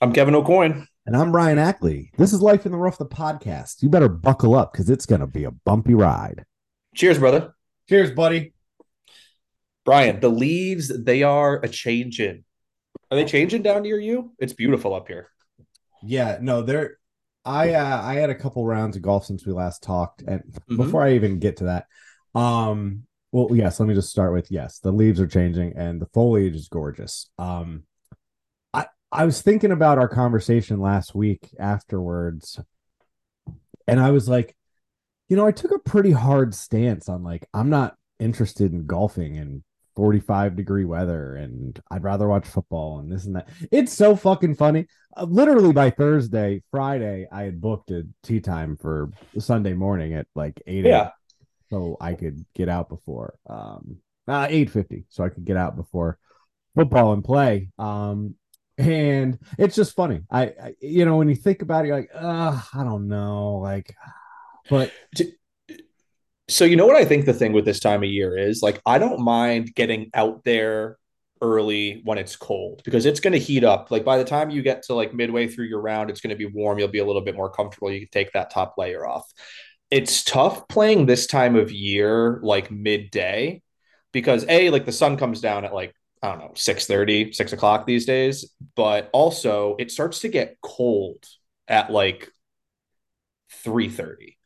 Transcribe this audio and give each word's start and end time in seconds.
I'm 0.00 0.12
Kevin 0.12 0.36
O'Coin. 0.36 0.86
And 1.06 1.16
I'm 1.16 1.32
Brian 1.32 1.58
Ackley. 1.58 2.12
This 2.16 2.32
is 2.32 2.40
Life 2.40 2.66
in 2.66 2.70
the 2.70 2.78
Rough, 2.78 2.98
the 2.98 3.04
podcast. 3.04 3.82
You 3.82 3.88
better 3.88 4.08
buckle 4.08 4.54
up 4.54 4.72
because 4.72 4.88
it's 4.88 5.06
going 5.06 5.22
to 5.22 5.26
be 5.26 5.42
a 5.42 5.50
bumpy 5.50 5.92
ride. 5.92 6.44
Cheers, 6.94 7.18
brother. 7.18 7.52
Cheers, 7.88 8.12
buddy. 8.12 8.52
Brian, 9.84 10.20
the 10.20 10.28
leaves, 10.28 10.92
they 11.02 11.24
are 11.24 11.56
a 11.56 11.68
changing. 11.68 12.44
Are 13.10 13.16
they 13.16 13.24
changing 13.24 13.62
down 13.62 13.82
near 13.82 13.98
you? 13.98 14.34
It's 14.38 14.52
beautiful 14.52 14.94
up 14.94 15.08
here. 15.08 15.30
Yeah, 16.04 16.38
no, 16.40 16.62
they're. 16.62 16.98
I 17.44 17.72
uh, 17.72 18.00
I 18.00 18.14
had 18.14 18.30
a 18.30 18.36
couple 18.36 18.64
rounds 18.64 18.94
of 18.94 19.02
golf 19.02 19.24
since 19.24 19.44
we 19.44 19.52
last 19.52 19.82
talked, 19.82 20.22
and 20.22 20.44
mm-hmm. 20.44 20.76
before 20.76 21.02
I 21.02 21.14
even 21.14 21.40
get 21.40 21.56
to 21.56 21.64
that, 21.64 21.86
um, 22.38 23.02
well, 23.32 23.48
yes, 23.52 23.80
let 23.80 23.88
me 23.88 23.94
just 23.94 24.10
start 24.10 24.32
with 24.32 24.48
yes, 24.48 24.78
the 24.78 24.92
leaves 24.92 25.18
are 25.18 25.26
changing 25.26 25.72
and 25.76 26.00
the 26.00 26.08
foliage 26.14 26.54
is 26.54 26.68
gorgeous. 26.68 27.30
Um, 27.36 27.82
I 29.10 29.24
was 29.24 29.40
thinking 29.40 29.72
about 29.72 29.98
our 29.98 30.08
conversation 30.08 30.80
last 30.80 31.14
week 31.14 31.48
afterwards, 31.58 32.60
and 33.86 34.00
I 34.00 34.10
was 34.10 34.28
like, 34.28 34.54
you 35.28 35.36
know, 35.36 35.46
I 35.46 35.52
took 35.52 35.72
a 35.72 35.78
pretty 35.78 36.12
hard 36.12 36.54
stance 36.54 37.08
on 37.08 37.22
like, 37.22 37.48
I'm 37.52 37.70
not 37.70 37.96
interested 38.18 38.72
in 38.72 38.86
golfing 38.86 39.36
in 39.36 39.62
45 39.98 40.54
degree 40.54 40.84
weather 40.84 41.34
and 41.34 41.78
I'd 41.90 42.04
rather 42.04 42.28
watch 42.28 42.46
football 42.46 43.00
and 43.00 43.10
this 43.10 43.24
and 43.24 43.36
that. 43.36 43.48
It's 43.72 43.92
so 43.92 44.14
fucking 44.14 44.54
funny. 44.54 44.86
Uh, 45.16 45.24
literally 45.24 45.72
by 45.72 45.90
Thursday, 45.90 46.62
Friday, 46.70 47.26
I 47.32 47.42
had 47.42 47.60
booked 47.60 47.90
a 47.90 48.06
tee 48.22 48.40
time 48.40 48.76
for 48.76 49.10
Sunday 49.38 49.72
morning 49.74 50.14
at 50.14 50.26
like 50.36 50.62
8 50.66 50.84
yeah. 50.84 51.10
so 51.70 51.96
I 52.00 52.14
could 52.14 52.44
get 52.54 52.68
out 52.68 52.88
before 52.88 53.34
um 53.48 53.96
uh, 54.28 54.46
8:50 54.46 55.06
so 55.08 55.24
I 55.24 55.30
could 55.30 55.44
get 55.44 55.56
out 55.56 55.74
before 55.74 56.18
football 56.76 57.12
and 57.12 57.24
play. 57.24 57.70
Um 57.78 58.36
and 58.78 59.38
it's 59.58 59.74
just 59.74 59.94
funny. 59.94 60.22
I, 60.30 60.42
I, 60.42 60.74
you 60.80 61.04
know, 61.04 61.16
when 61.16 61.28
you 61.28 61.34
think 61.34 61.62
about 61.62 61.84
it, 61.84 61.88
you're 61.88 61.96
like, 61.96 62.14
I 62.14 62.62
don't 62.74 63.08
know, 63.08 63.56
like, 63.56 63.94
but. 64.70 64.92
So 66.50 66.64
you 66.64 66.76
know 66.76 66.86
what 66.86 66.96
I 66.96 67.04
think 67.04 67.26
the 67.26 67.34
thing 67.34 67.52
with 67.52 67.66
this 67.66 67.78
time 67.78 68.02
of 68.02 68.08
year 68.08 68.34
is 68.34 68.62
like 68.62 68.80
I 68.86 68.96
don't 68.98 69.20
mind 69.20 69.74
getting 69.74 70.10
out 70.14 70.44
there 70.44 70.96
early 71.42 72.00
when 72.04 72.16
it's 72.16 72.36
cold 72.36 72.80
because 72.84 73.04
it's 73.04 73.20
going 73.20 73.34
to 73.34 73.38
heat 73.38 73.64
up. 73.64 73.90
Like 73.90 74.02
by 74.02 74.16
the 74.16 74.24
time 74.24 74.48
you 74.48 74.62
get 74.62 74.82
to 74.84 74.94
like 74.94 75.12
midway 75.12 75.46
through 75.46 75.66
your 75.66 75.82
round, 75.82 76.08
it's 76.08 76.22
going 76.22 76.30
to 76.30 76.36
be 76.36 76.46
warm. 76.46 76.78
You'll 76.78 76.88
be 76.88 77.00
a 77.00 77.04
little 77.04 77.20
bit 77.20 77.36
more 77.36 77.50
comfortable. 77.50 77.92
You 77.92 78.00
can 78.00 78.08
take 78.10 78.32
that 78.32 78.50
top 78.50 78.76
layer 78.78 79.06
off. 79.06 79.30
It's 79.90 80.24
tough 80.24 80.68
playing 80.68 81.04
this 81.04 81.26
time 81.26 81.54
of 81.54 81.70
year 81.70 82.40
like 82.42 82.70
midday 82.70 83.62
because 84.12 84.44
a 84.48 84.70
like 84.70 84.86
the 84.86 84.92
sun 84.92 85.16
comes 85.16 85.40
down 85.40 85.64
at 85.64 85.74
like 85.74 85.94
I 86.22 86.28
don't 86.30 86.38
know, 86.38 86.52
6 86.54 86.86
30, 86.86 87.32
6 87.32 87.52
o'clock 87.52 87.86
these 87.86 88.06
days. 88.06 88.52
But 88.74 89.10
also 89.12 89.76
it 89.78 89.90
starts 89.90 90.20
to 90.20 90.28
get 90.28 90.58
cold 90.62 91.24
at 91.66 91.90
like 91.90 92.30
3 93.50 93.88
30. 93.88 94.36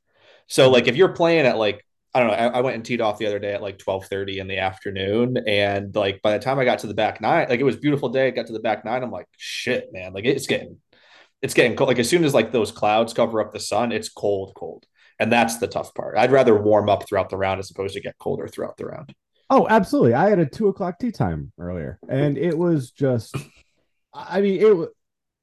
So 0.46 0.70
like 0.70 0.88
if 0.88 0.96
you're 0.96 1.12
playing 1.14 1.46
at 1.46 1.56
like 1.56 1.84
I 2.14 2.20
don't 2.20 2.28
know. 2.28 2.34
I, 2.34 2.46
I, 2.46 2.60
went 2.60 2.76
and 2.76 2.84
teed 2.84 3.00
off 3.00 3.18
the 3.18 3.26
other 3.26 3.38
day 3.38 3.54
at 3.54 3.62
like 3.62 3.78
twelve 3.78 4.04
thirty 4.06 4.38
in 4.38 4.46
the 4.46 4.58
afternoon, 4.58 5.38
and 5.46 5.94
like 5.94 6.20
by 6.20 6.32
the 6.32 6.44
time 6.44 6.58
I 6.58 6.64
got 6.64 6.80
to 6.80 6.86
the 6.86 6.94
back 6.94 7.20
nine, 7.20 7.46
like 7.48 7.60
it 7.60 7.64
was 7.64 7.76
beautiful 7.76 8.10
day. 8.10 8.30
got 8.30 8.46
to 8.48 8.52
the 8.52 8.60
back 8.60 8.84
nine, 8.84 9.02
I'm 9.02 9.10
like, 9.10 9.28
shit, 9.38 9.88
man. 9.92 10.12
Like 10.12 10.26
it's 10.26 10.46
getting, 10.46 10.78
it's 11.40 11.54
getting 11.54 11.74
cold. 11.74 11.88
Like 11.88 11.98
as 11.98 12.10
soon 12.10 12.24
as 12.24 12.34
like 12.34 12.52
those 12.52 12.70
clouds 12.70 13.14
cover 13.14 13.40
up 13.40 13.52
the 13.52 13.60
sun, 13.60 13.92
it's 13.92 14.10
cold, 14.10 14.52
cold, 14.54 14.84
and 15.18 15.32
that's 15.32 15.56
the 15.56 15.68
tough 15.68 15.94
part. 15.94 16.18
I'd 16.18 16.32
rather 16.32 16.54
warm 16.60 16.90
up 16.90 17.08
throughout 17.08 17.30
the 17.30 17.38
round 17.38 17.60
as 17.60 17.70
opposed 17.70 17.94
to 17.94 18.00
get 18.02 18.18
colder 18.18 18.46
throughout 18.46 18.76
the 18.76 18.86
round. 18.86 19.14
Oh, 19.54 19.66
absolutely. 19.68 20.14
I 20.14 20.30
had 20.30 20.38
a 20.38 20.46
two 20.46 20.68
o'clock 20.68 20.98
tee 20.98 21.12
time 21.12 21.52
earlier, 21.58 21.98
and 22.08 22.38
it 22.38 22.56
was 22.56 22.90
just, 22.90 23.36
I 24.14 24.40
mean, 24.40 24.58
it 24.62 24.88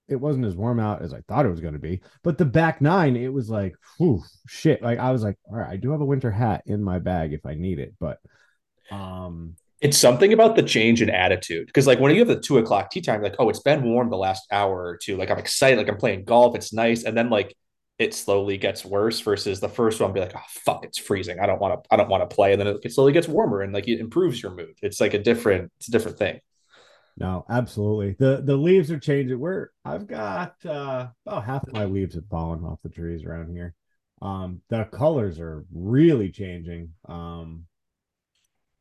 it 0.07 0.15
wasn't 0.15 0.47
as 0.47 0.55
warm 0.55 0.79
out 0.79 1.03
as 1.03 1.13
I 1.13 1.21
thought 1.27 1.45
it 1.45 1.51
was 1.51 1.59
going 1.59 1.75
to 1.75 1.79
be. 1.79 2.01
But 2.23 2.39
the 2.39 2.45
back 2.45 2.81
nine, 2.81 3.15
it 3.15 3.31
was 3.31 3.51
like, 3.51 3.75
whew, 3.99 4.23
shit. 4.47 4.81
Like 4.81 4.97
I 4.97 5.11
was 5.11 5.21
like, 5.21 5.37
all 5.45 5.57
right, 5.57 5.69
I 5.69 5.75
do 5.75 5.91
have 5.91 6.01
a 6.01 6.05
winter 6.05 6.31
hat 6.31 6.63
in 6.65 6.81
my 6.81 6.97
bag 6.97 7.33
if 7.33 7.45
I 7.45 7.53
need 7.53 7.77
it, 7.77 7.93
but 7.99 8.17
um, 8.89 9.53
it's 9.79 9.99
something 9.99 10.33
about 10.33 10.55
the 10.55 10.63
change 10.63 11.03
in 11.03 11.11
attitude 11.11 11.67
because 11.67 11.85
like 11.85 11.99
when 11.99 12.11
you 12.11 12.17
have 12.17 12.27
the 12.27 12.39
two 12.39 12.57
o'clock 12.57 12.89
tee 12.89 13.01
time, 13.01 13.21
like 13.21 13.35
oh, 13.37 13.49
it's 13.49 13.59
been 13.59 13.83
warm 13.83 14.09
the 14.09 14.17
last 14.17 14.47
hour 14.51 14.75
or 14.75 14.97
two. 14.97 15.17
Like 15.17 15.29
I'm 15.29 15.37
excited, 15.37 15.77
like 15.77 15.87
I'm 15.87 15.97
playing 15.97 16.23
golf, 16.23 16.55
it's 16.55 16.73
nice, 16.73 17.03
and 17.03 17.15
then 17.15 17.29
like 17.29 17.55
it 17.99 18.13
slowly 18.13 18.57
gets 18.57 18.85
worse 18.85 19.19
versus 19.19 19.59
the 19.59 19.67
first 19.67 19.99
one 19.99 20.13
be 20.13 20.21
like 20.21 20.35
oh 20.35 20.41
fuck 20.47 20.85
it's 20.85 20.97
freezing. 20.97 21.39
I 21.39 21.45
don't 21.45 21.59
want 21.59 21.83
to 21.83 21.93
i 21.93 21.97
don't 21.97 22.09
want 22.09 22.27
to 22.27 22.33
play. 22.33 22.53
And 22.53 22.61
then 22.61 22.79
it 22.81 22.93
slowly 22.93 23.11
gets 23.11 23.27
warmer 23.27 23.61
and 23.61 23.73
like 23.73 23.87
it 23.87 23.99
improves 23.99 24.41
your 24.41 24.55
mood. 24.55 24.77
It's 24.81 25.01
like 25.01 25.13
a 25.13 25.19
different 25.19 25.71
it's 25.77 25.89
a 25.89 25.91
different 25.91 26.17
thing. 26.17 26.39
No 27.17 27.45
absolutely. 27.49 28.15
The 28.17 28.41
the 28.43 28.55
leaves 28.55 28.89
are 28.89 28.99
changing. 28.99 29.37
Where 29.37 29.71
i've 29.83 30.07
got 30.07 30.55
uh 30.65 31.09
about 31.25 31.43
half 31.43 31.67
of 31.67 31.73
my 31.73 31.85
leaves 31.85 32.15
have 32.15 32.25
fallen 32.31 32.63
off 32.63 32.79
the 32.81 32.89
trees 32.89 33.25
around 33.25 33.51
here. 33.51 33.75
Um 34.21 34.61
the 34.69 34.85
colors 34.85 35.39
are 35.39 35.65
really 35.73 36.31
changing 36.31 36.93
um 37.07 37.65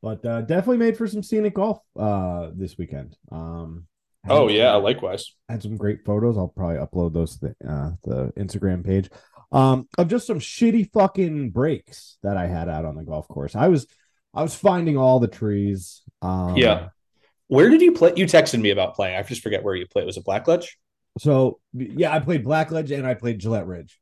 but 0.01 0.25
uh 0.25 0.41
definitely 0.41 0.77
made 0.77 0.95
for 0.95 1.07
some 1.07 1.23
scenic 1.23 1.55
golf 1.55 1.79
uh 1.97 2.51
this 2.55 2.77
weekend. 2.77 3.17
Um 3.33 3.85
Oh 4.27 4.47
yeah, 4.49 4.75
likewise. 4.75 5.33
I 5.47 5.53
had 5.53 5.63
some 5.63 5.77
great 5.77 6.03
photos. 6.05 6.37
I'll 6.37 6.49
probably 6.49 6.77
upload 6.77 7.13
those 7.13 7.37
to 7.37 7.55
the, 7.61 7.69
uh, 7.69 7.91
the 8.03 8.33
Instagram 8.37 8.85
page. 8.85 9.09
Um, 9.51 9.87
of 9.97 10.07
just 10.07 10.27
some 10.27 10.39
shitty 10.39 10.91
fucking 10.91 11.51
breaks 11.51 12.17
that 12.21 12.37
I 12.37 12.47
had 12.47 12.69
out 12.69 12.85
on 12.85 12.95
the 12.95 13.03
golf 13.03 13.27
course. 13.27 13.55
I 13.55 13.67
was 13.67 13.87
I 14.33 14.43
was 14.43 14.53
finding 14.53 14.97
all 14.97 15.19
the 15.19 15.27
trees. 15.27 16.01
Um, 16.21 16.55
yeah. 16.55 16.89
Where 17.47 17.69
did 17.69 17.81
you 17.81 17.93
play? 17.93 18.13
You 18.15 18.25
texted 18.25 18.61
me 18.61 18.69
about 18.69 18.95
playing. 18.95 19.17
I 19.17 19.23
just 19.23 19.41
forget 19.41 19.63
where 19.63 19.75
you 19.75 19.87
played. 19.87 20.05
Was 20.05 20.17
it 20.17 20.25
Blackledge? 20.25 20.67
So 21.17 21.59
yeah, 21.73 22.13
I 22.13 22.19
played 22.19 22.45
Blackledge 22.45 22.95
and 22.95 23.07
I 23.07 23.15
played 23.15 23.39
Gillette 23.39 23.67
Ridge. 23.67 23.99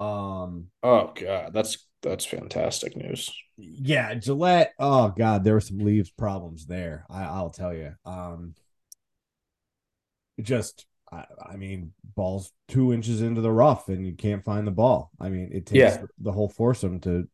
Um. 0.00 0.66
Oh 0.82 1.12
god, 1.14 1.52
that's 1.52 1.86
that's 2.02 2.24
fantastic 2.24 2.96
news. 2.96 3.32
Yeah, 3.56 4.14
Gillette. 4.14 4.72
Oh 4.80 5.08
god, 5.16 5.44
there 5.44 5.54
were 5.54 5.60
some 5.60 5.78
leaves 5.78 6.10
problems 6.10 6.66
there. 6.66 7.06
I, 7.08 7.22
I'll 7.24 7.50
tell 7.50 7.72
you. 7.72 7.94
Um 8.04 8.54
just 10.40 10.86
I, 11.10 11.24
I, 11.52 11.56
mean, 11.56 11.92
ball's 12.16 12.52
two 12.68 12.92
inches 12.92 13.22
into 13.22 13.40
the 13.40 13.50
rough 13.50 13.88
and 13.88 14.06
you 14.06 14.14
can't 14.14 14.44
find 14.44 14.66
the 14.66 14.72
ball. 14.72 15.10
I 15.20 15.28
mean, 15.28 15.50
it 15.52 15.66
takes 15.66 15.78
yeah. 15.78 16.02
the 16.18 16.32
whole 16.32 16.48
foursome 16.48 17.00
to 17.00 17.28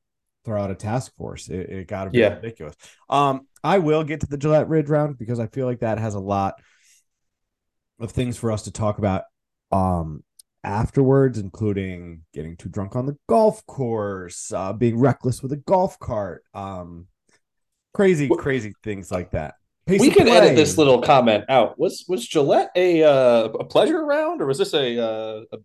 throw 0.45 0.63
out 0.63 0.71
a 0.71 0.75
task 0.75 1.15
force. 1.17 1.49
It, 1.49 1.71
it 1.71 1.89
got 1.89 2.05
to 2.05 2.11
be 2.11 2.19
yeah. 2.19 2.35
ridiculous. 2.35 2.77
Um, 3.09 3.47
I 3.63 3.79
will 3.79 4.05
get 4.05 4.21
to 4.21 4.27
the 4.27 4.37
Gillette 4.37 4.69
Ridge 4.69 4.89
round 4.89 5.19
because 5.19 5.41
I 5.41 5.47
feel 5.47 5.67
like 5.67 5.81
that 5.81 5.99
has 5.99 6.15
a 6.15 6.21
lot 6.21 6.55
of 7.99 8.13
things 8.13 8.37
for 8.37 8.53
us 8.53 8.63
to 8.63 8.73
talk 8.73 8.99
about 8.99 9.25
um 9.73 10.23
afterwards, 10.63 11.39
including 11.39 12.23
getting 12.33 12.57
too 12.57 12.69
drunk 12.69 12.97
on 12.97 13.07
the 13.07 13.17
golf 13.29 13.65
course, 13.67 14.53
uh, 14.53 14.73
being 14.73 14.99
reckless 14.99 15.43
with 15.43 15.53
a 15.53 15.57
golf 15.57 15.99
cart, 15.99 16.43
um, 16.55 17.07
crazy, 17.93 18.29
crazy 18.29 18.73
things 18.83 19.11
like 19.11 19.33
that. 19.33 19.55
We 19.87 20.11
can 20.11 20.29
edit 20.29 20.57
this 20.57 20.79
little 20.79 21.03
comment 21.03 21.45
out. 21.49 21.79
Was 21.79 22.05
was 22.09 22.27
Gillette 22.27 22.71
a 22.75 23.03
uh, 23.03 23.45
a 23.49 23.65
pleasure 23.65 24.05
round 24.05 24.41
or 24.41 24.47
was 24.47 24.59
this 24.59 24.73
a, 24.73 24.99
uh, 24.99 25.41
a 25.53 25.59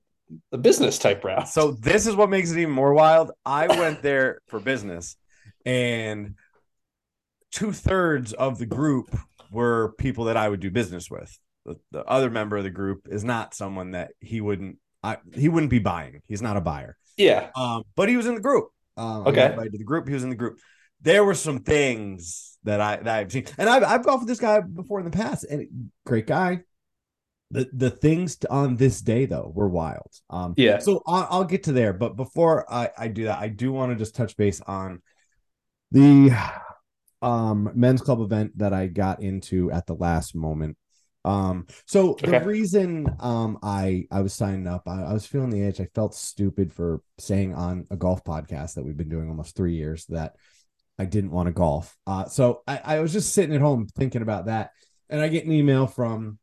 a 0.52 0.58
business 0.58 1.00
type 1.00 1.24
round? 1.24 1.48
So 1.48 1.72
this 1.72 2.06
is 2.06 2.16
what 2.16 2.30
makes 2.30 2.52
it 2.52 2.60
even 2.60 2.74
more 2.74 2.94
wild. 2.94 3.32
I 3.46 3.68
went 3.68 4.02
there 4.02 4.42
for 4.48 4.60
business, 4.60 5.16
and 5.66 6.36
two 7.52 7.72
thirds 7.72 8.34
of 8.34 8.60
the 8.60 8.66
group 8.66 9.16
were 9.52 9.94
people 9.98 10.26
that 10.26 10.38
I 10.38 10.50
would 10.50 10.60
do 10.60 10.70
business 10.70 11.10
with. 11.10 11.38
The, 11.66 11.78
the 11.92 12.04
other 12.04 12.30
member 12.30 12.58
of 12.58 12.64
the 12.64 12.70
group 12.70 13.08
is 13.10 13.24
not 13.24 13.54
someone 13.54 13.92
that 13.92 14.12
he 14.20 14.42
wouldn't 14.42 14.78
I, 15.04 15.18
he 15.34 15.50
wouldn't 15.50 15.70
be 15.70 15.80
buying. 15.80 16.22
He's 16.28 16.42
not 16.42 16.58
a 16.58 16.62
buyer. 16.62 16.98
Yeah. 17.18 17.50
Um, 17.56 17.84
but 17.96 18.10
he 18.10 18.18
was 18.18 18.26
in 18.26 18.36
the 18.36 18.42
group. 18.42 18.70
Um, 18.98 19.28
okay. 19.28 19.54
To 19.56 19.70
the 19.72 19.84
group, 19.84 20.08
he 20.08 20.14
was 20.14 20.24
in 20.24 20.30
the 20.30 20.36
group. 20.36 20.60
There 21.02 21.24
were 21.24 21.36
some 21.36 21.60
things 21.60 22.58
that 22.64 22.82
I 22.82 22.98
that 22.98 23.08
I've 23.08 23.32
seen, 23.32 23.46
and 23.58 23.70
I've 23.70 23.84
I've 23.84 24.04
golfed 24.04 24.22
with 24.22 24.30
this 24.30 24.40
guy 24.40 24.60
before 24.62 25.00
in 25.00 25.06
the 25.06 25.12
past, 25.12 25.46
and 25.46 25.92
great 26.06 26.28
guy. 26.28 26.62
The 27.52 27.68
the 27.74 27.90
things 27.90 28.38
on 28.50 28.76
this 28.76 29.02
day 29.02 29.26
though 29.26 29.52
were 29.54 29.70
wild. 29.70 30.12
Um, 30.30 30.54
yeah. 30.58 30.80
So 30.80 31.02
I'll, 31.08 31.28
I'll 31.32 31.44
get 31.46 31.64
to 31.64 31.72
there, 31.72 31.94
but 31.94 32.16
before 32.16 32.72
I 32.72 32.90
I 32.98 33.08
do 33.08 33.26
that, 33.26 33.40
I 33.40 33.48
do 33.48 33.72
want 33.72 33.92
to 33.92 33.98
just 33.98 34.16
touch 34.16 34.38
base 34.38 34.62
on 34.62 35.02
the 35.92 36.38
um 37.22 37.72
men's 37.74 38.02
club 38.02 38.22
event 38.22 38.58
that 38.58 38.74
I 38.74 38.88
got 38.88 39.22
into 39.22 39.72
at 39.72 39.88
the 39.88 39.96
last 39.96 40.36
moment. 40.36 40.78
Um, 41.26 41.68
so 41.86 42.12
okay. 42.12 42.40
the 42.40 42.46
reason 42.46 43.08
um 43.20 43.58
I 43.64 44.06
I 44.12 44.22
was 44.22 44.34
signing 44.34 44.68
up, 44.68 44.84
I, 44.88 45.04
I 45.04 45.14
was 45.14 45.26
feeling 45.26 45.50
the 45.50 45.64
edge. 45.64 45.82
I 45.82 45.88
felt 45.96 46.14
stupid 46.14 46.72
for 46.72 47.02
saying 47.18 47.56
on 47.56 47.88
a 47.90 47.98
golf 47.98 48.24
podcast 48.24 48.76
that 48.76 48.86
we've 48.86 48.98
been 48.98 49.10
doing 49.10 49.30
almost 49.30 49.56
three 49.56 49.74
years 49.74 50.06
that 50.08 50.36
I 51.00 51.06
didn't 51.06 51.32
want 51.32 51.48
to 51.48 51.54
golf. 51.54 51.98
Uh, 52.06 52.26
so 52.26 52.62
I, 52.68 52.82
I 52.84 53.00
was 53.00 53.14
just 53.14 53.34
sitting 53.34 53.56
at 53.56 53.62
home 53.62 53.88
thinking 53.88 54.22
about 54.22 54.46
that. 54.46 54.72
And 55.10 55.22
I 55.22 55.28
get 55.28 55.46
an 55.46 55.52
email 55.52 55.88
from 55.88 56.38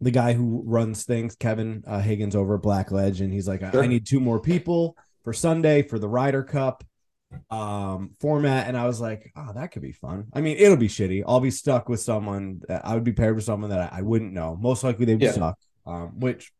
the 0.00 0.10
guy 0.10 0.34
who 0.34 0.62
runs 0.66 1.04
things, 1.04 1.36
Kevin 1.36 1.82
uh, 1.86 2.00
Higgins 2.00 2.36
over 2.36 2.56
at 2.56 2.62
Blackledge. 2.62 3.20
And 3.20 3.32
he's 3.32 3.48
like, 3.48 3.60
sure. 3.60 3.82
I 3.82 3.86
need 3.86 4.06
two 4.06 4.20
more 4.20 4.40
people 4.40 4.96
for 5.24 5.32
Sunday 5.32 5.82
for 5.82 5.98
the 5.98 6.08
Ryder 6.08 6.42
Cup 6.42 6.84
um 7.50 8.12
format 8.20 8.68
and 8.68 8.76
i 8.78 8.86
was 8.86 9.00
like 9.00 9.32
oh 9.36 9.52
that 9.52 9.72
could 9.72 9.82
be 9.82 9.90
fun 9.90 10.26
i 10.32 10.40
mean 10.40 10.56
it'll 10.58 10.76
be 10.76 10.86
shitty 10.86 11.24
i'll 11.26 11.40
be 11.40 11.50
stuck 11.50 11.88
with 11.88 11.98
someone 11.98 12.62
that 12.68 12.86
i 12.86 12.94
would 12.94 13.02
be 13.02 13.12
paired 13.12 13.34
with 13.34 13.44
someone 13.44 13.68
that 13.68 13.92
i, 13.92 13.98
I 13.98 14.02
wouldn't 14.02 14.32
know 14.32 14.56
most 14.58 14.84
likely 14.84 15.06
they 15.06 15.14
would 15.14 15.22
yeah. 15.22 15.32
suck 15.32 15.58
Um, 15.86 16.18
which 16.18 16.52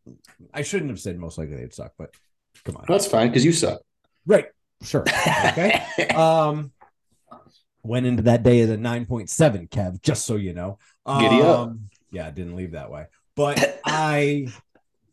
I 0.54 0.62
shouldn't 0.62 0.90
have 0.90 1.00
said 1.00 1.18
most 1.18 1.36
likely 1.36 1.56
they'd 1.56 1.74
suck, 1.74 1.92
but 1.98 2.14
come 2.64 2.76
on. 2.76 2.84
That's 2.88 3.06
fine 3.06 3.28
because 3.28 3.44
you 3.44 3.52
suck. 3.52 3.80
Right. 4.24 4.46
Sure. 4.82 5.04
Okay. 5.46 5.82
um 6.14 6.70
went 7.86 8.06
into 8.06 8.22
that 8.24 8.42
day 8.42 8.60
as 8.60 8.70
a 8.70 8.76
9.7, 8.76 9.68
Kev, 9.68 10.02
just 10.02 10.26
so 10.26 10.36
you 10.36 10.52
know. 10.52 10.78
Um, 11.04 11.22
Giddy 11.22 11.42
up. 11.42 11.72
yeah, 12.10 12.28
it 12.28 12.34
didn't 12.34 12.56
leave 12.56 12.72
that 12.72 12.90
way. 12.90 13.06
But 13.34 13.80
I 13.86 14.48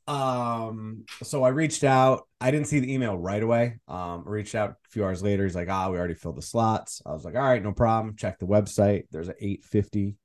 um 0.05 1.05
so 1.21 1.43
I 1.43 1.49
reached 1.49 1.83
out. 1.83 2.27
I 2.41 2.51
didn't 2.51 2.67
see 2.67 2.79
the 2.79 2.93
email 2.93 3.17
right 3.17 3.41
away. 3.41 3.79
Um, 3.87 4.25
I 4.27 4.29
reached 4.29 4.55
out 4.55 4.71
a 4.71 4.75
few 4.89 5.03
hours 5.05 5.23
later. 5.23 5.43
He's 5.45 5.55
like, 5.55 5.69
ah, 5.69 5.89
we 5.89 5.97
already 5.97 6.13
filled 6.13 6.35
the 6.37 6.41
slots. 6.41 7.01
I 7.05 7.13
was 7.13 7.23
like, 7.23 7.35
all 7.35 7.41
right, 7.41 7.63
no 7.63 7.71
problem. 7.71 8.15
Check 8.17 8.39
the 8.39 8.45
website. 8.45 9.05
There's 9.11 9.29
an 9.29 9.35
850 9.39 10.17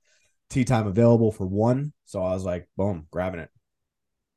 tee 0.50 0.64
time 0.64 0.86
available 0.86 1.30
for 1.30 1.46
one. 1.46 1.92
So 2.06 2.22
I 2.22 2.30
was 2.30 2.44
like, 2.44 2.68
boom, 2.76 3.06
grabbing 3.10 3.40
it. 3.40 3.50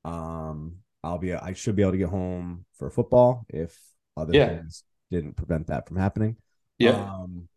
Um, 0.03 0.77
I'll 1.03 1.17
be 1.17 1.33
I 1.33 1.53
should 1.53 1.75
be 1.75 1.81
able 1.81 1.93
to 1.93 1.97
get 1.97 2.09
home 2.09 2.65
for 2.77 2.89
football 2.89 3.45
if 3.49 3.77
other 4.15 4.33
Yeah. 4.33 4.47
things 4.47 4.83
didn't 5.09 5.33
prevent 5.35 5.67
that 5.67 5.87
from 5.87 5.97
happening. 5.97 6.37
Yeah. 6.77 6.91
Um, 6.91 7.47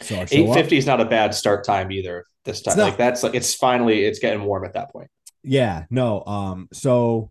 so 0.00 0.24
Eight 0.30 0.52
fifty 0.54 0.76
is 0.76 0.86
not 0.86 1.00
a 1.00 1.04
bad 1.04 1.34
start 1.34 1.64
time 1.64 1.90
either. 1.92 2.24
This 2.44 2.60
time, 2.62 2.76
not. 2.76 2.84
like 2.84 2.96
that's 2.98 3.22
like 3.22 3.34
it's 3.34 3.54
finally 3.54 4.04
it's 4.04 4.18
getting 4.18 4.44
warm 4.44 4.64
at 4.64 4.74
that 4.74 4.92
point. 4.92 5.08
Yeah, 5.42 5.84
no. 5.90 6.22
Um, 6.24 6.68
so 6.72 7.30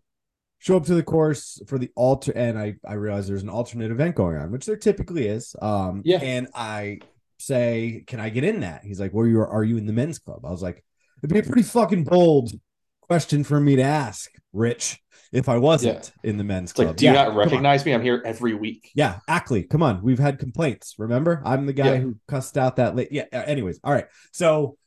show 0.59 0.77
up 0.77 0.85
to 0.85 0.95
the 0.95 1.03
course 1.03 1.61
for 1.67 1.77
the 1.77 1.91
alter, 1.95 2.31
and 2.35 2.57
I 2.57 2.75
I 2.87 2.93
realize 2.93 3.27
there's 3.27 3.43
an 3.43 3.49
alternate 3.49 3.91
event 3.91 4.15
going 4.15 4.37
on, 4.37 4.51
which 4.51 4.65
there 4.65 4.77
typically 4.77 5.27
is. 5.27 5.55
Um, 5.61 6.01
Yeah. 6.05 6.19
and 6.21 6.47
I 6.55 6.99
say, 7.37 8.03
can 8.07 8.19
I 8.19 8.29
get 8.29 8.43
in 8.43 8.61
that? 8.61 8.83
He's 8.83 8.99
like, 8.99 9.11
where 9.11 9.27
you 9.27 9.39
are, 9.41 9.47
are 9.47 9.63
you 9.63 9.77
in 9.77 9.85
the 9.85 9.93
men's 9.93 10.17
club? 10.19 10.45
I 10.45 10.49
was 10.51 10.63
like, 10.63 10.83
it'd 11.19 11.33
be 11.33 11.39
a 11.39 11.43
pretty 11.43 11.63
fucking 11.63 12.05
bold 12.05 12.53
question 13.01 13.43
for 13.43 13.59
me 13.59 13.75
to 13.75 13.83
ask, 13.83 14.31
Rich, 14.53 14.99
if 15.33 15.49
I 15.49 15.57
wasn't 15.57 16.11
in 16.23 16.37
the 16.37 16.43
men's 16.43 16.69
It's 16.69 16.73
club. 16.73 16.87
like, 16.89 16.97
do 16.97 17.05
Yeah, 17.05 17.11
you 17.11 17.17
not 17.29 17.35
recognize 17.35 17.83
me? 17.85 17.93
I'm 17.93 18.01
here 18.03 18.21
every 18.23 18.53
week. 18.53 18.91
Yeah, 18.95 19.19
Ackley, 19.27 19.63
come 19.63 19.81
on. 19.83 20.01
We've 20.03 20.19
had 20.19 20.37
complaints. 20.39 20.95
Remember, 20.99 21.41
I'm 21.43 21.65
the 21.65 21.73
guy 21.73 21.93
Yeah. 21.95 21.97
who 21.97 22.15
cussed 22.27 22.57
out 22.57 22.75
that 22.77 22.95
late. 22.95 23.09
Yeah. 23.11 23.25
Anyways, 23.31 23.79
all 23.83 23.91
right. 23.91 24.05
So, 24.31 24.77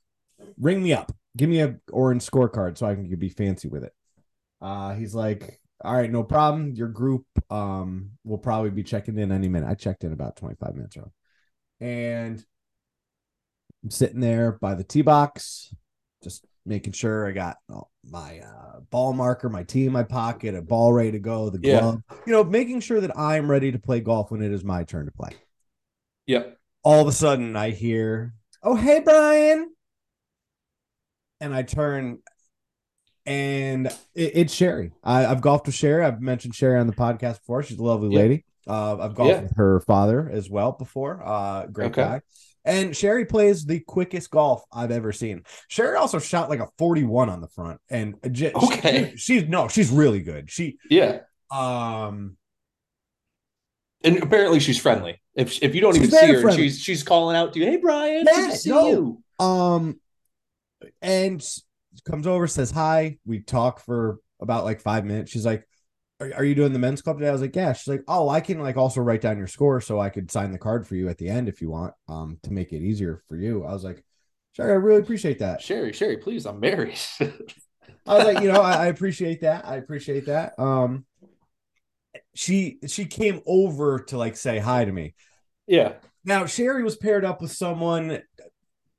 ring 0.58 0.82
me 0.82 0.92
up. 0.94 1.12
Give 1.36 1.50
me 1.50 1.60
a 1.60 1.76
orange 1.92 2.24
scorecard 2.24 2.78
so 2.78 2.86
I 2.86 2.94
can 2.94 3.14
be 3.16 3.28
fancy 3.28 3.68
with 3.68 3.84
it. 3.84 3.92
Uh, 4.62 4.94
he's 4.94 5.14
like, 5.14 5.60
all 5.84 5.94
right, 5.94 6.10
no 6.10 6.22
problem. 6.22 6.72
Your 6.74 6.88
group 6.88 7.26
um 7.50 8.12
will 8.24 8.38
probably 8.38 8.70
be 8.70 8.82
checking 8.84 9.18
in 9.18 9.32
any 9.32 9.48
minute. 9.48 9.68
I 9.68 9.74
checked 9.74 10.04
in 10.04 10.12
about 10.12 10.36
25 10.36 10.74
minutes 10.74 10.96
ago, 10.96 11.12
and 11.80 12.42
I'm 13.84 13.90
sitting 13.90 14.20
there 14.20 14.52
by 14.52 14.74
the 14.74 14.84
tee 14.84 15.02
box, 15.02 15.74
just 16.22 16.46
making 16.66 16.92
sure 16.92 17.26
I 17.26 17.32
got 17.32 17.56
oh, 17.70 17.88
my 18.04 18.40
uh, 18.40 18.80
ball 18.90 19.12
marker, 19.12 19.48
my 19.48 19.62
tee 19.62 19.86
in 19.86 19.92
my 19.92 20.02
pocket, 20.02 20.54
a 20.54 20.62
ball 20.62 20.92
ready 20.92 21.12
to 21.12 21.18
go, 21.18 21.48
the 21.50 21.60
Yeah. 21.62 21.80
glove. 21.80 22.02
You 22.26 22.32
know, 22.32 22.44
making 22.44 22.80
sure 22.80 23.00
that 23.00 23.16
I'm 23.16 23.50
ready 23.50 23.72
to 23.72 23.78
play 23.78 24.00
golf 24.00 24.30
when 24.30 24.42
it 24.42 24.52
is 24.52 24.64
my 24.64 24.84
turn 24.84 25.06
to 25.06 25.12
play. 25.12 25.30
Yep. 26.26 26.58
All 26.82 27.00
of 27.00 27.08
a 27.08 27.12
sudden, 27.12 27.56
I 27.56 27.70
hear, 27.70 28.34
"Oh, 28.62 28.74
hey, 28.76 29.00
Brian," 29.00 29.70
and 31.40 31.54
I 31.54 31.62
turn, 31.62 32.18
and 33.24 33.86
it, 33.86 34.32
it's 34.34 34.54
Sherry. 34.54 34.92
I, 35.02 35.26
I've 35.26 35.40
golfed 35.40 35.66
with 35.66 35.74
Sherry. 35.74 36.04
I've 36.04 36.20
mentioned 36.20 36.54
Sherry 36.54 36.78
on 36.78 36.86
the 36.86 36.92
podcast 36.92 37.40
before. 37.40 37.62
She's 37.62 37.78
a 37.78 37.82
lovely 37.82 38.08
Yeah. 38.10 38.18
lady. 38.20 38.44
Uh, 38.68 38.98
I've 38.98 39.14
golfed 39.14 39.36
Yeah. 39.36 39.42
with 39.42 39.56
her 39.56 39.80
father 39.80 40.28
as 40.28 40.50
well 40.50 40.72
before. 40.72 41.22
Uh, 41.24 41.66
great 41.66 41.86
Okay. 41.92 42.02
guy. 42.02 42.20
And 42.66 42.94
Sherry 42.96 43.24
plays 43.24 43.64
the 43.64 43.80
quickest 43.80 44.30
golf 44.30 44.62
I've 44.72 44.90
ever 44.90 45.12
seen. 45.12 45.44
Sherry 45.68 45.96
also 45.96 46.18
shot 46.18 46.50
like 46.50 46.60
a 46.60 46.66
41 46.78 47.30
on 47.30 47.40
the 47.40 47.48
front. 47.48 47.80
And 47.88 48.16
j- 48.32 48.48
she- 48.50 48.54
Okay. 48.66 49.14
she's 49.16 49.44
no, 49.48 49.68
she's 49.68 49.90
really 49.90 50.20
good. 50.20 50.50
She 50.50 50.76
Yeah. 50.90 51.20
um 51.50 52.36
And 54.04 54.22
apparently 54.22 54.60
she's 54.60 54.78
friendly. 54.78 55.20
If 55.34 55.62
if 55.62 55.74
you 55.74 55.80
don't 55.80 55.96
even 55.96 56.10
see 56.10 56.26
her, 56.26 56.40
friendly. 56.42 56.64
she's 56.64 56.80
she's 56.80 57.02
calling 57.02 57.36
out 57.36 57.52
to 57.54 57.60
you. 57.60 57.66
Hey 57.66 57.76
Brian, 57.76 58.26
Yeah, 58.26 58.50
see 58.50 58.70
no. 58.70 58.88
you. 58.88 59.22
Um, 59.44 60.00
and 61.00 61.42
comes 62.04 62.26
over, 62.26 62.46
says 62.46 62.70
hi. 62.70 63.18
We 63.24 63.40
talk 63.40 63.80
for 63.80 64.18
about 64.40 64.64
like 64.64 64.80
five 64.80 65.04
minutes. 65.04 65.30
She's 65.30 65.46
like, 65.46 65.66
are, 66.20 66.32
"Are 66.36 66.44
you 66.44 66.54
doing 66.54 66.72
the 66.72 66.78
men's 66.78 67.02
club 67.02 67.18
today?" 67.18 67.28
I 67.28 67.32
was 67.32 67.40
like, 67.40 67.56
"Yeah." 67.56 67.72
She's 67.72 67.88
like, 67.88 68.04
"Oh, 68.08 68.28
I 68.28 68.40
can 68.40 68.60
like 68.60 68.76
also 68.76 69.00
write 69.00 69.20
down 69.20 69.38
your 69.38 69.46
score 69.46 69.80
so 69.80 70.00
I 70.00 70.08
could 70.08 70.30
sign 70.30 70.52
the 70.52 70.58
card 70.58 70.86
for 70.86 70.94
you 70.94 71.08
at 71.08 71.18
the 71.18 71.28
end 71.28 71.48
if 71.48 71.60
you 71.60 71.70
want, 71.70 71.94
um, 72.08 72.38
to 72.42 72.52
make 72.52 72.72
it 72.72 72.82
easier 72.82 73.22
for 73.28 73.36
you." 73.36 73.64
I 73.64 73.72
was 73.72 73.84
like, 73.84 74.04
Sherry, 74.52 74.72
I 74.72 74.76
really 74.76 75.00
appreciate 75.00 75.38
that." 75.40 75.60
Sherry, 75.60 75.92
Sherry, 75.92 76.16
please, 76.18 76.46
I'm 76.46 76.60
married. 76.60 76.98
I 77.20 78.14
was 78.14 78.24
like, 78.24 78.40
you 78.40 78.50
know, 78.52 78.60
I, 78.62 78.84
I 78.84 78.86
appreciate 78.86 79.40
that. 79.42 79.66
I 79.66 79.76
appreciate 79.76 80.26
that. 80.26 80.58
Um, 80.58 81.04
she 82.34 82.78
she 82.86 83.06
came 83.06 83.40
over 83.46 84.00
to 84.00 84.18
like 84.18 84.36
say 84.36 84.58
hi 84.58 84.84
to 84.84 84.92
me. 84.92 85.14
yeah. 85.66 85.94
Now 86.24 86.46
Sherry 86.46 86.82
was 86.82 86.96
paired 86.96 87.24
up 87.24 87.40
with 87.40 87.52
someone. 87.52 88.20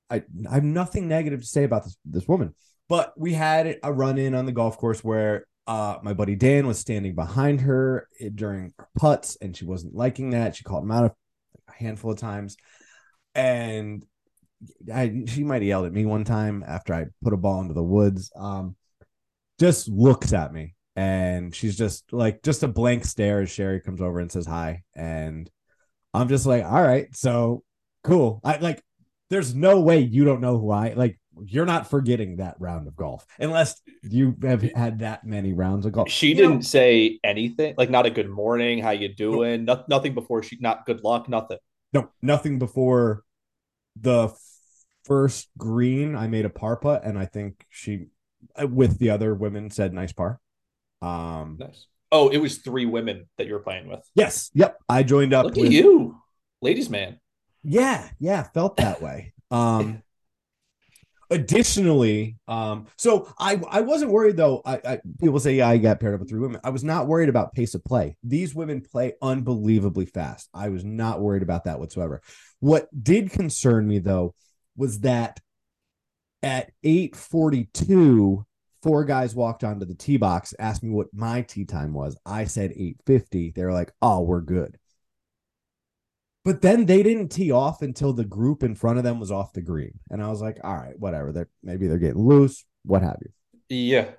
I 0.09 0.23
I 0.49 0.53
have 0.53 0.63
nothing 0.63 1.07
negative 1.07 1.41
to 1.41 1.47
say 1.47 1.63
about 1.63 1.83
this 1.83 1.97
this 2.05 2.27
woman, 2.27 2.53
but 2.87 3.13
we 3.17 3.33
had 3.33 3.79
a 3.83 3.91
run 3.91 4.17
in 4.17 4.33
on 4.33 4.45
the 4.45 4.51
golf 4.53 4.77
course 4.77 5.03
where 5.03 5.45
uh 5.67 5.97
my 6.01 6.13
buddy 6.13 6.35
Dan 6.35 6.65
was 6.65 6.79
standing 6.79 7.13
behind 7.13 7.61
her 7.61 8.07
during 8.33 8.73
her 8.77 8.87
putts, 8.97 9.37
and 9.41 9.55
she 9.55 9.65
wasn't 9.65 9.95
liking 9.95 10.31
that. 10.31 10.55
She 10.55 10.63
called 10.63 10.83
him 10.83 10.91
out 10.91 11.05
a, 11.05 11.13
a 11.69 11.73
handful 11.73 12.11
of 12.11 12.17
times, 12.17 12.57
and 13.35 14.05
I 14.93 15.23
she 15.27 15.43
might 15.43 15.61
have 15.61 15.63
yelled 15.63 15.85
at 15.85 15.93
me 15.93 16.05
one 16.05 16.23
time 16.23 16.63
after 16.67 16.93
I 16.93 17.05
put 17.23 17.33
a 17.33 17.37
ball 17.37 17.61
into 17.61 17.73
the 17.73 17.83
woods. 17.83 18.31
Um, 18.35 18.75
just 19.59 19.87
looks 19.87 20.33
at 20.33 20.53
me, 20.53 20.75
and 20.95 21.53
she's 21.53 21.77
just 21.77 22.11
like 22.11 22.41
just 22.43 22.63
a 22.63 22.67
blank 22.67 23.05
stare 23.05 23.41
as 23.41 23.49
Sherry 23.49 23.81
comes 23.81 24.01
over 24.01 24.19
and 24.19 24.31
says 24.31 24.45
hi, 24.45 24.83
and 24.95 25.49
I'm 26.13 26.29
just 26.29 26.45
like, 26.45 26.63
all 26.63 26.81
right, 26.81 27.07
so 27.15 27.63
cool. 28.03 28.41
I 28.43 28.57
like 28.57 28.83
there's 29.29 29.53
no 29.53 29.81
way 29.81 29.99
you 29.99 30.25
don't 30.25 30.41
know 30.41 30.57
who 30.57 30.71
I 30.71 30.93
like 30.93 31.19
you're 31.45 31.65
not 31.65 31.89
forgetting 31.89 32.37
that 32.37 32.55
round 32.59 32.87
of 32.87 32.95
golf 32.95 33.25
unless 33.39 33.81
you 34.03 34.35
have 34.41 34.61
had 34.61 34.99
that 34.99 35.25
many 35.25 35.53
rounds 35.53 35.85
of 35.85 35.91
golf. 35.91 36.09
She 36.09 36.29
You 36.29 36.35
didn't 36.35 36.53
know, 36.55 36.61
say 36.61 37.19
anything, 37.23 37.75
like 37.77 37.89
not 37.89 38.05
a 38.05 38.09
good 38.09 38.29
morning, 38.29 38.79
how 38.79 38.91
you 38.91 39.13
doing, 39.13 39.65
no, 39.65 39.83
nothing 39.87 40.13
before 40.13 40.43
she 40.43 40.57
not 40.59 40.85
good 40.85 41.03
luck, 41.03 41.29
nothing. 41.29 41.57
no, 41.93 42.09
nothing 42.21 42.59
before 42.59 43.23
the 43.99 44.29
first 45.05 45.49
green. 45.57 46.15
I 46.15 46.27
made 46.27 46.45
a 46.45 46.49
par 46.49 46.77
putt, 46.77 47.03
and 47.03 47.17
I 47.17 47.25
think 47.25 47.65
she, 47.69 48.07
uh, 48.61 48.67
with 48.67 48.99
the 48.99 49.09
other 49.09 49.33
women, 49.33 49.69
said 49.69 49.93
nice 49.93 50.11
par. 50.13 50.39
Um, 51.01 51.57
Nice. 51.59 51.87
Oh, 52.11 52.29
it 52.29 52.37
was 52.37 52.59
three 52.59 52.85
women 52.85 53.27
that 53.37 53.47
you 53.47 53.53
were 53.53 53.59
playing 53.59 53.89
with. 53.89 53.99
yes, 54.15 54.49
yep. 54.53 54.77
I 54.87 55.03
joined 55.03 55.33
up. 55.33 55.45
Look 55.45 55.55
with, 55.55 55.65
at 55.67 55.71
you, 55.71 56.17
ladies 56.61 56.89
man. 56.89 57.19
Yeah, 57.63 58.07
yeah, 58.19 58.43
felt 58.43 58.77
that 58.77 59.01
way. 59.01 59.33
Um 59.51 60.01
additionally, 61.29 62.37
um, 62.47 62.87
so 62.97 63.33
I 63.39 63.61
I 63.69 63.81
wasn't 63.81 64.11
worried 64.11 64.37
though. 64.37 64.61
I, 64.65 64.75
I 64.85 64.99
people 65.19 65.39
say, 65.39 65.55
yeah, 65.55 65.69
I 65.69 65.77
got 65.77 65.99
paired 65.99 66.13
up 66.13 66.19
with 66.19 66.29
three 66.29 66.39
women. 66.39 66.61
I 66.63 66.69
was 66.69 66.83
not 66.83 67.07
worried 67.07 67.29
about 67.29 67.53
pace 67.53 67.75
of 67.75 67.83
play. 67.83 68.17
These 68.23 68.55
women 68.55 68.81
play 68.81 69.13
unbelievably 69.21 70.07
fast. 70.07 70.49
I 70.53 70.69
was 70.69 70.83
not 70.83 71.21
worried 71.21 71.43
about 71.43 71.65
that 71.65 71.79
whatsoever. 71.79 72.21
What 72.59 72.87
did 73.03 73.31
concern 73.31 73.87
me 73.87 73.99
though 73.99 74.33
was 74.75 75.01
that 75.01 75.39
at 76.43 76.71
842 76.83 78.45
four 78.83 79.03
guys 79.03 79.35
walked 79.35 79.63
onto 79.63 79.85
the 79.85 79.95
tee 79.95 80.17
box 80.17 80.53
asked 80.59 80.83
me 80.83 80.91
what 80.91 81.07
my 81.11 81.41
tee 81.41 81.65
time 81.65 81.93
was 81.93 82.15
i 82.27 82.45
said 82.45 82.71
850 82.71 83.53
they 83.55 83.63
were 83.63 83.73
like 83.73 83.91
oh 84.03 84.21
we're 84.21 84.41
good 84.41 84.77
but 86.47 86.61
then 86.61 86.85
they 86.85 87.03
didn't 87.03 87.27
tee 87.27 87.51
off 87.51 87.81
until 87.81 88.13
the 88.13 88.23
group 88.23 88.63
in 88.63 88.73
front 88.73 88.97
of 88.97 89.03
them 89.03 89.19
was 89.19 89.33
off 89.33 89.51
the 89.51 89.61
green. 89.61 89.99
And 90.09 90.23
I 90.23 90.29
was 90.29 90.39
like, 90.39 90.57
all 90.63 90.77
right, 90.77 90.97
whatever. 90.97 91.33
They're 91.33 91.49
maybe 91.61 91.87
they're 91.87 91.97
getting 91.97 92.21
loose, 92.25 92.63
what 92.85 93.01
have 93.01 93.17
you. 93.21 93.31
Yeah. 93.67 94.11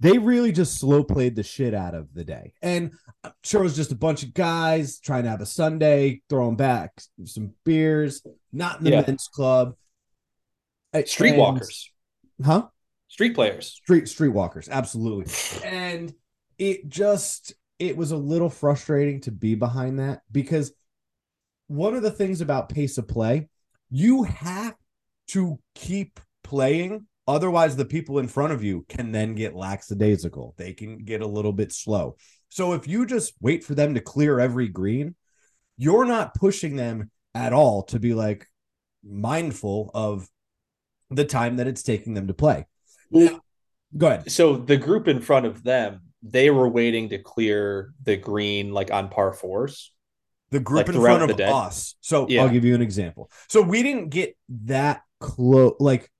They 0.00 0.18
really 0.18 0.50
just 0.50 0.76
slow 0.80 1.04
played 1.04 1.36
the 1.36 1.44
shit 1.44 1.74
out 1.74 1.94
of 1.94 2.12
the 2.14 2.24
day. 2.24 2.52
And 2.62 2.90
I'm 3.22 3.30
sure 3.44 3.60
it 3.60 3.64
was 3.64 3.76
just 3.76 3.92
a 3.92 3.96
bunch 3.96 4.24
of 4.24 4.34
guys 4.34 4.98
trying 4.98 5.22
to 5.22 5.30
have 5.30 5.40
a 5.40 5.46
Sunday, 5.46 6.22
throwing 6.28 6.56
back 6.56 7.00
some 7.24 7.52
beers, 7.64 8.26
not 8.52 8.78
in 8.78 8.84
the 8.84 8.90
Yeah. 8.90 9.04
men's 9.06 9.28
club. 9.32 9.76
Streetwalkers, 10.94 11.90
Huh? 12.44 12.66
street 13.06 13.34
players. 13.36 13.68
street 13.68 14.04
streetwalkers 14.04 14.68
absolutely 14.68 15.32
and 15.64 16.12
it 16.58 16.88
just 16.88 17.54
it 17.78 17.96
was 17.96 18.10
a 18.10 18.16
little 18.16 18.50
frustrating 18.50 19.20
to 19.20 19.30
be 19.30 19.54
behind 19.54 19.98
that 20.00 20.22
because 20.32 20.72
one 21.68 21.94
of 21.94 22.02
the 22.02 22.10
things 22.10 22.40
about 22.40 22.68
pace 22.68 22.98
of 22.98 23.08
play 23.08 23.48
you 23.90 24.24
have 24.24 24.74
to 25.28 25.58
keep 25.74 26.20
playing 26.42 27.06
otherwise 27.26 27.76
the 27.76 27.84
people 27.84 28.18
in 28.18 28.28
front 28.28 28.52
of 28.52 28.62
you 28.64 28.84
can 28.88 29.12
then 29.12 29.34
get 29.34 29.54
lackadaisical 29.54 30.54
they 30.56 30.72
can 30.72 30.98
get 30.98 31.22
a 31.22 31.26
little 31.26 31.52
bit 31.52 31.72
slow 31.72 32.16
so 32.48 32.72
if 32.72 32.88
you 32.88 33.06
just 33.06 33.34
wait 33.40 33.62
for 33.64 33.74
them 33.74 33.94
to 33.94 34.00
clear 34.00 34.40
every 34.40 34.68
green 34.68 35.14
you're 35.76 36.04
not 36.04 36.34
pushing 36.34 36.76
them 36.76 37.10
at 37.34 37.52
all 37.52 37.82
to 37.84 38.00
be 38.00 38.14
like 38.14 38.46
mindful 39.04 39.90
of 39.94 40.26
the 41.10 41.24
time 41.24 41.56
that 41.56 41.68
it's 41.68 41.82
taking 41.82 42.14
them 42.14 42.26
to 42.26 42.34
play 42.34 42.66
Go 43.96 44.08
ahead. 44.08 44.30
So 44.30 44.56
the 44.56 44.76
group 44.76 45.08
in 45.08 45.20
front 45.20 45.46
of 45.46 45.62
them, 45.62 46.02
they 46.22 46.50
were 46.50 46.68
waiting 46.68 47.08
to 47.10 47.18
clear 47.18 47.92
the 48.02 48.16
green 48.16 48.72
like 48.72 48.90
on 48.90 49.08
par 49.08 49.32
fours. 49.32 49.92
The 50.50 50.60
group 50.60 50.86
Like 50.86 50.96
in 50.96 51.02
front 51.02 51.30
of 51.30 51.36
day? 51.36 51.44
us. 51.50 51.94
So 52.00 52.26
Yeah. 52.28 52.42
I'll 52.42 52.48
give 52.48 52.64
you 52.64 52.74
an 52.74 52.82
example. 52.82 53.30
So 53.48 53.60
we 53.62 53.82
didn't 53.82 54.08
get 54.10 54.36
that 54.66 55.02
close. 55.20 55.74
Like 55.78 56.10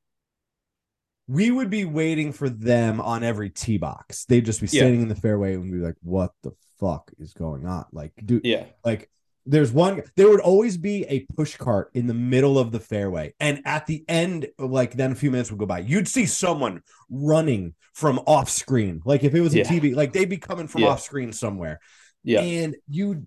we 1.26 1.50
would 1.50 1.70
be 1.70 1.84
waiting 1.84 2.32
for 2.32 2.48
them 2.48 3.00
on 3.00 3.22
every 3.22 3.50
tee 3.50 3.76
box. 3.78 4.24
They'd 4.24 4.44
just 4.44 4.60
be 4.60 4.66
Yeah. 4.66 4.80
standing 4.82 5.02
in 5.02 5.08
the 5.08 5.14
fairway 5.14 5.54
and 5.54 5.70
be 5.70 5.78
like, 5.78 5.96
"What 6.02 6.32
the 6.42 6.52
fuck 6.80 7.10
is 7.18 7.32
going 7.34 7.66
on?" 7.66 7.84
Like, 7.92 8.12
dude, 8.24 8.44
Yeah. 8.44 8.66
like 8.84 9.10
there's 9.46 9.72
one 9.72 10.02
there 10.16 10.28
would 10.28 10.40
always 10.40 10.76
be 10.76 11.04
a 11.04 11.20
push 11.20 11.56
cart 11.56 11.90
in 11.94 12.06
the 12.06 12.12
middle 12.12 12.58
of 12.58 12.70
the 12.70 12.78
fairway 12.80 13.32
and 13.40 13.62
at 13.64 13.86
the 13.86 14.04
end 14.06 14.46
like 14.58 14.92
then 14.92 15.10
a 15.12 15.14
few 15.14 15.30
minutes 15.30 15.50
would 15.50 15.58
go 15.58 15.64
by 15.64 15.78
you'd 15.78 16.06
see 16.06 16.26
someone 16.26 16.82
running 17.08 17.72
from 17.94 18.18
off 18.26 18.50
screen 18.50 19.00
like 19.06 19.24
if 19.24 19.34
it 19.34 19.40
was 19.40 19.54
a 19.54 19.58
Yeah. 19.58 19.64
tv 19.64 19.94
like 19.96 20.12
they'd 20.12 20.28
be 20.28 20.36
coming 20.36 20.66
from 20.68 20.82
Yeah. 20.82 20.88
off 20.88 21.00
screen 21.00 21.32
somewhere 21.32 21.80
Yeah. 22.24 22.42
and 22.42 22.76
you 22.90 23.26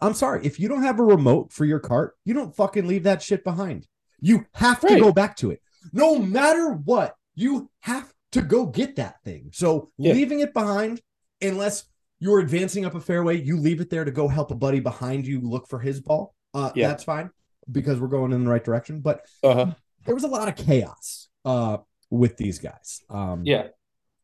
i'm 0.00 0.14
sorry 0.14 0.44
if 0.44 0.58
you 0.60 0.68
don't 0.68 0.82
have 0.82 0.98
a 0.98 1.04
remote 1.04 1.52
for 1.52 1.64
your 1.64 1.78
cart 1.80 2.16
you 2.24 2.34
don't 2.34 2.54
fucking 2.54 2.86
leave 2.86 3.02
that 3.04 3.22
shit 3.22 3.44
behind 3.44 3.86
you 4.20 4.44
have 4.54 4.80
to 4.80 4.98
go 5.00 5.12
back 5.12 5.36
to 5.36 5.50
it 5.50 5.60
no 5.92 6.18
matter 6.18 6.70
what 6.72 7.16
you 7.34 7.70
have 7.80 8.12
to 8.32 8.42
go 8.42 8.66
get 8.66 8.96
that 8.96 9.16
thing 9.24 9.50
so 9.52 9.90
Yeah. 9.98 10.12
leaving 10.12 10.40
it 10.40 10.52
behind 10.54 11.00
unless 11.42 11.84
you're 12.18 12.40
advancing 12.40 12.84
up 12.84 12.94
a 12.94 13.00
fairway 13.00 13.40
you 13.40 13.56
leave 13.56 13.80
it 13.80 13.88
there 13.90 14.04
to 14.04 14.10
go 14.10 14.28
help 14.28 14.50
a 14.50 14.54
buddy 14.54 14.80
behind 14.80 15.26
you 15.26 15.40
look 15.40 15.68
for 15.68 15.78
his 15.78 16.00
ball 16.00 16.34
uh 16.54 16.70
Yeah. 16.74 16.88
that's 16.88 17.04
fine 17.04 17.30
because 17.70 17.98
we're 18.00 18.08
going 18.08 18.32
in 18.32 18.44
the 18.44 18.50
right 18.50 18.64
direction 18.64 19.00
but 19.00 19.24
Uh-huh. 19.42 19.72
there 20.04 20.14
was 20.14 20.24
a 20.24 20.28
lot 20.28 20.48
of 20.48 20.56
chaos 20.56 21.28
uh 21.44 21.78
with 22.10 22.36
these 22.36 22.58
guys 22.58 23.02
um 23.08 23.42
Yeah. 23.44 23.68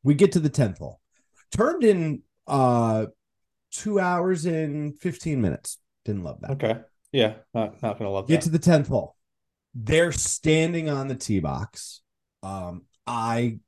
we 0.03 0.15
get 0.15 0.33
to 0.33 0.41
the 0.41 0.51
10th 0.51 0.79
hole 0.79 1.01
turned 1.51 1.85
in 1.85 2.23
uh 2.47 3.07
two 3.77 4.01
hours 4.01 4.45
and 4.47 4.99
15 5.01 5.41
minutes 5.41 5.79
didn't 6.05 6.23
love 6.25 6.41
that 6.41 6.51
Okay. 6.53 6.81
Yeah. 7.13 7.35
Not 7.55 7.83
not 7.83 7.99
gonna 7.99 8.11
love 8.11 8.27
get 8.29 8.41
that. 8.43 8.45
to 8.45 8.51
the 8.51 8.59
10th 8.59 8.89
hole 8.89 9.15
they're 9.75 10.13
standing 10.13 10.89
on 10.89 11.09
the 11.09 11.15
tee 11.15 11.41
box 11.41 12.01
um 12.43 12.83
i 13.07 13.59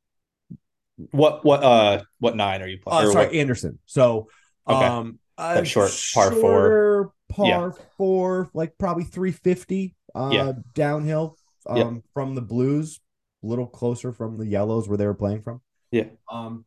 what 1.11 1.45
what 1.45 1.63
uh 1.63 2.03
what 2.19 2.35
nine 2.35 2.63
are 2.63 2.67
you 2.67 2.79
playing? 2.79 3.09
uh, 3.09 3.13
sorry 3.13 3.27
what- 3.27 3.35
anderson 3.35 3.79
so 3.87 4.29
Okay. 4.67 4.87
um 4.87 5.19
That 5.37 5.67
short 5.67 5.91
par 6.15 6.33
four. 6.33 7.13
par 7.29 7.47
Yeah. 7.47 7.71
four 7.99 8.51
like 8.55 8.79
probably 8.79 9.05
350 9.05 9.95
uh 10.15 10.31
Yeah. 10.33 10.53
downhill 10.75 11.37
um 11.67 11.77
Yeah. 11.77 11.91
from 12.15 12.35
the 12.35 12.43
blues 12.43 13.01
a 13.43 13.47
little 13.47 13.67
closer 13.67 14.13
from 14.13 14.39
the 14.39 14.47
yellows 14.47 14.89
where 14.89 14.97
they 14.97 15.07
were 15.07 15.15
playing 15.15 15.43
from 15.43 15.61
Yeah. 15.91 16.07
um 16.33 16.65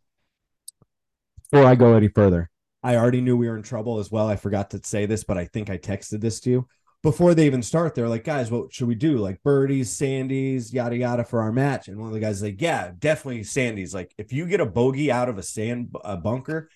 before 1.51 1.65
i 1.65 1.73
go 1.75 1.95
any 1.95 2.07
further 2.09 2.49
i 2.83 2.95
already 2.95 3.21
knew 3.21 3.35
we 3.37 3.49
were 3.49 3.57
in 3.57 3.63
trouble 3.63 3.99
as 3.99 4.11
well 4.11 4.27
i 4.27 4.35
forgot 4.35 4.69
to 4.71 4.79
say 4.83 5.05
this 5.05 5.23
but 5.23 5.37
i 5.37 5.45
think 5.45 5.69
i 5.69 5.77
texted 5.77 6.21
this 6.21 6.39
to 6.39 6.49
you 6.49 6.67
before 7.03 7.33
they 7.33 7.45
even 7.45 7.63
start 7.63 7.95
they're 7.95 8.07
like 8.09 8.23
guys 8.23 8.51
what 8.51 8.73
should 8.73 8.87
we 8.87 8.95
do 8.95 9.17
like 9.17 9.41
birdies 9.43 9.89
sandies 9.95 10.71
yada 10.73 10.95
yada 10.95 11.23
for 11.23 11.41
our 11.41 11.51
match 11.51 11.87
and 11.87 11.97
one 11.97 12.07
of 12.07 12.13
the 12.13 12.19
guys 12.19 12.37
is 12.37 12.43
like 12.43 12.61
yeah 12.61 12.91
definitely 12.99 13.41
sandies 13.41 13.93
like 13.93 14.13
if 14.17 14.31
you 14.33 14.45
get 14.45 14.59
a 14.61 14.65
bogey 14.65 15.11
out 15.11 15.27
of 15.29 15.37
a 15.37 15.43
sand 15.43 15.93
a 16.03 16.15
bunker 16.17 16.69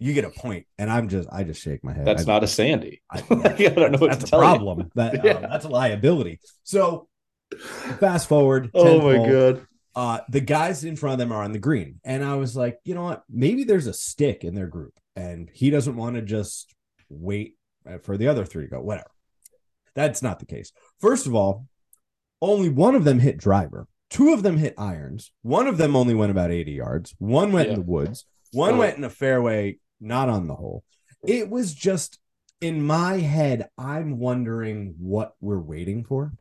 you 0.00 0.12
get 0.14 0.24
a 0.24 0.30
point. 0.30 0.64
and 0.78 0.90
i'm 0.90 1.08
just 1.08 1.28
i 1.32 1.42
just 1.42 1.60
shake 1.62 1.82
my 1.82 1.92
head 1.92 2.06
That's 2.06 2.22
I- 2.28 2.32
not 2.32 2.44
a 2.44 2.46
Sandy. 2.46 3.02
I, 3.10 3.18
I 3.30 3.68
don't 3.68 3.92
know 3.92 3.98
what 3.98 4.10
that's 4.10 4.18
to 4.18 4.26
a 4.26 4.30
tell 4.30 4.40
you. 4.40 4.46
problem. 4.46 4.90
That, 4.94 5.24
Yeah. 5.24 5.32
um, 5.32 5.42
that's 5.50 5.64
a 5.64 5.68
liability. 5.68 6.38
So 6.62 7.08
fast 7.98 8.28
forward. 8.28 8.70
Oh 8.74 9.00
my 9.00 9.16
god. 9.28 9.66
Uh, 9.96 10.20
the 10.28 10.40
guys 10.40 10.84
in 10.84 10.94
front 10.96 11.14
of 11.14 11.18
them 11.18 11.32
are 11.32 11.42
on 11.42 11.50
the 11.50 11.58
green, 11.58 11.98
and 12.04 12.22
I 12.24 12.36
was 12.36 12.54
like, 12.56 12.78
you 12.84 12.94
know 12.94 13.02
what? 13.02 13.24
Maybe 13.28 13.64
there's 13.64 13.88
a 13.88 13.92
stick 13.92 14.44
in 14.44 14.54
their 14.54 14.68
group, 14.68 14.92
and 15.18 15.50
he 15.52 15.68
doesn't 15.70 15.96
want 15.96 16.14
to 16.14 16.22
just 16.22 16.72
wait 17.08 17.56
uh, 17.88 17.98
for 17.98 18.16
the 18.16 18.28
other 18.28 18.44
three 18.44 18.64
to 18.64 18.70
go. 18.70 18.80
Whatever. 18.80 19.10
That's 19.96 20.22
not 20.22 20.38
the 20.38 20.46
case. 20.46 20.70
First 21.00 21.26
of 21.26 21.34
all, 21.34 21.66
only 22.40 22.68
one 22.68 22.94
of 22.94 23.02
them 23.02 23.18
hit 23.18 23.36
driver. 23.36 23.88
Two 24.10 24.32
of 24.32 24.44
them 24.44 24.58
hit 24.58 24.74
irons. 24.78 25.32
One 25.42 25.66
of 25.66 25.76
them 25.76 25.96
only 25.96 26.14
went 26.14 26.30
about 26.30 26.52
80 26.52 26.70
yards. 26.70 27.14
One 27.18 27.50
went 27.50 27.68
in 27.68 27.74
the 27.74 27.82
woods. 27.82 28.26
One 28.52 28.74
Oh. 28.74 28.78
went 28.78 28.96
in 28.96 29.02
a 29.04 29.10
fairway, 29.10 29.78
not 30.00 30.28
on 30.28 30.46
the 30.46 30.54
hole. 30.54 30.84
It 31.26 31.50
was 31.50 31.74
just 31.74 32.18
in 32.60 32.80
my 32.86 33.18
head, 33.18 33.68
I'm 33.76 34.18
wondering 34.18 34.94
what 34.98 35.34
we're 35.40 35.58
waiting 35.58 36.04
for. 36.04 36.32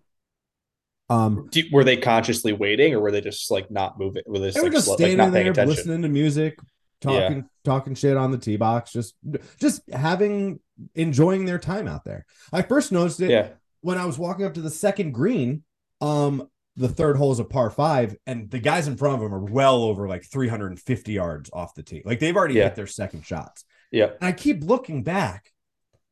Um, 1.10 1.50
were 1.72 1.84
they 1.84 1.98
consciously 1.98 2.54
waiting, 2.54 2.94
or 2.94 3.00
were 3.00 3.12
they 3.12 3.22
just 3.22 3.50
like 3.50 3.72
not 3.72 3.98
moving? 3.98 4.24
Were 4.28 4.40
they 4.40 4.48
just, 4.48 4.56
they 4.58 4.62
were 4.62 4.68
like, 4.68 4.74
just 4.74 4.88
like, 4.88 4.98
standing 4.98 5.18
not 5.18 5.32
there 5.32 5.52
attention? 5.52 5.70
listening 5.70 6.02
to 6.04 6.10
music, 6.10 6.60
talking, 7.02 7.48
talking 7.64 7.96
shit 7.96 8.18
on 8.18 8.32
the 8.32 8.38
tee 8.38 8.58
box, 8.58 8.92
just 8.92 9.16
just 9.60 9.82
having 9.92 10.60
enjoying 10.96 11.46
their 11.46 11.60
time 11.60 11.88
out 11.88 12.04
there. 12.06 12.26
I 12.52 12.62
first 12.62 12.92
noticed 12.92 13.20
it 13.22 13.30
Yeah. 13.32 13.50
when 13.82 13.98
I 13.98 14.06
was 14.06 14.18
walking 14.18 14.46
up 14.46 14.54
to 14.56 14.62
the 14.62 14.70
second 14.70 15.12
green. 15.14 15.64
Um, 16.02 16.48
the 16.76 16.88
third 16.90 17.18
hole 17.18 17.32
is 17.32 17.40
a 17.40 17.44
par 17.44 17.72
five, 17.72 18.16
and 18.28 18.52
the 18.52 18.60
guys 18.60 18.88
in 18.88 18.98
front 18.98 19.16
of 19.16 19.22
them 19.22 19.34
are 19.34 19.44
well 19.44 19.82
over 19.84 20.08
like 20.08 20.24
350 20.24 21.12
yards 21.12 21.50
off 21.52 21.74
the 21.74 21.82
tee. 21.82 22.04
Like 22.06 22.20
they've 22.20 22.36
already 22.36 22.54
Yeah. 22.56 22.66
hit 22.66 22.76
their 22.76 22.86
second 22.88 23.26
shots. 23.26 23.66
Yeah. 23.92 24.12
And 24.20 24.24
I 24.28 24.32
keep 24.32 24.64
looking 24.64 25.02
back 25.02 25.52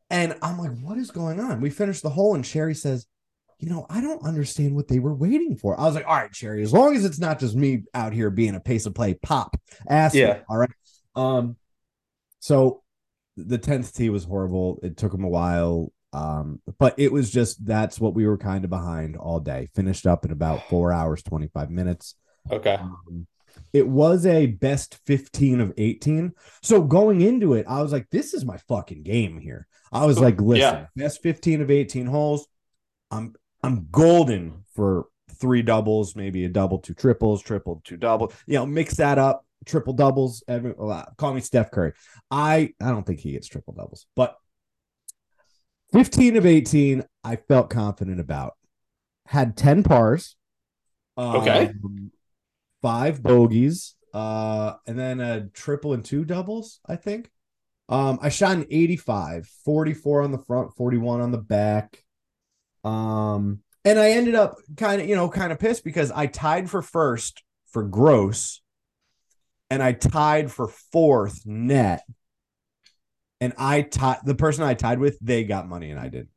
and 0.09 0.35
I'm 0.41 0.57
like, 0.57 0.71
what 0.79 0.97
is 0.97 1.11
going 1.11 1.39
on? 1.39 1.61
We 1.61 1.69
finished 1.69 2.01
the 2.03 2.09
hole, 2.11 2.33
and 2.35 2.45
Sherry 2.45 2.73
says, 2.75 3.05
You 3.59 3.69
know, 3.69 3.85
I 3.89 4.01
don't 4.01 4.23
understand 4.23 4.75
what 4.75 4.87
they 4.87 4.99
were 4.99 5.13
waiting 5.15 5.55
for. 5.55 5.79
I 5.79 5.83
was 5.85 5.95
like, 5.95 6.05
All 6.05 6.15
right, 6.15 6.35
Sherry, 6.35 6.61
as 6.61 6.73
long 6.73 6.95
as 6.95 7.05
it's 7.05 7.19
not 7.19 7.39
just 7.39 7.55
me 7.55 7.83
out 7.93 8.13
here 8.13 8.29
being 8.29 8.55
a 8.55 8.59
pace 8.59 8.85
of 8.85 8.93
play 8.93 9.13
pop 9.13 9.55
ass. 9.89 10.13
Yeah. 10.13 10.39
All 10.49 10.57
right. 10.57 10.69
Um, 11.15 11.55
so 12.39 12.83
the 13.37 13.57
10th 13.57 13.93
tee 13.93 14.09
was 14.09 14.25
horrible. 14.25 14.79
It 14.83 14.97
took 14.97 15.11
them 15.11 15.23
a 15.23 15.29
while. 15.29 15.91
Um, 16.13 16.61
but 16.79 16.95
it 16.97 17.11
was 17.11 17.29
just 17.29 17.65
that's 17.65 17.99
what 17.99 18.13
we 18.13 18.25
were 18.25 18.37
kind 18.37 18.63
of 18.63 18.69
behind 18.69 19.17
all 19.17 19.39
day. 19.39 19.67
Finished 19.75 20.05
up 20.07 20.23
in 20.25 20.31
about 20.31 20.69
four 20.69 20.91
hours, 20.93 21.21
25 21.23 21.69
minutes. 21.69 22.15
Okay. 22.51 22.75
Um, 22.75 23.27
it 23.73 23.87
was 23.87 24.25
a 24.25 24.45
best 24.47 24.99
15 25.05 25.59
of 25.59 25.73
18. 25.77 26.31
So 26.61 26.81
going 26.81 27.19
into 27.21 27.53
it, 27.53 27.65
I 27.67 27.81
was 27.81 27.91
like, 27.91 28.07
this 28.11 28.33
is 28.33 28.45
my 28.45 28.57
fucking 28.69 29.03
game 29.03 29.37
here. 29.39 29.67
I 29.91 30.05
was 30.05 30.19
like, 30.19 30.39
listen, 30.39 30.59
Yeah. 30.61 30.85
best 30.95 31.21
15 31.21 31.61
of 31.61 31.69
18 31.71 32.05
holes. 32.05 32.47
I'm 33.11 33.33
I'm 33.65 33.87
golden 33.91 34.63
for 34.75 35.07
three 35.39 35.63
doubles, 35.63 36.15
maybe 36.15 36.45
a 36.45 36.49
double, 36.49 36.77
two 36.77 36.93
triples, 36.93 37.41
triple, 37.41 37.81
two 37.83 37.97
double. 37.97 38.31
You 38.45 38.55
know, 38.55 38.65
mix 38.65 38.95
that 38.97 39.17
up, 39.17 39.43
triple 39.65 39.93
doubles. 39.93 40.43
Every 40.47 40.73
call 41.17 41.33
me 41.33 41.41
Steph 41.41 41.71
Curry. 41.71 41.93
I 42.29 42.73
I 42.79 42.89
don't 42.91 43.05
think 43.05 43.21
he 43.21 43.31
gets 43.31 43.47
triple 43.47 43.73
doubles, 43.73 44.05
but 44.15 44.37
15 45.93 46.35
of 46.35 46.45
18, 46.45 47.03
I 47.23 47.37
felt 47.37 47.69
confident 47.69 48.19
about. 48.19 48.53
Had 49.27 49.57
10 49.57 49.83
pars. 49.83 50.35
Okay. 51.17 51.71
Um, 51.83 52.11
five 52.81 53.23
bogeys, 53.23 53.95
uh, 54.13 54.73
and 54.85 54.99
then 54.99 55.19
a 55.19 55.47
triple 55.47 55.93
and 55.93 56.05
two 56.05 56.23
doubles, 56.23 56.81
I 56.85 56.97
think. 56.97 57.31
Um, 57.89 58.19
I 58.21 58.29
shot 58.29 58.57
an 58.57 58.65
85, 58.69 59.47
44 59.63 60.21
on 60.21 60.31
the 60.31 60.37
front, 60.37 60.75
41 60.75 61.21
on 61.21 61.31
the 61.31 61.37
back. 61.37 62.04
Um, 62.85 63.59
and 63.83 63.99
I 63.99 64.11
ended 64.11 64.35
up 64.35 64.57
kind 64.77 65.01
of, 65.01 65.09
you 65.09 65.15
know, 65.15 65.29
kind 65.29 65.51
of 65.51 65.59
pissed 65.59 65.83
because 65.83 66.11
I 66.11 66.27
tied 66.27 66.69
for 66.69 66.81
first 66.81 67.43
for 67.67 67.83
gross 67.83 68.61
and 69.69 69.83
I 69.83 69.91
tied 69.91 70.51
for 70.51 70.67
fourth 70.91 71.45
net. 71.45 72.03
And 73.41 73.53
I 73.57 73.81
tied 73.81 74.19
the 74.23 74.35
person 74.35 74.63
I 74.63 74.75
tied 74.75 74.99
with, 74.99 75.17
they 75.19 75.43
got 75.43 75.67
money 75.67 75.91
and 75.91 75.99
I 75.99 76.07
didn't 76.07 76.29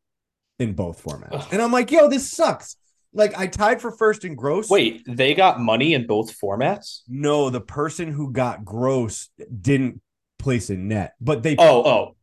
in 0.59 0.73
both 0.75 1.03
formats. 1.03 1.29
Ugh. 1.33 1.49
And 1.53 1.63
I'm 1.63 1.73
like, 1.73 1.91
yo, 1.91 2.09
this 2.09 2.31
sucks. 2.31 2.77
Like 3.13 3.39
I 3.39 3.47
tied 3.47 3.81
for 3.81 3.91
first 3.91 4.25
in 4.25 4.35
gross. 4.35 4.69
Wait, 4.69 5.03
they 5.07 5.35
got 5.35 5.61
money 5.61 5.95
in 5.95 6.07
both 6.07 6.39
formats? 6.39 7.01
No, 7.09 7.51
the 7.51 7.61
person 7.61 8.13
who 8.13 8.33
got 8.33 8.65
gross 8.65 9.29
didn't 9.61 10.03
place 10.39 10.71
a 10.71 10.77
net, 10.77 11.15
but 11.21 11.43
they. 11.43 11.57
Oh, 11.59 11.85
oh. 11.85 12.17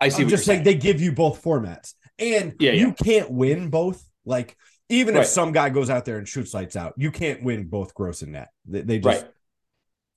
I 0.00 0.08
see 0.08 0.22
I'm 0.22 0.26
what 0.26 0.30
just 0.30 0.46
you're 0.46 0.56
saying 0.56 0.64
saying. 0.64 0.64
they 0.64 0.74
give 0.74 1.00
you 1.00 1.12
both 1.12 1.42
formats, 1.42 1.94
and 2.18 2.54
Yeah, 2.58 2.72
you 2.72 2.88
yeah. 2.88 2.92
can't 2.92 3.30
win 3.30 3.70
both. 3.70 4.02
Like 4.24 4.56
even 4.88 5.16
if 5.16 5.26
some 5.26 5.52
guy 5.52 5.70
goes 5.70 5.90
out 5.90 6.04
there 6.04 6.18
and 6.18 6.28
shoots 6.28 6.54
lights 6.54 6.76
out, 6.76 6.94
you 6.96 7.10
can't 7.10 7.42
win 7.42 7.66
both 7.68 7.94
gross 7.94 8.22
and 8.22 8.32
net. 8.32 8.48
They, 8.66 8.82
they 8.82 8.98
just 8.98 9.22
Right. 9.22 9.32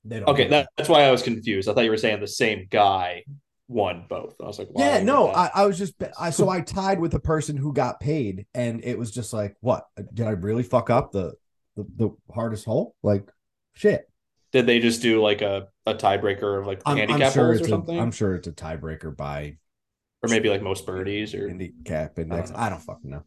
they 0.05 0.19
don't. 0.19 0.29
Okay, 0.29 0.47
that, 0.49 0.69
that's 0.77 0.89
why 0.89 1.03
I 1.03 1.11
was 1.11 1.23
confused. 1.23 1.69
I 1.69 1.73
thought 1.73 1.83
you 1.83 1.89
were 1.89 1.97
saying 1.97 2.19
the 2.19 2.27
same 2.27 2.67
guy 2.69 3.23
won 3.67 4.05
both. 4.09 4.35
I 4.41 4.45
was 4.45 4.59
like, 4.59 4.69
why 4.71 4.83
yeah, 4.85 5.03
no. 5.03 5.29
I, 5.29 5.49
I 5.53 5.65
was 5.65 5.77
just 5.77 5.95
I 6.19 6.29
so 6.29 6.49
I 6.49 6.61
tied 6.61 6.99
with 6.99 7.11
the 7.11 7.19
person 7.19 7.57
who 7.57 7.73
got 7.73 7.99
paid, 7.99 8.45
and 8.53 8.83
it 8.83 8.97
was 8.97 9.11
just 9.11 9.33
like, 9.33 9.55
what 9.59 9.85
did 10.13 10.25
I 10.27 10.31
really 10.31 10.63
fuck 10.63 10.89
up 10.89 11.11
the 11.11 11.33
the, 11.75 11.85
the 11.95 12.33
hardest 12.33 12.65
hole? 12.65 12.95
Like, 13.03 13.29
shit. 13.73 14.09
Did 14.53 14.65
they 14.65 14.79
just 14.79 15.01
do 15.01 15.21
like 15.21 15.41
a, 15.41 15.67
a 15.85 15.93
tiebreaker 15.93 16.59
of 16.59 16.65
like 16.65 16.81
I'm, 16.85 16.97
I'm 16.97 17.31
sure 17.31 17.47
holes 17.47 17.61
or 17.61 17.65
a, 17.65 17.67
something? 17.67 17.99
I'm 17.99 18.11
sure 18.11 18.35
it's 18.35 18.47
a 18.47 18.53
tiebreaker 18.53 19.15
by 19.15 19.57
or 20.23 20.29
maybe 20.29 20.49
like 20.49 20.61
most 20.61 20.85
birdies 20.85 21.33
or 21.33 21.47
handicap 21.47 22.17
index. 22.19 22.51
know. 22.51 22.57
I 22.57 22.69
don't 22.69 22.81
fucking 22.81 23.09
know. 23.09 23.23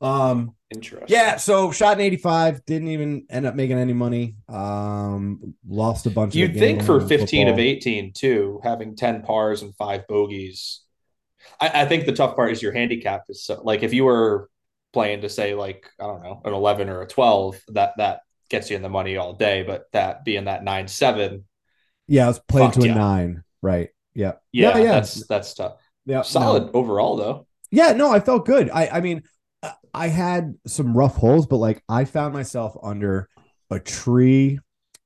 Um, 0.00 0.54
Interesting. 0.70 1.08
Yeah, 1.08 1.36
so 1.36 1.72
shot 1.72 1.98
in 1.98 2.06
85, 2.06 2.64
didn't 2.64 2.88
even 2.88 3.26
end 3.28 3.44
up 3.44 3.54
making 3.54 3.76
any 3.76 3.92
money. 3.92 4.36
Um, 4.48 5.54
lost 5.68 6.06
a 6.06 6.10
bunch. 6.10 6.34
Of 6.34 6.36
you'd 6.36 6.54
think 6.54 6.82
for 6.82 7.00
15 7.00 7.18
football. 7.18 7.52
of 7.52 7.58
18 7.58 8.12
too, 8.12 8.60
having 8.62 8.94
10 8.94 9.22
pars 9.22 9.62
and 9.62 9.74
five 9.76 10.06
bogeys. 10.06 10.82
I, 11.58 11.82
I, 11.82 11.86
think 11.86 12.06
the 12.06 12.12
tough 12.12 12.36
part 12.36 12.52
is 12.52 12.62
your 12.62 12.72
handicap 12.72 13.24
is 13.28 13.42
so 13.42 13.60
like 13.64 13.82
if 13.82 13.92
you 13.92 14.04
were 14.04 14.48
playing 14.92 15.22
to 15.22 15.28
say 15.28 15.54
like 15.54 15.90
I 15.98 16.04
don't 16.04 16.22
know 16.22 16.40
an 16.44 16.52
11 16.54 16.88
or 16.88 17.02
a 17.02 17.06
12, 17.06 17.60
that 17.68 17.94
that 17.96 18.20
gets 18.48 18.70
you 18.70 18.76
in 18.76 18.82
the 18.82 18.88
money 18.88 19.16
all 19.16 19.32
day. 19.32 19.64
But 19.64 19.86
that 19.92 20.24
being 20.24 20.44
that 20.44 20.62
nine 20.62 20.86
seven, 20.86 21.44
yeah, 22.06 22.24
I 22.24 22.28
was 22.28 22.38
playing 22.38 22.70
to 22.72 22.82
a 22.82 22.94
nine, 22.94 23.42
right? 23.60 23.88
Yeah, 24.14 24.34
yeah, 24.52 24.76
yeah, 24.76 24.84
yeah. 24.84 24.92
That's 24.92 25.26
that's 25.26 25.54
tough. 25.54 25.79
Yeah, 26.06 26.22
solid 26.22 26.66
no. 26.66 26.70
overall 26.72 27.16
though. 27.16 27.46
Yeah, 27.70 27.92
no, 27.92 28.10
I 28.10 28.20
felt 28.20 28.46
good. 28.46 28.70
I 28.70 28.88
I 28.88 29.00
mean 29.00 29.22
I 29.92 30.08
had 30.08 30.54
some 30.66 30.96
rough 30.96 31.16
holes, 31.16 31.46
but 31.46 31.56
like 31.56 31.82
I 31.88 32.04
found 32.04 32.34
myself 32.34 32.76
under 32.82 33.28
a 33.70 33.78
tree 33.78 34.58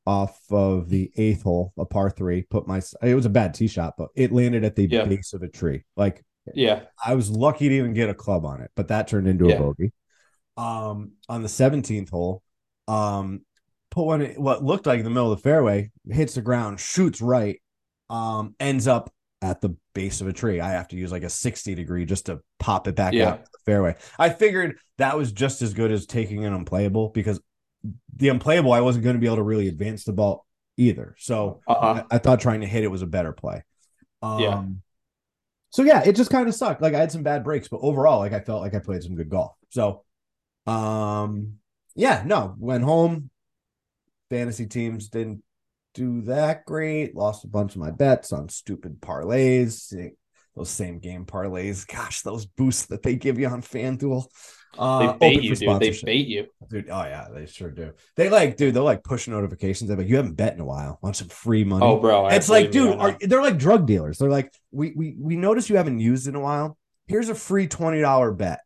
off 0.07 0.39
of 0.51 0.89
the 0.89 1.11
eighth 1.17 1.43
hole, 1.43 1.73
a 1.79 1.85
par 1.85 2.11
three. 2.11 2.43
Put 2.43 2.67
my 2.67 2.83
it 3.03 3.15
was 3.15 3.27
a 3.27 3.31
bad 3.31 3.55
tee 3.55 3.69
shot, 3.69 3.95
but 3.97 4.09
it 4.15 4.33
landed 4.33 4.65
at 4.65 4.77
the 4.77 4.87
yeah. 4.87 5.05
base 5.05 5.33
of 5.33 5.43
a 5.43 5.49
tree. 5.49 5.85
Like, 5.97 6.25
yeah, 6.55 6.83
I 7.05 7.15
was 7.15 7.31
lucky 7.31 7.69
to 7.69 7.75
even 7.75 7.95
get 7.95 8.11
a 8.11 8.15
club 8.15 8.45
on 8.45 8.61
it, 8.61 8.71
but 8.77 8.89
that 8.89 9.09
turned 9.09 9.29
into 9.29 9.49
yeah. 9.49 9.55
a 9.55 9.59
bogey. 9.59 9.93
Um, 10.57 11.13
on 11.29 11.43
the 11.43 11.49
seventeenth 11.49 12.11
hole, 12.11 12.43
um, 12.87 13.41
put 13.91 14.05
one 14.05 14.25
what 14.37 14.63
looked 14.63 14.87
like 14.87 14.99
in 14.99 15.05
the 15.05 15.11
middle 15.11 15.33
of 15.33 15.39
the 15.39 15.43
fairway, 15.43 15.91
hits 16.09 16.35
the 16.35 16.43
ground, 16.43 16.79
shoots 16.81 17.21
right, 17.21 17.61
um, 18.11 18.55
ends 18.61 18.87
up 18.87 19.13
at 19.45 19.61
the 19.61 19.77
base 19.95 20.23
of 20.23 20.27
a 20.27 20.33
tree. 20.33 20.59
I 20.59 20.71
have 20.71 20.89
to 20.89 20.97
use 20.97 21.13
like 21.13 21.23
a 21.23 21.29
60 21.29 21.75
degree 21.75 22.07
just 22.07 22.27
to 22.27 22.41
pop 22.59 22.89
it 22.89 22.97
back 22.97 23.13
yeah. 23.13 23.29
out 23.29 23.45
the 23.45 23.59
fairway. 23.67 23.95
I 24.19 24.31
figured 24.31 24.79
that 24.97 25.19
was 25.19 25.33
just 25.33 25.61
as 25.61 25.75
good 25.75 25.93
as 25.93 26.07
taking 26.07 26.47
an 26.47 26.55
unplayable 26.55 27.11
because 27.11 27.41
the 28.17 28.31
unplayable 28.31 28.73
I 28.73 28.81
wasn't 28.81 29.05
going 29.05 29.17
to 29.17 29.21
be 29.21 29.27
able 29.27 29.37
to 29.37 29.43
really 29.43 29.69
advance 29.69 30.05
the 30.05 30.15
ball 30.15 30.47
either. 30.79 31.15
So 31.19 31.61
uh-huh. 31.69 32.05
I, 32.11 32.15
I, 32.15 32.19
thought 32.19 32.41
trying 32.41 32.63
to 32.63 32.67
hit 32.67 32.85
it 32.85 32.91
was 32.91 33.03
a 33.03 33.07
better 33.07 33.33
play. 33.33 33.63
Um, 34.23 34.41
yeah. 34.41 34.65
So 35.69 35.83
yeah, 35.83 36.03
it 36.07 36.17
just 36.17 36.31
kind 36.31 36.49
of 36.49 36.55
sucked. 36.55 36.81
Like 36.81 36.95
I 36.95 37.01
had 37.01 37.13
some 37.13 37.23
bad 37.23 37.45
breaks, 37.45 37.69
but 37.69 37.81
overall, 37.83 38.21
like 38.21 38.33
I 38.33 38.41
felt 38.41 38.63
like 38.63 38.75
I 38.75 38.79
played 38.79 39.03
some 39.03 39.15
good 39.15 39.29
golf. 39.29 39.53
So, 39.69 40.05
um, 40.67 41.59
yeah, 41.95 42.23
no, 42.25 42.55
went 42.59 42.85
home. 42.85 43.29
Fantasy 44.31 44.67
teams 44.67 45.09
didn't 45.09 45.43
do 45.95 46.23
that 46.23 46.67
great. 46.67 47.15
Lost 47.15 47.45
a 47.45 47.49
bunch 47.49 47.75
of 47.75 47.81
my 47.81 47.91
bets 47.91 48.33
on 48.33 48.49
stupid 48.49 49.01
parlays. 49.01 49.95
Those 50.57 50.71
same 50.71 50.99
game 50.99 51.25
parlays. 51.25 51.87
Gosh, 51.93 52.23
those 52.23 52.47
boosts 52.47 52.87
that 52.87 53.03
they 53.03 53.17
give 53.17 53.39
you 53.39 53.49
on 53.49 53.63
FanDuel. 53.63 54.27
Uh, 54.77 55.13
they 55.13 55.19
bait 55.19 55.43
you, 55.43 55.55
dude. 55.55 55.81
They 55.81 55.97
bait 56.05 56.27
you, 56.27 56.47
dude. 56.69 56.91
Oh 56.91 57.05
yeah, 57.05 57.29
they 57.33 57.47
sure 57.47 57.71
do. 57.71 57.93
They 58.17 58.29
like, 58.29 58.57
dude. 58.57 58.75
They're 58.75 58.83
like 58.83 59.05
push 59.05 59.29
notifications. 59.29 59.89
They're 59.89 59.97
like, 59.97 60.09
you 60.09 60.17
haven't 60.17 60.35
bet 60.35 60.55
in 60.55 60.61
a 60.61 60.65
while. 60.65 60.99
Want 61.01 61.15
some 61.15 61.29
free 61.29 61.63
money? 61.63 61.85
Oh, 61.85 62.01
bro. 62.01 62.27
It's 62.27 62.49
like, 62.49 62.73
dude, 62.73 62.99
are, 62.99 63.17
they're 63.21 63.43
like 63.43 63.57
drug 63.57 63.87
dealers. 63.87 64.19
They're 64.19 64.29
like, 64.29 64.53
we 64.73 64.93
we 64.97 65.15
we 65.17 65.37
notice 65.37 65.71
you 65.71 65.77
haven't 65.77 66.01
used 66.01 66.27
in 66.27 66.35
a 66.35 66.41
while. 66.41 66.77
Here's 67.07 67.29
a 67.29 67.37
free 67.37 67.69
twenty 67.69 68.01
dollar 68.01 68.33
bet. 68.33 68.61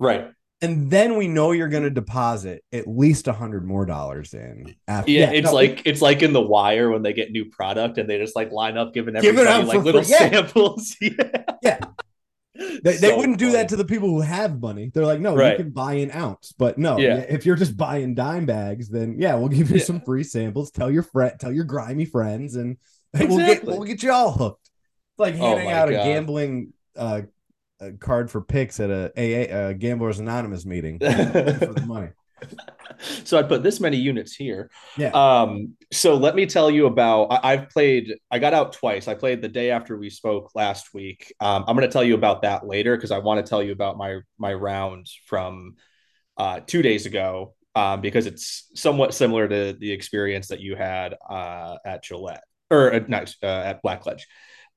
Right 0.00 0.32
and 0.62 0.90
then 0.90 1.16
we 1.16 1.26
know 1.26 1.52
you're 1.52 1.68
going 1.68 1.84
to 1.84 1.90
deposit 1.90 2.64
at 2.72 2.86
least 2.86 3.28
a 3.28 3.32
hundred 3.32 3.66
more 3.66 3.86
dollars 3.86 4.34
in. 4.34 4.74
After. 4.86 5.10
Yeah, 5.10 5.30
yeah, 5.30 5.38
it's 5.38 5.46
no, 5.46 5.54
like 5.54 5.82
it's 5.86 6.02
like 6.02 6.22
in 6.22 6.32
the 6.32 6.42
wire 6.42 6.90
when 6.90 7.02
they 7.02 7.12
get 7.12 7.30
new 7.30 7.46
product 7.46 7.96
and 7.98 8.08
they 8.08 8.18
just 8.18 8.36
like 8.36 8.52
line 8.52 8.76
up 8.76 8.92
giving 8.92 9.16
everybody 9.16 9.64
like 9.64 9.82
little 9.82 10.02
free. 10.02 10.14
samples. 10.14 10.96
yeah. 11.00 11.44
yeah. 11.62 11.78
They, 12.82 12.96
so 12.96 13.00
they 13.00 13.16
wouldn't 13.16 13.40
funny. 13.40 13.50
do 13.50 13.52
that 13.52 13.70
to 13.70 13.76
the 13.76 13.86
people 13.86 14.10
who 14.10 14.20
have 14.20 14.60
money. 14.60 14.90
They're 14.92 15.06
like, 15.06 15.20
no, 15.20 15.34
right. 15.34 15.52
you 15.52 15.64
can 15.64 15.72
buy 15.72 15.94
an 15.94 16.10
ounce, 16.10 16.52
but 16.52 16.76
no, 16.76 16.98
yeah. 16.98 17.16
if 17.16 17.46
you're 17.46 17.56
just 17.56 17.74
buying 17.74 18.14
dime 18.14 18.44
bags, 18.44 18.90
then 18.90 19.16
yeah, 19.18 19.34
we'll 19.36 19.48
give 19.48 19.70
you 19.70 19.78
yeah. 19.78 19.84
some 19.84 20.02
free 20.02 20.24
samples. 20.24 20.70
Tell 20.70 20.90
your 20.90 21.02
friend, 21.02 21.32
tell 21.40 21.52
your 21.52 21.64
grimy 21.64 22.04
friends, 22.04 22.56
and 22.56 22.76
exactly. 23.14 23.36
we'll 23.36 23.46
get 23.46 23.64
we'll 23.64 23.84
get 23.84 24.02
you 24.02 24.12
all 24.12 24.32
hooked. 24.32 24.68
It's 24.68 25.18
like 25.18 25.34
oh 25.36 25.38
handing 25.38 25.68
oh 25.68 25.74
out 25.74 25.88
God. 25.88 26.00
a 26.00 26.04
gambling 26.04 26.74
uh, 26.96 27.22
a 27.80 27.92
card 27.92 28.30
for 28.30 28.40
picks 28.40 28.80
at 28.80 28.90
a 28.90 29.10
AA 29.16 29.68
a 29.68 29.74
Gamblers 29.74 30.18
Anonymous 30.18 30.64
meeting 30.64 30.98
for 31.00 31.06
the 31.06 31.84
money. 31.86 32.08
So 33.24 33.38
I 33.38 33.42
put 33.42 33.62
this 33.62 33.80
many 33.80 33.96
units 33.96 34.34
here. 34.34 34.70
Yeah. 34.96 35.10
Um, 35.10 35.74
so 35.90 36.16
let 36.16 36.34
me 36.34 36.46
tell 36.46 36.70
you 36.70 36.86
about 36.86 37.28
I, 37.30 37.56
have 37.56 37.70
played 37.70 38.14
I 38.30 38.38
got 38.38 38.54
out 38.54 38.72
twice. 38.72 39.08
I 39.08 39.14
played 39.14 39.42
the 39.42 39.48
day 39.48 39.70
after 39.70 39.96
we 39.96 40.10
spoke 40.10 40.50
last 40.54 40.92
week. 40.92 41.32
Um, 41.40 41.64
I'm 41.66 41.76
gonna 41.76 41.88
tell 41.88 42.04
you 42.04 42.14
about 42.14 42.42
that 42.42 42.66
later 42.66 42.96
because 42.96 43.10
I 43.10 43.18
want 43.18 43.44
to 43.44 43.48
tell 43.48 43.62
you 43.62 43.72
about 43.72 43.96
my 43.96 44.20
my 44.38 44.52
round 44.52 45.06
from 45.26 45.76
uh, 46.36 46.60
two 46.66 46.82
days 46.82 47.06
ago. 47.06 47.54
Um, 47.76 48.00
because 48.00 48.26
it's 48.26 48.68
somewhat 48.74 49.14
similar 49.14 49.46
to 49.46 49.72
the 49.78 49.92
experience 49.92 50.48
that 50.48 50.58
you 50.58 50.74
had 50.74 51.14
uh, 51.28 51.76
at 51.84 52.02
Gillette 52.02 52.42
or 52.68 52.92
uh, 52.92 53.00
not 53.06 53.32
uh, 53.44 53.46
at 53.46 53.82
Blackledge. 53.82 54.22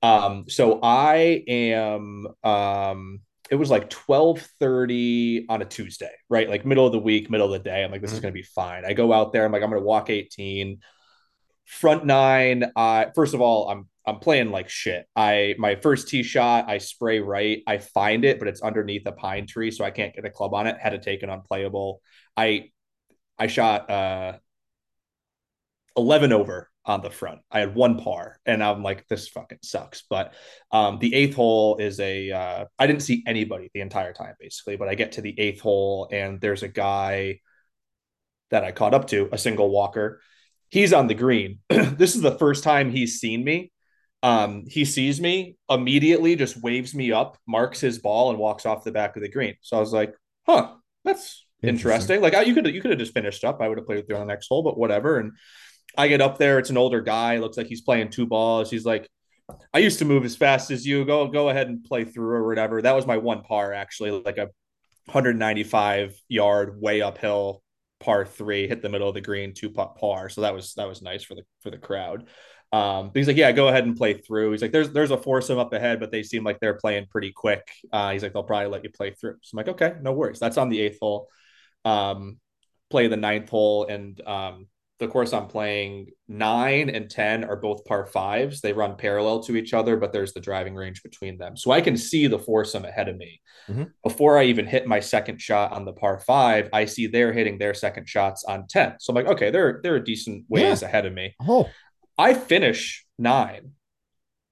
Um, 0.03 0.45
so 0.49 0.79
I 0.83 1.43
am 1.47 2.27
um 2.43 3.21
it 3.49 3.55
was 3.55 3.71
like 3.71 3.89
12:30 3.89 5.45
on 5.49 5.61
a 5.61 5.65
Tuesday, 5.65 6.11
right? 6.29 6.49
Like 6.49 6.65
middle 6.65 6.85
of 6.85 6.91
the 6.91 6.99
week, 6.99 7.29
middle 7.29 7.53
of 7.53 7.63
the 7.63 7.69
day. 7.69 7.83
I'm 7.83 7.91
like, 7.91 8.01
this 8.01 8.09
mm-hmm. 8.09 8.15
is 8.15 8.21
gonna 8.21 8.33
be 8.33 8.43
fine. 8.43 8.85
I 8.85 8.93
go 8.93 9.13
out 9.13 9.31
there, 9.31 9.45
I'm 9.45 9.51
like, 9.51 9.63
I'm 9.63 9.69
gonna 9.69 9.81
walk 9.81 10.09
18. 10.09 10.79
Front 11.65 12.05
nine, 12.05 12.69
uh, 12.75 13.05
first 13.15 13.33
of 13.33 13.41
all, 13.41 13.69
I'm 13.69 13.87
I'm 14.05 14.19
playing 14.19 14.51
like 14.51 14.69
shit. 14.69 15.07
I 15.15 15.55
my 15.57 15.75
first 15.75 16.09
tee 16.09 16.23
shot, 16.23 16.69
I 16.69 16.79
spray 16.79 17.19
right, 17.19 17.63
I 17.65 17.77
find 17.77 18.25
it, 18.25 18.39
but 18.39 18.49
it's 18.49 18.61
underneath 18.61 19.05
a 19.07 19.13
pine 19.13 19.47
tree, 19.47 19.71
so 19.71 19.85
I 19.85 19.91
can't 19.91 20.13
get 20.13 20.25
a 20.25 20.29
club 20.29 20.53
on 20.53 20.67
it. 20.67 20.77
Had 20.77 20.89
to 20.91 20.99
take 20.99 21.23
an 21.23 21.29
unplayable. 21.29 22.01
I 22.35 22.71
I 23.39 23.47
shot 23.47 23.89
uh 23.89 24.33
11 25.95 26.33
over 26.33 26.69
on 26.85 27.01
the 27.01 27.09
front. 27.09 27.39
I 27.49 27.59
had 27.59 27.75
one 27.75 27.97
par, 27.97 28.39
and 28.45 28.63
I'm 28.63 28.83
like, 28.83 29.07
this 29.07 29.27
fucking 29.29 29.59
sucks. 29.61 30.03
But 30.09 30.33
um, 30.71 30.99
the 30.99 31.13
eighth 31.13 31.35
hole 31.35 31.77
is 31.77 31.99
a. 31.99 32.31
Uh, 32.31 32.65
I 32.77 32.87
didn't 32.87 33.03
see 33.03 33.23
anybody 33.25 33.69
the 33.73 33.81
entire 33.81 34.13
time, 34.13 34.35
basically. 34.39 34.75
But 34.75 34.89
I 34.89 34.95
get 34.95 35.13
to 35.13 35.21
the 35.21 35.37
eighth 35.39 35.61
hole, 35.61 36.07
and 36.11 36.41
there's 36.41 36.63
a 36.63 36.67
guy 36.67 37.39
that 38.51 38.63
I 38.63 38.71
caught 38.71 38.93
up 38.93 39.07
to, 39.07 39.29
a 39.31 39.37
single 39.37 39.69
walker. 39.69 40.21
He's 40.69 40.93
on 40.93 41.07
the 41.07 41.13
green. 41.13 41.59
this 41.69 42.15
is 42.15 42.21
the 42.21 42.37
first 42.37 42.63
time 42.63 42.91
he's 42.91 43.19
seen 43.19 43.43
me. 43.43 43.71
Um, 44.21 44.63
he 44.67 44.85
sees 44.85 45.19
me 45.19 45.57
immediately, 45.69 46.35
just 46.35 46.61
waves 46.61 46.95
me 46.95 47.11
up, 47.11 47.37
marks 47.45 47.81
his 47.81 47.99
ball, 47.99 48.29
and 48.29 48.39
walks 48.39 48.65
off 48.65 48.83
the 48.83 48.91
back 48.91 49.15
of 49.15 49.21
the 49.21 49.29
green. 49.29 49.55
So 49.61 49.75
I 49.75 49.79
was 49.81 49.91
like, 49.91 50.15
huh, 50.47 50.75
that's 51.03 51.45
interesting. 51.61 52.17
interesting. 52.17 52.21
Like, 52.21 52.33
I, 52.33 52.41
you 52.43 52.53
could 52.53 52.67
you 52.73 52.81
could 52.81 52.91
have 52.91 52.99
just 52.99 53.13
finished 53.13 53.43
up. 53.43 53.61
I 53.61 53.67
would 53.67 53.77
have 53.77 53.85
played 53.85 53.97
with 53.97 54.09
you 54.09 54.15
on 54.15 54.21
the 54.21 54.33
next 54.33 54.47
hole, 54.47 54.63
but 54.63 54.77
whatever. 54.77 55.19
And 55.19 55.33
I 55.97 56.07
get 56.07 56.21
up 56.21 56.37
there. 56.37 56.59
It's 56.59 56.69
an 56.69 56.77
older 56.77 57.01
guy. 57.01 57.37
Looks 57.37 57.57
like 57.57 57.67
he's 57.67 57.81
playing 57.81 58.09
two 58.09 58.25
balls. 58.25 58.69
He's 58.69 58.85
like, 58.85 59.09
I 59.73 59.79
used 59.79 59.99
to 59.99 60.05
move 60.05 60.25
as 60.25 60.35
fast 60.35 60.71
as 60.71 60.85
you. 60.85 61.05
Go 61.05 61.27
go 61.27 61.49
ahead 61.49 61.67
and 61.67 61.83
play 61.83 62.05
through 62.05 62.35
or 62.35 62.47
whatever. 62.47 62.81
That 62.81 62.95
was 62.95 63.05
my 63.05 63.17
one 63.17 63.41
par 63.41 63.73
actually, 63.73 64.11
like 64.11 64.37
a 64.37 64.49
195 65.05 66.15
yard 66.29 66.81
way 66.81 67.01
uphill 67.01 67.61
par 67.99 68.25
three, 68.25 68.67
hit 68.67 68.81
the 68.81 68.89
middle 68.89 69.07
of 69.07 69.13
the 69.13 69.21
green, 69.21 69.53
two 69.53 69.69
putt 69.69 69.95
par. 69.97 70.29
So 70.29 70.41
that 70.41 70.53
was 70.53 70.73
that 70.75 70.87
was 70.87 71.01
nice 71.01 71.23
for 71.23 71.35
the 71.35 71.43
for 71.61 71.69
the 71.69 71.77
crowd. 71.77 72.27
Um, 72.71 73.09
but 73.09 73.17
he's 73.17 73.27
like, 73.27 73.37
yeah, 73.37 73.51
go 73.51 73.67
ahead 73.67 73.85
and 73.85 73.95
play 73.95 74.15
through. 74.15 74.51
He's 74.51 74.61
like, 74.61 74.71
there's 74.71 74.91
there's 74.91 75.11
a 75.11 75.17
foursome 75.17 75.59
up 75.59 75.73
ahead, 75.73 75.99
but 75.99 76.11
they 76.11 76.23
seem 76.23 76.43
like 76.43 76.59
they're 76.59 76.73
playing 76.73 77.07
pretty 77.09 77.31
quick. 77.31 77.71
Uh, 77.91 78.11
he's 78.11 78.23
like, 78.23 78.33
they'll 78.33 78.43
probably 78.43 78.67
let 78.67 78.83
you 78.83 78.89
play 78.89 79.11
through. 79.11 79.37
So 79.41 79.53
I'm 79.53 79.57
like, 79.57 79.67
okay, 79.69 79.95
no 80.01 80.13
worries. 80.13 80.39
That's 80.39 80.57
on 80.57 80.69
the 80.69 80.81
eighth 80.81 80.97
hole. 80.99 81.27
Um, 81.85 82.39
play 82.89 83.07
the 83.07 83.17
ninth 83.17 83.49
hole, 83.49 83.85
and 83.85 84.19
um, 84.27 84.67
the 84.99 85.07
course 85.07 85.33
I'm 85.33 85.47
playing, 85.47 86.11
nine 86.27 86.89
and 86.89 87.09
10 87.09 87.43
are 87.43 87.55
both 87.55 87.83
par 87.85 88.05
fives. 88.05 88.61
They 88.61 88.73
run 88.73 88.95
parallel 88.95 89.41
to 89.43 89.55
each 89.55 89.73
other, 89.73 89.97
but 89.97 90.13
there's 90.13 90.33
the 90.33 90.39
driving 90.39 90.75
range 90.75 91.03
between 91.03 91.37
them. 91.37 91.57
So 91.57 91.71
I 91.71 91.81
can 91.81 91.97
see 91.97 92.27
the 92.27 92.39
foursome 92.39 92.85
ahead 92.85 93.09
of 93.09 93.17
me. 93.17 93.41
Mm-hmm. 93.67 93.83
Before 94.03 94.37
I 94.37 94.45
even 94.45 94.67
hit 94.67 94.87
my 94.87 94.99
second 94.99 95.41
shot 95.41 95.71
on 95.71 95.85
the 95.85 95.93
par 95.93 96.19
five, 96.19 96.69
I 96.71 96.85
see 96.85 97.07
they're 97.07 97.33
hitting 97.33 97.57
their 97.57 97.73
second 97.73 98.07
shots 98.07 98.43
on 98.45 98.67
10. 98.67 98.95
So 98.99 99.11
I'm 99.11 99.15
like, 99.15 99.33
okay, 99.33 99.49
they're 99.49 99.79
they're 99.83 99.95
a 99.95 100.03
decent 100.03 100.45
ways 100.47 100.81
yeah. 100.81 100.87
ahead 100.87 101.05
of 101.05 101.13
me. 101.13 101.35
Oh. 101.41 101.69
I 102.17 102.35
finish 102.35 103.05
nine 103.17 103.71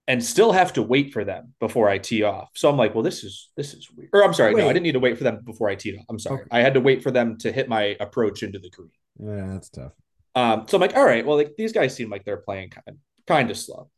and 0.07 0.23
still 0.23 0.51
have 0.51 0.73
to 0.73 0.81
wait 0.81 1.13
for 1.13 1.23
them 1.23 1.53
before 1.59 1.87
I 1.87 1.99
tee 1.99 2.23
off. 2.23 2.49
So 2.55 2.69
I'm 2.69 2.77
like, 2.77 2.95
well, 2.95 3.03
this 3.03 3.23
is 3.23 3.49
this 3.55 3.73
is 3.73 3.89
weird. 3.95 4.09
Or 4.11 4.23
I'm 4.23 4.33
sorry, 4.33 4.53
wait. 4.53 4.63
no, 4.63 4.69
I 4.69 4.73
didn't 4.73 4.83
need 4.83 4.93
to 4.93 4.99
wait 4.99 5.17
for 5.17 5.23
them 5.23 5.41
before 5.45 5.69
I 5.69 5.75
teed 5.75 5.97
off. 5.97 6.05
I'm 6.09 6.19
sorry. 6.19 6.41
Okay. 6.41 6.49
I 6.51 6.61
had 6.61 6.73
to 6.73 6.81
wait 6.81 7.03
for 7.03 7.11
them 7.11 7.37
to 7.39 7.51
hit 7.51 7.69
my 7.69 7.95
approach 7.99 8.43
into 8.43 8.59
the 8.59 8.69
green. 8.69 8.89
Yeah, 9.19 9.53
that's 9.53 9.69
tough. 9.69 9.93
Um, 10.35 10.65
so 10.67 10.77
I'm 10.77 10.81
like, 10.81 10.95
all 10.95 11.05
right, 11.05 11.25
well, 11.25 11.37
like 11.37 11.55
these 11.57 11.73
guys 11.73 11.95
seem 11.95 12.09
like 12.09 12.23
they're 12.23 12.37
playing 12.37 12.69
kind 12.69 12.83
of, 12.87 12.95
kind 13.27 13.51
of 13.51 13.57
slow. 13.57 13.89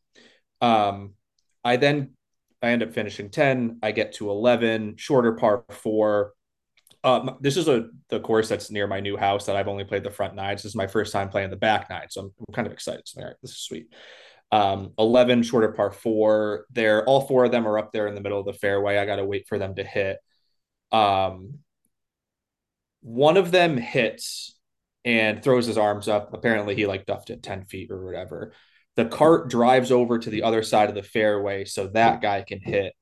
Um, 0.60 1.14
I 1.64 1.76
then 1.76 2.14
I 2.62 2.70
end 2.70 2.82
up 2.82 2.92
finishing 2.92 3.30
10. 3.30 3.78
I 3.82 3.92
get 3.92 4.14
to 4.14 4.30
11, 4.30 4.96
shorter 4.96 5.32
par 5.32 5.64
four. 5.70 6.32
Um, 7.04 7.36
this 7.40 7.56
is 7.58 7.68
a 7.68 7.88
the 8.08 8.20
course 8.20 8.48
that's 8.48 8.70
near 8.70 8.86
my 8.86 9.00
new 9.00 9.16
house 9.16 9.46
that 9.46 9.56
I've 9.56 9.68
only 9.68 9.84
played 9.84 10.04
the 10.04 10.10
front 10.10 10.34
nine. 10.34 10.54
This 10.56 10.64
is 10.64 10.74
my 10.74 10.86
first 10.86 11.12
time 11.12 11.28
playing 11.28 11.50
the 11.50 11.56
back 11.56 11.90
nine, 11.90 12.06
so 12.10 12.22
I'm, 12.22 12.32
I'm 12.48 12.54
kind 12.54 12.66
of 12.66 12.72
excited. 12.72 13.02
So, 13.06 13.20
all 13.20 13.26
right, 13.26 13.36
this 13.42 13.50
is 13.52 13.58
sweet. 13.58 13.88
Um, 14.52 14.92
11 14.98 15.42
shorter 15.42 15.72
par 15.72 15.90
four. 15.92 16.66
There, 16.70 17.04
all 17.04 17.22
four 17.22 17.44
of 17.44 17.50
them 17.52 17.66
are 17.68 17.78
up 17.78 17.92
there 17.92 18.06
in 18.06 18.14
the 18.14 18.20
middle 18.20 18.40
of 18.40 18.46
the 18.46 18.52
fairway. 18.54 18.96
I 18.98 19.06
got 19.06 19.16
to 19.16 19.24
wait 19.24 19.46
for 19.48 19.58
them 19.58 19.74
to 19.76 19.84
hit. 19.84 20.18
Um, 20.92 21.58
One 23.02 23.36
of 23.36 23.50
them 23.50 23.76
hits 23.76 24.56
and 25.04 25.42
throws 25.42 25.66
his 25.66 25.78
arms 25.78 26.08
up. 26.08 26.32
Apparently, 26.32 26.74
he 26.74 26.86
like 26.86 27.06
duffed 27.06 27.30
it 27.30 27.42
10 27.42 27.66
feet 27.66 27.90
or 27.90 28.04
whatever. 28.04 28.52
The 28.96 29.04
cart 29.04 29.50
drives 29.50 29.90
over 29.90 30.18
to 30.18 30.30
the 30.30 30.44
other 30.44 30.62
side 30.62 30.88
of 30.88 30.94
the 30.94 31.02
fairway 31.02 31.64
so 31.64 31.88
that 31.88 32.20
guy 32.20 32.42
can 32.42 32.60
hit. 32.60 32.94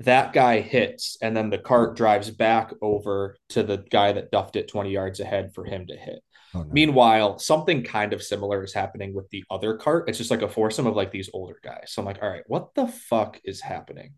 That 0.00 0.32
guy 0.32 0.60
hits, 0.60 1.16
and 1.22 1.36
then 1.36 1.50
the 1.50 1.58
cart 1.58 1.96
drives 1.96 2.28
back 2.28 2.72
over 2.82 3.36
to 3.50 3.62
the 3.62 3.78
guy 3.78 4.12
that 4.12 4.32
duffed 4.32 4.56
it 4.56 4.66
20 4.66 4.90
yards 4.90 5.20
ahead 5.20 5.54
for 5.54 5.64
him 5.64 5.86
to 5.86 5.96
hit. 5.96 6.20
Oh, 6.54 6.62
no. 6.62 6.68
Meanwhile, 6.72 7.38
something 7.38 7.84
kind 7.84 8.12
of 8.12 8.22
similar 8.22 8.64
is 8.64 8.74
happening 8.74 9.14
with 9.14 9.30
the 9.30 9.44
other 9.48 9.76
cart. 9.76 10.08
It's 10.08 10.18
just 10.18 10.30
like 10.30 10.42
a 10.42 10.48
foursome 10.48 10.86
of 10.86 10.96
like 10.96 11.12
these 11.12 11.30
older 11.32 11.58
guys. 11.62 11.92
So 11.92 12.02
I'm 12.02 12.06
like, 12.06 12.20
all 12.20 12.28
right, 12.28 12.42
what 12.46 12.74
the 12.74 12.88
fuck 12.88 13.40
is 13.44 13.60
happening? 13.60 14.14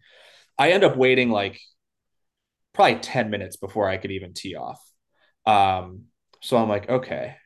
I 0.58 0.70
end 0.70 0.84
up 0.84 0.96
waiting 0.96 1.30
like 1.30 1.60
probably 2.72 3.00
10 3.00 3.30
minutes 3.30 3.56
before 3.56 3.88
I 3.88 3.98
could 3.98 4.10
even 4.10 4.32
tee 4.32 4.56
off. 4.56 4.80
Um, 5.46 6.04
so 6.44 6.58
I'm 6.58 6.68
like, 6.68 6.90
okay, 6.90 7.36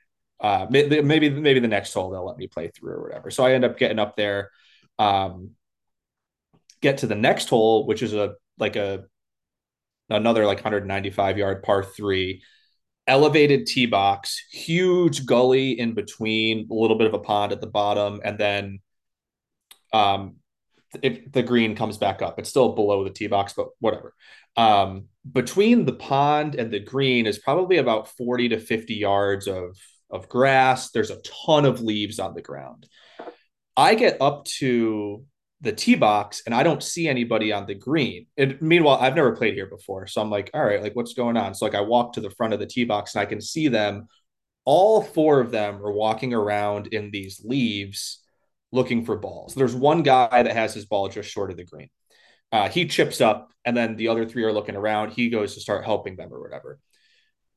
uh, 0.41 0.67
maybe 0.69 1.01
maybe 1.31 1.61
the 1.61 1.69
next 1.69 1.95
hole 1.95 2.11
they'll 2.11 2.27
let 2.27 2.37
me 2.37 2.49
play 2.49 2.69
through 2.69 2.95
or 2.95 3.03
whatever. 3.05 3.31
So 3.31 3.45
I 3.45 3.53
end 3.53 3.65
up 3.65 3.79
getting 3.79 4.01
up 4.01 4.17
there, 4.17 4.51
um, 4.99 5.51
get 6.81 6.99
to 6.99 7.07
the 7.07 7.15
next 7.15 7.49
hole, 7.49 7.87
which 7.87 8.03
is 8.03 8.13
a 8.13 8.35
like 8.59 8.75
a 8.75 9.05
another 10.11 10.47
like 10.47 10.59
195 10.59 11.39
yard 11.39 11.63
par 11.63 11.85
three 11.85 12.43
elevated 13.07 13.67
tee 13.69 13.87
box, 13.87 14.45
huge 14.51 15.25
gully 15.25 15.79
in 15.79 15.95
between, 15.95 16.67
a 16.69 16.75
little 16.75 16.99
bit 16.99 17.07
of 17.07 17.15
a 17.15 17.21
pond 17.21 17.53
at 17.53 17.61
the 17.61 17.69
bottom, 17.69 18.21
and 18.25 18.37
then 18.37 18.81
um, 19.93 20.37
if 21.03 21.31
the 21.33 21.43
green 21.43 21.77
comes 21.77 21.99
back 21.99 22.23
up. 22.23 22.39
It's 22.39 22.51
still 22.51 22.75
below 22.75 23.05
the 23.05 23.11
tee 23.11 23.27
box, 23.27 23.53
but 23.57 23.69
whatever. 23.81 24.15
Um, 24.57 25.07
between 25.31 25.85
the 25.85 25.93
pond 25.93 26.55
and 26.55 26.73
the 26.73 26.81
green 26.81 27.27
is 27.27 27.39
probably 27.39 27.77
about 27.77 28.09
40 28.17 28.51
to 28.51 28.59
50 28.59 28.95
yards 28.95 29.47
of 29.47 29.77
of 30.11 30.29
grass. 30.29 30.91
There's 30.91 31.11
a 31.11 31.21
ton 31.21 31.65
of 31.65 31.81
leaves 31.81 32.19
on 32.19 32.35
the 32.35 32.43
ground. 32.43 32.89
I 33.77 33.95
get 33.95 34.21
up 34.21 34.45
to 34.59 35.25
the 35.61 35.73
tee 35.73 35.97
box 35.97 36.43
and 36.47 36.55
I 36.55 36.63
don't 36.63 36.83
see 36.83 37.09
anybody 37.09 37.53
on 37.53 37.67
the 37.67 37.75
green. 37.75 38.27
And 38.37 38.61
meanwhile, 38.63 38.99
I've 39.01 39.17
never 39.17 39.37
played 39.37 39.55
here 39.55 39.67
before. 39.67 40.07
So 40.07 40.21
I'm 40.21 40.31
like, 40.31 40.51
all 40.55 40.65
right, 40.65 40.83
like 40.83 40.95
what's 40.95 41.15
going 41.15 41.37
on? 41.37 41.55
So 41.55 41.65
like 41.65 41.75
I 41.75 41.81
walk 41.81 42.15
to 42.15 42.21
the 42.21 42.31
front 42.31 42.55
of 42.55 42.61
the 42.61 42.67
tee 42.67 42.85
box 42.85 43.15
and 43.15 43.23
I 43.23 43.27
can 43.27 43.41
see 43.41 43.69
them. 43.69 44.09
All 44.65 45.03
four 45.03 45.41
of 45.41 45.51
them 45.51 45.83
are 45.85 45.93
walking 45.93 46.33
around 46.35 46.89
in 46.89 47.11
these 47.11 47.43
leaves 47.45 48.21
looking 48.73 49.05
for 49.05 49.17
balls. 49.17 49.55
There's 49.55 49.75
one 49.75 50.03
guy 50.03 50.43
that 50.43 50.55
has 50.55 50.75
his 50.75 50.87
ball 50.87 51.09
just 51.09 51.31
short 51.31 51.51
of 51.51 51.57
the 51.57 51.65
green. 51.65 51.91
Uh, 52.51 52.69
he 52.69 52.87
chips 52.87 53.21
up 53.21 53.53
and 53.65 53.77
then 53.77 53.97
the 53.97 54.09
other 54.09 54.27
three 54.27 54.45
are 54.45 54.53
looking 54.53 54.77
around. 54.77 55.11
He 55.11 55.31
goes 55.31 55.55
to 55.55 55.61
start 55.61 55.85
helping 55.85 56.17
them 56.17 56.33
or 56.33 56.41
whatever. 56.41 56.79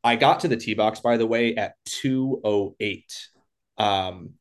I 0.03 0.15
got 0.15 0.41
to 0.41 0.47
the 0.47 0.57
tee 0.57 0.73
box, 0.73 0.99
by 0.99 1.17
the 1.17 1.27
way, 1.27 1.55
at 1.55 1.75
208. 1.85 3.29
Um, 3.77 4.31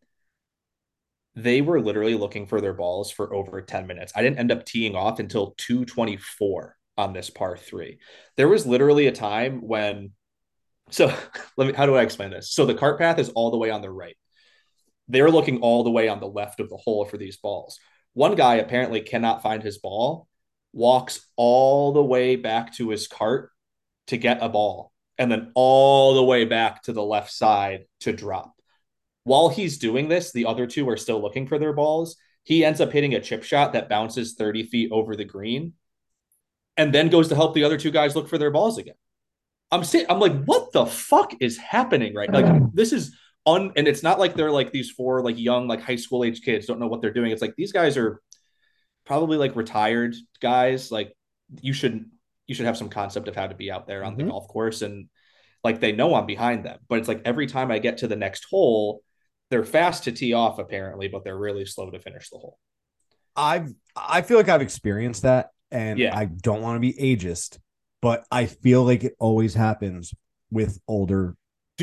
they 1.37 1.61
were 1.61 1.81
literally 1.81 2.15
looking 2.15 2.47
for 2.47 2.61
their 2.61 2.73
balls 2.73 3.11
for 3.11 3.33
over 3.35 3.61
10 3.61 3.87
minutes. 3.87 4.13
I 4.17 4.23
didn't 4.23 4.39
end 4.39 4.53
up 4.53 4.65
teeing 4.65 4.97
off 4.97 5.21
until 5.21 5.55
224 5.59 6.77
on 6.99 7.13
this 7.13 7.31
par 7.31 7.57
three. 7.57 7.99
There 8.37 8.49
was 8.49 8.67
literally 8.67 9.07
a 9.07 9.13
time 9.13 9.61
when, 9.61 10.13
so 10.91 11.15
let 11.57 11.69
me, 11.69 11.73
how 11.75 11.87
do 11.87 11.95
I 11.95 12.03
explain 12.03 12.31
this? 12.31 12.53
So 12.53 12.67
the 12.67 12.75
cart 12.75 12.99
path 12.99 13.19
is 13.19 13.31
all 13.31 13.51
the 13.51 13.59
way 13.59 13.71
on 13.71 13.83
the 13.83 13.91
right. 13.91 14.17
They're 15.11 15.31
looking 15.31 15.61
all 15.61 15.85
the 15.85 15.91
way 15.91 16.09
on 16.09 16.21
the 16.21 16.29
left 16.29 16.61
of 16.61 16.69
the 16.69 16.77
hole 16.77 17.05
for 17.05 17.17
these 17.17 17.37
balls. 17.37 17.79
One 18.13 18.35
guy 18.35 18.57
apparently 18.57 19.01
cannot 19.01 19.43
find 19.43 19.63
his 19.63 19.79
ball, 19.79 20.29
walks 20.73 21.27
all 21.37 21.93
the 21.93 22.03
way 22.03 22.37
back 22.37 22.75
to 22.75 22.91
his 22.91 23.07
cart 23.07 23.51
to 24.09 24.17
get 24.17 24.43
a 24.43 24.49
ball, 24.49 24.93
and 25.19 25.31
then 25.31 25.53
all 25.55 26.15
the 26.15 26.25
way 26.25 26.45
back 26.45 26.83
to 26.85 26.93
the 26.93 27.05
left 27.05 27.31
side 27.31 27.85
to 28.01 28.13
drop 28.13 28.55
while 29.25 29.49
he's 29.49 29.79
doing 29.79 30.09
this, 30.09 30.33
the 30.33 30.47
other 30.47 30.67
two 30.67 30.89
are 30.89 30.97
still 30.97 31.21
looking 31.21 31.47
for 31.47 31.59
their 31.59 31.73
balls. 31.73 32.17
He 32.43 32.65
ends 32.65 32.81
up 32.81 32.93
hitting 32.93 33.15
a 33.15 33.21
chip 33.21 33.43
shot 33.43 33.75
that 33.75 33.89
bounces 33.89 34.35
30 34.35 34.65
feet 34.65 34.91
over 34.93 35.15
the 35.15 35.25
green 35.25 35.75
and 36.77 36.93
then 36.93 37.11
goes 37.11 37.29
to 37.29 37.35
help 37.35 37.55
the 37.55 37.65
other 37.65 37.77
two 37.77 37.91
guys 37.91 38.17
look 38.17 38.29
for 38.29 38.39
their 38.39 38.51
balls 38.51 38.79
again. 38.79 38.95
I'm 39.71 39.85
saying, 39.85 40.07
I'm 40.09 40.19
like, 40.19 40.45
what 40.45 40.73
the 40.73 40.87
fuck 40.87 41.35
is 41.41 41.59
happening 41.59 42.15
right? 42.15 42.33
Like, 42.33 42.73
this 42.73 42.93
is 42.93 43.15
un, 43.55 43.73
and 43.77 43.89
it's 43.89 44.03
not 44.03 44.19
like 44.19 44.35
they're 44.35 44.51
like 44.51 44.73
these 44.73 44.91
four 44.91 45.23
like 45.23 45.39
young, 45.39 45.69
like 45.69 45.81
high 45.81 45.97
school 45.97 46.25
age 46.25 46.43
kids 46.43 46.67
don't 46.67 46.79
know 46.79 46.87
what 46.87 47.01
they're 47.01 47.13
doing. 47.13 47.31
It's 47.33 47.43
like 47.43 47.57
these 47.57 47.73
guys 47.73 47.97
are 47.97 48.21
probably 49.05 49.39
like 49.39 49.57
retired 49.57 50.15
guys. 50.41 50.91
Like, 50.91 51.15
you 51.61 51.73
should, 51.73 52.05
you 52.47 52.55
should 52.55 52.67
have 52.67 52.77
some 52.77 52.89
concept 52.89 53.29
of 53.29 53.37
how 53.37 53.47
to 53.47 53.55
be 53.55 53.71
out 53.71 53.87
there 53.87 54.05
on 54.05 54.13
mm-hmm. 54.13 54.27
the 54.27 54.31
golf 54.31 54.49
course 54.49 54.83
and 54.83 55.09
like 55.63 55.81
they 55.81 55.93
know 55.93 56.15
I'm 56.15 56.27
behind 56.27 56.65
them. 56.65 56.79
But 56.89 56.99
it's 56.99 57.09
like 57.09 57.23
every 57.25 57.47
time 57.47 57.71
I 57.71 57.79
get 57.79 57.99
to 57.99 58.09
the 58.09 58.17
next 58.17 58.47
hole, 58.51 59.03
they're 59.51 59.65
fast 59.65 60.05
to 60.05 60.13
tee 60.13 60.33
off 60.33 60.59
apparently, 60.59 61.09
but 61.09 61.25
they're 61.25 61.39
really 61.39 61.67
slow 61.67 61.91
to 61.91 61.99
finish 61.99 62.31
the 62.31 62.39
hole. 62.39 62.59
I've 63.37 63.73
I 63.97 64.23
feel 64.23 64.37
like 64.37 64.49
I've 64.49 64.63
experienced 64.63 65.23
that, 65.23 65.51
and 65.71 65.99
yeah. 65.99 66.17
I 66.17 66.27
don't 66.27 66.63
want 66.63 66.77
to 66.77 66.81
be 66.81 66.95
ageist, 66.95 67.59
but 68.01 68.25
I 68.31 68.47
feel 68.47 68.85
like 68.85 69.05
it 69.05 69.15
always 69.19 69.55
happens 69.55 70.15
with 70.51 70.81
older 70.89 71.37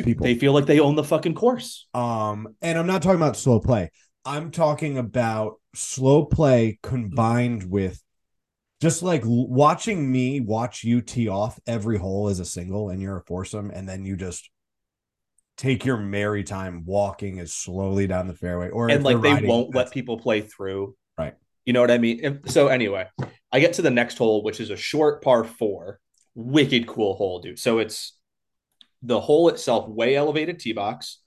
people. 0.06 0.24
They 0.26 0.36
feel 0.36 0.54
like 0.54 0.66
they 0.66 0.80
own 0.80 0.96
the 0.96 1.04
fucking 1.04 1.36
course. 1.36 1.88
Um, 1.94 2.56
and 2.62 2.78
I'm 2.78 2.88
not 2.88 3.02
talking 3.02 3.20
about 3.20 3.38
slow 3.38 3.60
play. 3.60 3.92
I'm 4.26 4.52
talking 4.52 4.98
about 4.98 5.56
slow 5.74 6.26
play 6.26 6.80
combined 6.84 7.64
with 7.64 8.02
just 8.82 9.02
like 9.02 9.24
watching 9.26 10.12
me 10.12 10.40
watch 10.40 10.84
you 10.84 11.02
tee 11.02 11.30
off 11.30 11.60
every 11.66 11.98
hole 11.98 12.28
as 12.28 12.40
a 12.40 12.46
single 12.46 12.90
and 12.90 13.02
you're 13.02 13.18
a 13.18 13.24
foursome, 13.24 13.72
and 13.72 13.88
then 13.88 14.06
you 14.06 14.16
just 14.16 14.50
take 15.58 15.86
your 15.86 15.98
merry 15.98 16.44
time 16.44 16.84
walking 16.86 17.40
as 17.40 17.54
slowly 17.54 18.08
down 18.08 18.28
the 18.28 18.34
fairway 18.34 18.70
or 18.70 18.90
and 18.90 19.04
like 19.04 19.22
they 19.22 19.48
won't 19.48 19.74
let 19.76 19.92
people 19.92 20.18
play 20.20 20.42
through 20.42 20.96
right 21.18 21.34
you 21.66 21.74
know 21.74 21.82
what 21.82 21.92
i 21.92 21.98
mean 21.98 22.42
so 22.46 22.68
anyway 22.68 23.08
i 23.52 23.60
get 23.60 23.74
to 23.74 23.82
the 23.82 23.90
next 23.90 24.18
hole 24.18 24.44
which 24.44 24.60
is 24.60 24.70
a 24.70 24.78
short 24.78 25.24
par 25.24 25.44
four 25.44 26.00
wicked 26.36 26.86
cool 26.86 27.16
hole 27.16 27.40
dude 27.40 27.58
so 27.58 27.80
it's 27.80 28.17
the 29.02 29.20
hole 29.20 29.50
itself 29.50 29.88
way 29.88 30.16
elevated 30.16 30.60
tee 30.60 30.74
box 30.74 31.20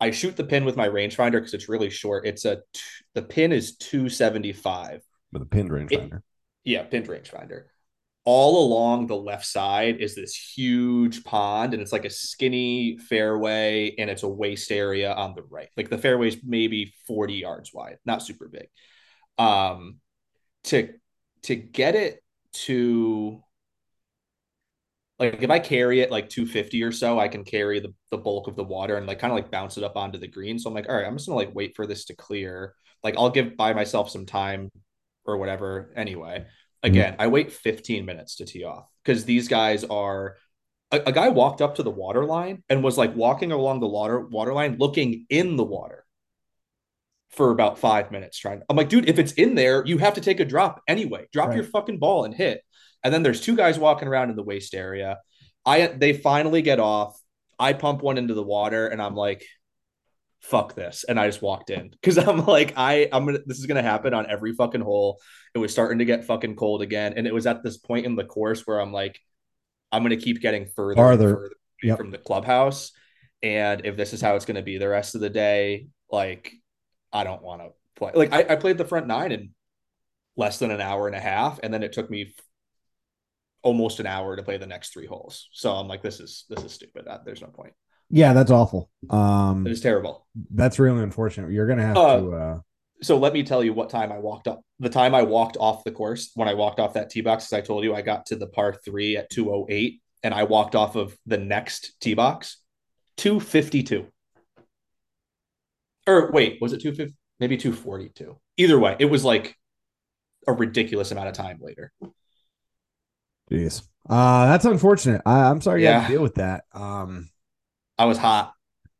i 0.00 0.10
shoot 0.10 0.36
the 0.36 0.44
pin 0.44 0.64
with 0.64 0.76
my 0.76 0.88
rangefinder 0.88 1.32
because 1.32 1.54
it's 1.54 1.68
really 1.68 1.90
short. 1.90 2.26
It's 2.26 2.44
a 2.44 2.62
the 3.14 3.22
pin 3.22 3.52
is 3.52 3.76
275 3.76 5.02
with 5.32 5.42
a 5.42 5.46
pinned 5.46 5.70
rangefinder. 5.70 6.16
It, 6.16 6.22
yeah 6.64 6.82
pinned 6.84 7.06
rangefinder. 7.06 7.64
All 8.24 8.66
along 8.66 9.06
the 9.06 9.16
left 9.16 9.46
side 9.46 10.00
is 10.00 10.14
this 10.14 10.34
huge 10.34 11.24
pond 11.24 11.72
and 11.72 11.82
it's 11.82 11.92
like 11.92 12.04
a 12.04 12.10
skinny 12.10 12.98
fairway 12.98 13.94
and 13.98 14.10
it's 14.10 14.22
a 14.22 14.28
waste 14.28 14.70
area 14.70 15.12
on 15.12 15.34
the 15.34 15.42
right. 15.42 15.68
Like 15.76 15.88
the 15.88 15.98
fairway's 15.98 16.36
maybe 16.44 16.94
40 17.06 17.34
yards 17.34 17.72
wide 17.72 17.98
not 18.04 18.22
super 18.22 18.48
big. 18.48 18.68
Um 19.38 19.98
to 20.64 20.94
to 21.42 21.56
get 21.56 21.94
it 21.94 22.22
to 22.52 23.42
like 25.20 25.42
if 25.42 25.50
I 25.50 25.58
carry 25.58 26.00
it 26.00 26.10
like 26.10 26.30
250 26.30 26.82
or 26.82 26.90
so, 26.90 27.20
I 27.20 27.28
can 27.28 27.44
carry 27.44 27.78
the, 27.78 27.92
the 28.10 28.16
bulk 28.16 28.48
of 28.48 28.56
the 28.56 28.64
water 28.64 28.96
and 28.96 29.06
like 29.06 29.18
kind 29.18 29.30
of 29.30 29.36
like 29.36 29.50
bounce 29.50 29.76
it 29.76 29.84
up 29.84 29.96
onto 29.96 30.18
the 30.18 30.26
green. 30.26 30.58
So 30.58 30.68
I'm 30.68 30.74
like, 30.74 30.88
all 30.88 30.96
right, 30.96 31.06
I'm 31.06 31.16
just 31.16 31.28
gonna 31.28 31.36
like 31.36 31.54
wait 31.54 31.76
for 31.76 31.86
this 31.86 32.06
to 32.06 32.16
clear. 32.16 32.74
Like 33.04 33.16
I'll 33.18 33.30
give 33.30 33.56
by 33.56 33.74
myself 33.74 34.10
some 34.10 34.24
time 34.24 34.70
or 35.26 35.36
whatever 35.36 35.92
anyway. 35.94 36.46
Again, 36.82 37.12
mm-hmm. 37.12 37.22
I 37.22 37.26
wait 37.26 37.52
15 37.52 38.06
minutes 38.06 38.36
to 38.36 38.46
tee 38.46 38.64
off 38.64 38.86
because 39.04 39.24
these 39.24 39.46
guys 39.46 39.84
are. 39.84 40.36
A, 40.92 41.00
a, 41.06 41.12
guy 41.12 41.28
walked 41.28 41.62
up 41.62 41.76
to 41.76 41.84
the 41.84 41.90
water 41.90 42.24
line 42.24 42.64
and 42.68 42.82
was 42.82 42.98
like 42.98 43.14
walking 43.14 43.52
along 43.52 43.78
the 43.78 43.86
water 43.86 44.18
water 44.18 44.52
line, 44.52 44.76
looking 44.80 45.24
in 45.30 45.54
the 45.54 45.62
water 45.62 46.04
for 47.28 47.52
about 47.52 47.78
five 47.78 48.10
minutes. 48.10 48.36
Trying, 48.36 48.62
I'm 48.68 48.76
like, 48.76 48.88
dude, 48.88 49.08
if 49.08 49.20
it's 49.20 49.30
in 49.34 49.54
there, 49.54 49.84
you 49.86 49.98
have 49.98 50.14
to 50.14 50.20
take 50.20 50.40
a 50.40 50.44
drop 50.44 50.82
anyway. 50.88 51.28
Drop 51.32 51.50
right. 51.50 51.54
your 51.54 51.64
fucking 51.64 52.00
ball 52.00 52.24
and 52.24 52.34
hit. 52.34 52.64
And 53.02 53.12
then 53.12 53.22
there's 53.22 53.40
two 53.40 53.56
guys 53.56 53.78
walking 53.78 54.08
around 54.08 54.30
in 54.30 54.36
the 54.36 54.42
waste 54.42 54.74
area. 54.74 55.18
I 55.64 55.86
they 55.86 56.12
finally 56.12 56.62
get 56.62 56.80
off. 56.80 57.18
I 57.58 57.72
pump 57.72 58.02
one 58.02 58.18
into 58.18 58.34
the 58.34 58.42
water 58.42 58.86
and 58.86 59.00
I'm 59.00 59.14
like, 59.14 59.44
fuck 60.40 60.74
this. 60.74 61.04
And 61.06 61.20
i 61.20 61.26
just 61.26 61.42
walked 61.42 61.70
in. 61.70 61.90
Because 62.00 62.16
i'm 62.16 62.46
like 62.46 62.72
i 62.76 63.08
i'm 63.12 63.26
gonna 63.26 63.40
this 63.44 63.58
is 63.58 63.66
gonna 63.66 63.82
happen 63.82 64.14
on 64.14 64.30
every 64.30 64.54
fucking 64.54 64.80
hole. 64.80 65.20
It 65.54 65.58
was 65.58 65.72
starting 65.72 65.98
to 65.98 66.04
get 66.04 66.24
fucking 66.24 66.56
cold 66.56 66.82
again. 66.82 67.14
And 67.16 67.26
it 67.26 67.34
was 67.34 67.46
at 67.46 67.62
this 67.62 67.76
point 67.76 68.06
in 68.06 68.16
the 68.16 68.24
course 68.24 68.66
where 68.66 68.80
i'm 68.80 68.92
like 68.92 69.20
i'm 69.92 70.02
gonna 70.02 70.16
keep 70.16 70.40
getting 70.40 70.66
further 70.74 70.96
farther. 70.96 71.34
further 71.34 71.54
yep. 71.82 71.98
from 71.98 72.10
the 72.10 72.18
clubhouse. 72.18 72.92
And 73.42 73.84
if 73.84 73.96
this 73.96 74.12
is 74.12 74.20
how 74.20 74.36
it's 74.36 74.46
gonna 74.46 74.62
be 74.62 74.78
the 74.78 74.88
rest 74.88 75.14
of 75.14 75.20
the 75.20 75.30
day 75.30 75.88
like 76.10 76.52
i 77.12 77.22
don't 77.24 77.42
want 77.42 77.60
to 77.60 77.70
play. 78.00 78.12
Like 78.14 78.32
I, 78.32 78.54
I 78.54 78.56
played 78.56 78.78
the 78.78 78.84
front 78.84 79.06
nine 79.06 79.30
in 79.30 79.50
less 80.36 80.58
than 80.58 80.72
an 80.72 80.80
hour 80.80 81.06
and 81.06 81.14
a 81.14 81.20
half. 81.20 81.60
And 81.62 81.72
then 81.72 81.84
it 81.84 81.92
took 81.92 82.10
me 82.10 82.34
almost 83.62 84.00
an 84.00 84.06
hour 84.06 84.36
to 84.36 84.42
play 84.42 84.56
the 84.56 84.66
next 84.66 84.92
three 84.92 85.06
holes 85.06 85.48
so 85.52 85.72
i'm 85.72 85.88
like 85.88 86.02
this 86.02 86.20
is 86.20 86.44
this 86.48 86.64
is 86.64 86.72
stupid 86.72 87.06
there's 87.24 87.42
no 87.42 87.48
point 87.48 87.74
yeah, 88.10 88.32
that's 88.32 88.50
awful. 88.50 88.90
Um, 89.08 89.66
it 89.66 89.70
is 89.70 89.80
terrible. 89.80 90.26
That's 90.50 90.78
really 90.78 91.02
unfortunate. 91.02 91.52
You're 91.52 91.66
gonna 91.66 91.86
have 91.86 91.96
uh, 91.96 92.20
to. 92.20 92.32
Uh... 92.32 92.58
So 93.02 93.16
let 93.16 93.32
me 93.32 93.44
tell 93.44 93.64
you 93.64 93.72
what 93.72 93.88
time 93.88 94.12
I 94.12 94.18
walked 94.18 94.48
up. 94.48 94.62
The 94.80 94.88
time 94.88 95.14
I 95.14 95.22
walked 95.22 95.56
off 95.58 95.84
the 95.84 95.92
course 95.92 96.32
when 96.34 96.48
I 96.48 96.54
walked 96.54 96.80
off 96.80 96.94
that 96.94 97.08
tee 97.08 97.20
box, 97.20 97.44
as 97.44 97.52
I 97.52 97.60
told 97.60 97.84
you, 97.84 97.94
I 97.94 98.02
got 98.02 98.26
to 98.26 98.36
the 98.36 98.48
par 98.48 98.74
three 98.84 99.16
at 99.16 99.30
208. 99.30 100.00
and 100.22 100.34
I 100.34 100.42
walked 100.42 100.74
off 100.74 100.96
of 100.96 101.16
the 101.24 101.38
next 101.38 101.98
tee 102.00 102.14
box, 102.14 102.58
252. 103.16 104.06
Or 106.06 106.30
wait, 106.32 106.58
was 106.60 106.72
it 106.72 106.82
250? 106.82 107.16
Maybe 107.38 107.56
242. 107.56 108.36
Either 108.58 108.78
way, 108.78 108.96
it 108.98 109.06
was 109.06 109.24
like 109.24 109.56
a 110.46 110.52
ridiculous 110.52 111.12
amount 111.12 111.28
of 111.28 111.34
time 111.34 111.58
later. 111.62 111.92
Jeez. 113.50 113.82
Uh 114.08 114.46
that's 114.46 114.64
unfortunate. 114.64 115.22
I, 115.26 115.44
I'm 115.44 115.60
sorry 115.60 115.82
you 115.82 115.88
had 115.88 116.06
to 116.06 116.12
deal 116.12 116.22
with 116.22 116.36
that. 116.36 116.64
Um 116.72 117.30
I 117.98 118.06
was 118.06 118.18
hot. 118.18 118.54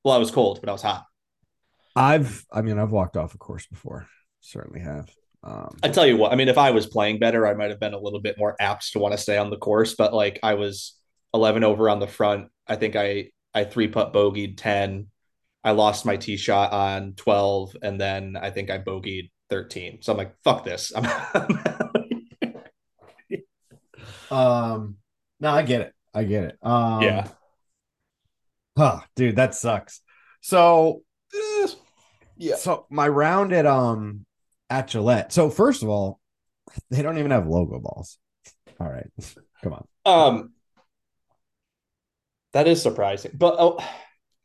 Well, 0.04 0.14
I 0.14 0.18
was 0.18 0.30
cold, 0.30 0.60
but 0.60 0.68
I 0.68 0.72
was 0.72 0.82
hot. 0.82 1.06
I've 1.96 2.44
I 2.52 2.62
mean 2.62 2.78
I've 2.78 2.90
walked 2.90 3.16
off 3.16 3.34
a 3.34 3.38
course 3.38 3.66
before. 3.66 4.06
Certainly 4.40 4.80
have. 4.80 5.10
Um 5.42 5.76
I 5.82 5.88
tell 5.88 6.06
you 6.06 6.16
what, 6.16 6.32
I 6.32 6.36
mean, 6.36 6.48
if 6.48 6.58
I 6.58 6.70
was 6.70 6.86
playing 6.86 7.18
better, 7.18 7.46
I 7.46 7.54
might 7.54 7.70
have 7.70 7.80
been 7.80 7.94
a 7.94 7.98
little 7.98 8.20
bit 8.20 8.38
more 8.38 8.56
apt 8.60 8.92
to 8.92 8.98
want 8.98 9.12
to 9.12 9.18
stay 9.18 9.38
on 9.38 9.50
the 9.50 9.56
course. 9.56 9.94
But 9.94 10.12
like, 10.12 10.38
I 10.42 10.54
was 10.54 10.94
11 11.34 11.64
over 11.64 11.88
on 11.88 12.00
the 12.00 12.06
front. 12.06 12.48
I 12.66 12.76
think 12.76 12.96
I 12.96 13.30
I 13.54 13.64
three 13.64 13.88
putt 13.88 14.12
bogeyed 14.12 14.56
10. 14.56 15.08
I 15.62 15.72
lost 15.72 16.06
my 16.06 16.16
tee 16.16 16.36
shot 16.36 16.72
on 16.72 17.14
12, 17.14 17.76
and 17.82 18.00
then 18.00 18.36
I 18.40 18.50
think 18.50 18.70
I 18.70 18.78
bogeyed 18.78 19.30
13. 19.50 20.00
So 20.02 20.12
I'm 20.12 20.18
like, 20.18 20.34
fuck 20.42 20.64
this. 20.64 20.92
I'm, 20.96 21.04
Um, 24.30 24.96
no, 25.40 25.50
I 25.50 25.62
get 25.62 25.80
it. 25.82 25.94
I 26.14 26.24
get 26.24 26.44
it. 26.44 26.58
Um, 26.62 27.02
yeah. 27.02 27.28
Huh, 28.76 29.00
dude, 29.16 29.36
that 29.36 29.54
sucks. 29.54 30.00
So, 30.40 31.02
Yeah. 32.36 32.56
so 32.56 32.86
my 32.90 33.08
round 33.08 33.52
at 33.52 33.66
um 33.66 34.24
at 34.68 34.88
Gillette. 34.88 35.32
So 35.32 35.50
first 35.50 35.82
of 35.82 35.88
all, 35.88 36.20
they 36.90 37.02
don't 37.02 37.18
even 37.18 37.30
have 37.30 37.46
logo 37.46 37.78
balls. 37.78 38.18
All 38.80 38.88
right, 38.88 39.06
come 39.62 39.74
on. 39.74 39.86
Um, 40.06 40.52
that 42.52 42.66
is 42.66 42.80
surprising, 42.80 43.32
but 43.34 43.56
oh, 43.58 43.78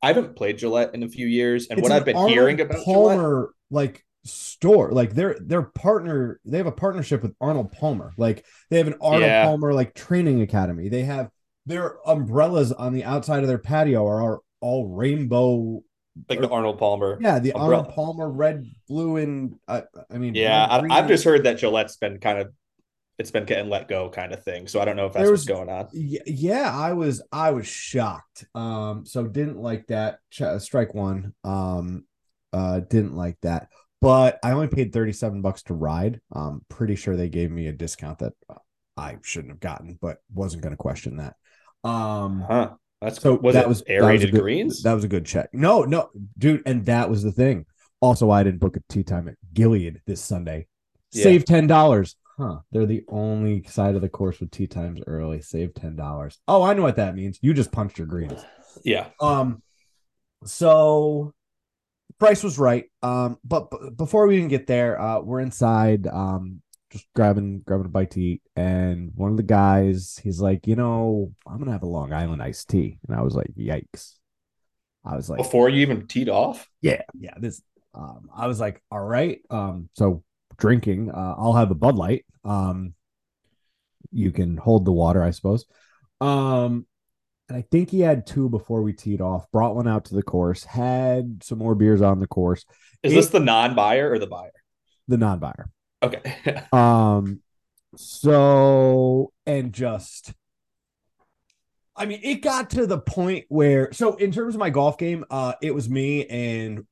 I 0.02 0.08
haven't 0.08 0.36
played 0.36 0.58
Gillette 0.58 0.94
in 0.94 1.04
a 1.04 1.08
few 1.08 1.28
years, 1.28 1.68
and 1.70 1.80
It's 1.80 1.88
what 1.88 1.96
I've 1.96 2.06
been 2.06 2.16
Arnold 2.16 2.32
hearing 2.32 2.62
about 2.62 2.84
Gillette, 2.84 3.18
Palmer 3.18 3.50
like 3.72 4.06
store, 4.26 4.92
like 4.92 5.14
they're 5.16 5.38
they're 5.40 5.62
partner. 5.64 6.40
They 6.46 6.58
have 6.58 6.68
a 6.68 6.72
partnership 6.72 7.22
with 7.24 7.36
Arnold 7.40 7.72
Palmer. 7.72 8.12
Like 8.18 8.46
they 8.70 8.78
have 8.78 8.88
an 8.88 8.96
Arnold 9.02 9.24
Yeah. 9.24 9.46
Palmer 9.46 9.74
like 9.74 9.94
training 9.94 10.42
academy. 10.42 10.90
They 10.90 11.04
have 11.04 11.30
their 11.66 11.98
umbrellas 12.06 12.72
on 12.72 12.94
the 12.94 13.04
outside 13.04 13.42
of 13.44 13.48
their 13.48 13.58
patio 13.58 14.06
are, 14.08 14.22
are 14.22 14.42
all 14.62 14.90
rainbow 14.90 15.82
like 16.30 16.40
the 16.40 16.50
Arnold 16.50 16.78
Palmer. 16.80 17.18
Yeah, 17.22 17.40
the 17.40 17.52
umbrella. 17.54 17.78
Arnold 17.78 17.96
Palmer 17.96 18.30
red, 18.30 18.66
blue, 18.88 19.18
and 19.18 19.56
uh, 19.68 19.82
I 20.10 20.18
mean, 20.18 20.34
Yeah, 20.34 20.66
I, 20.66 20.98
i've 20.98 21.08
just 21.08 21.26
heard 21.26 21.44
that 21.44 21.60
Gillette's 21.60 21.98
been 21.98 22.20
kind 22.20 22.40
of, 22.40 22.54
it's 23.18 23.32
been 23.32 23.46
getting 23.46 23.70
let 23.70 23.88
go 23.88 24.10
kind 24.10 24.34
of 24.34 24.44
thing. 24.44 24.68
So 24.68 24.80
I 24.80 24.86
don't 24.86 24.96
know 24.96 25.08
if 25.08 25.14
that's 25.14 25.30
what's 25.30 25.46
going 25.46 25.70
on. 25.70 25.88
Yeah, 25.94 26.22
yeah, 26.26 26.72
I 26.74 26.94
was 26.94 27.22
I 27.32 27.52
was 27.52 27.68
shocked. 27.68 28.46
Um, 28.56 29.06
so 29.06 29.26
didn't 29.28 29.58
like 29.58 29.88
that. 29.88 30.20
Ch- 30.32 30.42
uh, 30.42 30.60
strike 30.60 30.94
one. 30.94 31.34
Um, 31.44 32.06
uh, 32.54 32.80
didn't 32.80 33.16
like 33.16 33.38
that. 33.42 33.68
But 34.06 34.40
I 34.44 34.52
only 34.52 34.68
paid 34.68 34.94
thirty 34.94 35.14
seven 35.14 35.42
bucks 35.42 35.64
to 35.64 35.74
ride. 35.74 36.22
Um, 36.32 36.62
pretty 36.70 36.96
sure 36.96 37.16
they 37.16 37.30
gave 37.30 37.50
me 37.52 37.68
a 37.68 37.72
discount 37.72 38.20
that 38.20 38.34
I 38.96 39.18
shouldn't 39.24 39.52
have 39.52 39.60
gotten, 39.60 39.98
but 40.02 40.18
wasn't 40.34 40.62
going 40.64 40.74
to 40.74 40.78
question 40.78 41.18
that. 41.18 41.36
Um, 41.84 42.42
Huh? 42.48 42.74
That's 43.02 43.22
so 43.22 43.34
was 43.36 43.56
that 43.56 43.68
was 43.68 43.80
that 43.82 43.90
was 43.90 43.90
a 43.90 43.92
aerated 43.92 44.32
good- 44.32 44.42
greens? 44.42 44.84
That 44.84 44.94
was 44.94 45.04
a 45.04 45.08
good 45.10 45.26
check. 45.26 45.50
No, 45.54 45.84
no, 45.84 46.10
dude, 46.38 46.64
and 46.66 46.86
that 46.86 47.10
was 47.10 47.24
the 47.24 47.32
thing. 47.32 47.66
Also, 48.00 48.30
I 48.32 48.44
didn't 48.44 48.60
book 48.62 48.78
a 48.78 48.82
tee 48.90 49.04
time 49.04 49.28
at 49.28 49.36
Gilead 49.54 50.02
this 50.08 50.22
Sunday. 50.22 50.68
Yeah. 51.12 51.24
Save 51.24 51.46
ten 51.46 51.68
dollars. 51.68 52.16
Huh? 52.38 52.60
They're 52.72 52.86
the 52.86 53.04
only 53.08 53.64
side 53.64 53.96
of 53.96 54.02
the 54.02 54.10
course 54.10 54.40
with 54.40 54.50
tee 54.52 54.68
times 54.68 55.02
early. 55.08 55.42
Save 55.42 55.74
ten 55.74 55.96
dollars. 55.96 56.40
Oh, 56.48 56.64
I 56.64 56.74
know 56.74 56.82
what 56.84 56.96
that 56.96 57.16
means. 57.16 57.38
You 57.42 57.54
just 57.54 57.72
punched 57.72 57.98
your 57.98 58.08
greens. 58.08 58.44
yeah. 58.84 59.08
Um, 59.20 59.62
so 60.46 61.34
price 62.20 62.44
was 62.44 62.58
right. 62.58 62.86
Um, 63.04 63.38
but, 63.44 63.70
but 63.70 63.98
before 63.98 64.28
we 64.28 64.38
even 64.38 64.48
get 64.50 64.68
there, 64.68 65.00
uh, 65.00 65.20
we're 65.22 65.42
inside. 65.42 66.08
Um, 66.08 66.62
just 66.92 67.08
grabbing 67.16 67.60
grabbing 67.66 67.88
a 67.88 67.90
bite 67.90 68.12
to 68.12 68.22
eat, 68.22 68.42
and 68.56 69.12
one 69.16 69.32
of 69.32 69.38
the 69.38 69.44
guys, 69.44 70.20
he's 70.24 70.40
like, 70.40 70.66
you 70.66 70.76
know, 70.76 71.34
I'm 71.46 71.58
gonna 71.58 71.72
have 71.72 71.84
a 71.84 71.88
Long 71.88 72.14
Island 72.14 72.42
iced 72.42 72.70
tea, 72.70 73.00
and 73.08 73.18
I 73.18 73.22
was 73.22 73.36
like, 73.36 73.52
yikes. 73.58 74.14
I 75.04 75.16
was 75.16 75.30
like, 75.30 75.38
Before 75.38 75.68
you 75.68 75.82
even 75.82 76.08
teed 76.08 76.30
off. 76.30 76.70
yeah, 76.82 77.02
yeah. 77.18 77.34
This, 77.38 77.62
um, 77.94 78.30
I 78.34 78.48
was 78.48 78.60
like, 78.60 78.82
all 78.92 79.04
right. 79.04 79.40
Um, 79.50 79.90
so 79.94 80.24
drinking, 80.58 81.12
uh, 81.12 81.36
I'll 81.38 81.54
have 81.54 81.72
a 81.72 81.76
Bud 81.76 81.96
Light. 81.96 82.26
Um, 82.46 82.94
you 84.12 84.32
can 84.32 84.56
hold 84.56 84.86
the 84.86 84.94
water, 84.94 85.22
I 85.22 85.32
suppose. 85.32 85.66
Um, 86.22 86.86
and 87.50 87.58
I 87.58 87.64
think 87.72 87.90
he 87.92 88.00
had 88.02 88.26
two 88.26 88.50
before 88.50 88.82
we 88.82 88.94
teed 88.94 89.22
off. 89.22 89.50
Brought 89.52 89.76
one 89.76 89.88
out 89.88 90.06
to 90.06 90.16
the 90.16 90.24
course. 90.24 90.64
Had 90.64 91.44
some 91.44 91.60
more 91.60 91.76
beers 91.76 92.02
on 92.02 92.20
the 92.20 92.28
course. 92.28 92.66
Is 93.04 93.14
It- 93.14 93.16
this 93.16 93.30
the 93.30 93.40
non-buyer 93.40 94.12
or 94.12 94.20
the 94.20 94.28
buyer? 94.28 94.52
The 95.08 95.18
non-buyer. 95.18 95.70
Okay. 96.04 96.64
Um, 96.74 97.42
so 97.96 99.32
and 99.46 99.72
just, 99.74 100.34
I 101.96 102.06
mean, 102.06 102.20
it 102.24 102.42
got 102.42 102.72
to 102.72 102.86
the 102.86 103.00
point 103.00 103.46
where, 103.48 103.92
so 103.94 104.16
in 104.16 104.32
terms 104.32 104.56
of 104.56 104.60
my 104.60 104.70
golf 104.70 104.98
game, 104.98 105.24
uh, 105.30 105.54
it 105.62 105.74
was 105.74 105.90
me 105.90 106.26
and 106.26 106.86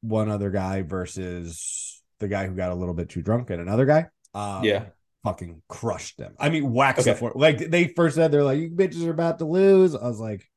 one 0.00 0.30
other 0.30 0.50
guy 0.50 0.82
versus 0.82 2.02
the 2.20 2.28
guy 2.28 2.46
who 2.46 2.54
got 2.54 2.70
a 2.70 2.74
little 2.74 2.94
bit 2.94 3.08
too 3.08 3.22
drunk 3.22 3.50
and 3.50 3.60
another 3.60 3.84
guy. 3.84 4.06
Uh, 4.32 4.60
yeah. 4.64 4.84
Fucking 5.24 5.62
crushed 5.68 6.18
them. 6.18 6.34
I 6.38 6.50
mean, 6.50 6.72
waxed 6.72 7.08
Okay. 7.08 7.18
floor. 7.18 7.32
Like 7.34 7.58
they 7.58 7.88
first 7.88 8.14
said, 8.16 8.30
they're 8.30 8.44
like, 8.44 8.60
"You 8.60 8.70
bitches 8.70 9.04
are 9.06 9.10
about 9.10 9.38
to 9.40 9.44
lose." 9.46 9.94
I 9.96 10.06
was 10.06 10.20
like, 10.20 10.48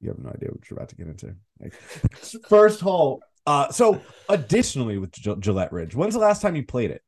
"You 0.00 0.08
have 0.08 0.18
no 0.18 0.30
idea 0.30 0.48
what 0.50 0.68
you're 0.68 0.76
about 0.78 0.88
to 0.88 0.96
get 0.96 1.06
into." 1.06 1.36
Like, 1.60 1.74
first 2.48 2.80
hole. 2.80 3.22
Uh, 3.46 3.70
so 3.70 4.00
additionally, 4.28 4.98
with 4.98 5.12
Gil- 5.12 5.36
Gillette 5.36 5.72
Ridge, 5.72 5.94
when's 5.94 6.14
the 6.14 6.20
last 6.20 6.40
time 6.42 6.56
you 6.56 6.64
played 6.64 6.90
it? 6.90 7.02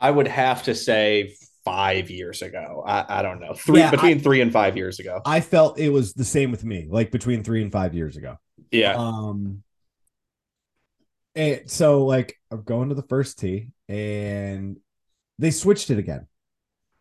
I 0.00 0.10
would 0.10 0.26
have 0.26 0.64
to 0.64 0.74
say 0.74 1.36
five 1.64 2.10
years 2.10 2.42
ago. 2.42 2.82
I, 2.84 3.20
I 3.20 3.22
don't 3.22 3.40
know. 3.40 3.54
Three 3.54 3.78
Yeah, 3.78 3.92
between 3.92 4.18
three 4.18 4.40
and 4.40 4.52
five 4.52 4.76
years 4.76 4.98
ago. 4.98 5.20
I 5.24 5.40
felt 5.40 5.78
it 5.78 5.90
was 5.90 6.12
the 6.12 6.24
same 6.24 6.50
with 6.50 6.64
me, 6.64 6.88
like 6.90 7.12
between 7.12 7.44
three 7.44 7.62
and 7.62 7.70
five 7.70 7.94
years 7.94 8.16
ago. 8.16 8.36
Yeah. 8.72 8.94
Um, 8.96 9.62
and 11.36 11.70
so 11.70 12.04
like 12.04 12.36
I'm 12.50 12.62
going 12.62 12.88
to 12.88 12.94
the 12.96 13.02
first 13.04 13.38
tee, 13.38 13.68
and 13.92 14.78
they 15.38 15.50
switched 15.50 15.90
it 15.90 15.98
again. 15.98 16.26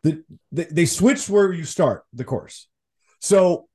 The, 0.04 0.24
they, 0.52 0.64
they 0.66 0.86
switched 0.86 1.30
where 1.30 1.54
you 1.54 1.64
start 1.64 2.04
the 2.14 2.24
course. 2.24 2.68
So 3.20 3.68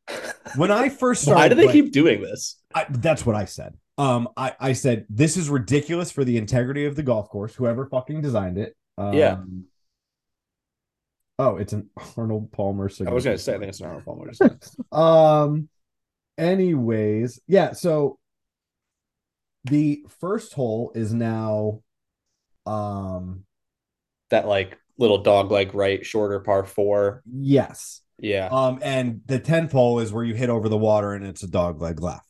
when 0.56 0.70
I 0.70 0.88
first 0.88 1.22
started, 1.22 1.38
Why 1.40 1.48
do 1.48 1.54
they 1.54 1.64
playing- 1.64 1.84
keep 1.84 1.92
doing 1.92 2.20
this? 2.20 2.60
I, 2.74 2.86
that's 2.90 3.24
what 3.24 3.36
I 3.36 3.44
said. 3.44 3.76
Um, 3.98 4.28
I, 4.36 4.54
I 4.60 4.72
said 4.74 5.06
this 5.08 5.36
is 5.38 5.48
ridiculous 5.48 6.10
for 6.10 6.24
the 6.24 6.36
integrity 6.36 6.84
of 6.84 6.96
the 6.96 7.02
golf 7.02 7.28
course. 7.30 7.54
Whoever 7.54 7.86
fucking 7.86 8.20
designed 8.20 8.58
it. 8.58 8.76
Um, 8.98 9.14
Yeah. 9.14 9.38
Oh, 11.38 11.56
it's 11.56 11.72
an 11.72 11.90
Arnold 12.16 12.50
Palmer. 12.52 12.90
I 13.06 13.12
was 13.12 13.24
gonna 13.24 13.38
say 13.38 13.54
I 13.54 13.58
think 13.58 13.68
it's 13.68 13.80
an 13.80 13.86
Arnold 13.86 14.04
Palmer. 14.04 14.32
Um. 14.92 15.68
Anyways, 16.38 17.40
yeah. 17.46 17.72
So 17.72 18.18
the 19.64 20.04
first 20.20 20.52
hole 20.54 20.92
is 20.94 21.12
now, 21.12 21.80
um. 22.66 23.44
that 24.30 24.46
like 24.48 24.78
little 24.98 25.18
dog 25.18 25.50
like 25.50 25.72
right 25.74 26.04
shorter 26.04 26.40
par 26.40 26.64
four. 26.64 27.22
Yes. 27.30 28.00
Yeah. 28.18 28.48
Um. 28.50 28.80
And 28.82 29.20
the 29.26 29.38
tenth 29.38 29.72
hole 29.72 30.00
is 30.00 30.12
where 30.12 30.24
you 30.24 30.34
hit 30.34 30.50
over 30.50 30.68
the 30.68 30.76
water 30.76 31.12
and 31.12 31.24
it's 31.26 31.42
a 31.42 31.48
dog 31.48 31.80
leg 31.80 32.00
left. 32.00 32.24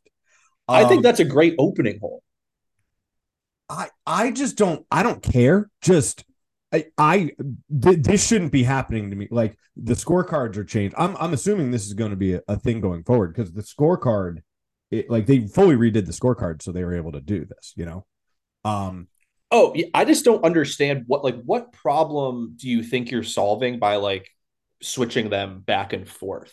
I 0.68 0.85
think 0.85 0.99
Um, 0.99 1.03
that's 1.03 1.20
a 1.20 1.25
great 1.25 1.55
opening 1.59 1.99
hole. 2.01 2.22
I 3.68 3.88
I 4.07 4.31
just 4.31 4.57
don't 4.57 4.85
I 4.90 5.03
don't 5.03 5.22
care. 5.22 5.70
Just 5.81 6.25
I 6.72 6.87
I 6.99 7.31
th- 7.83 8.03
this 8.03 8.27
shouldn't 8.27 8.53
be 8.53 8.62
happening 8.62 9.11
to 9.11 9.16
me. 9.16 9.29
Like 9.31 9.57
the 9.77 9.94
scorecards 9.94 10.57
are 10.57 10.64
changed. 10.64 10.94
I'm 10.99 11.16
I'm 11.18 11.33
assuming 11.33 11.70
this 11.70 11.87
is 11.87 11.94
going 11.94 12.11
to 12.11 12.16
be 12.16 12.35
a, 12.35 12.42
a 12.49 12.59
thing 12.59 12.81
going 12.81 13.05
forward 13.05 13.35
because 13.35 13.53
the 13.53 13.62
scorecard, 13.62 14.42
it, 14.90 15.11
like 15.11 15.27
they 15.27 15.46
fully 15.46 15.77
redid 15.77 16.07
the 16.07 16.12
scorecard 16.12 16.62
so 16.62 16.72
they 16.72 16.85
were 16.85 16.94
able 16.96 17.12
to 17.12 17.20
do 17.20 17.44
this. 17.44 17.72
You 17.77 17.87
know, 17.87 18.07
um, 18.64 19.09
Oh, 19.51 19.75
I 19.95 20.05
just 20.05 20.25
don't 20.25 20.45
understand 20.45 21.05
what 21.07 21.23
like 21.23 21.41
what 21.43 21.73
problem 21.73 22.55
do 22.57 22.69
you 22.69 22.83
think 22.83 23.11
you're 23.11 23.23
solving 23.23 23.79
by 23.79 23.97
like 23.97 24.29
switching 24.83 25.31
them 25.31 25.61
back 25.61 25.93
and 25.93 26.09
forth? 26.09 26.53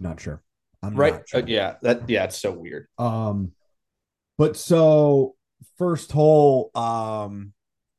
not 0.00 0.20
sure. 0.20 0.42
I'm 0.82 0.94
Right? 0.94 1.14
not 1.14 1.28
sure. 1.28 1.40
Uh, 1.42 1.44
yeah, 1.46 1.74
that 1.82 2.08
yeah, 2.08 2.24
it's 2.24 2.38
so 2.40 2.52
weird. 2.52 2.86
Um, 2.98 3.52
but 4.38 4.56
so 4.56 5.36
first 5.78 6.12
hole, 6.12 6.70
um, 6.74 7.52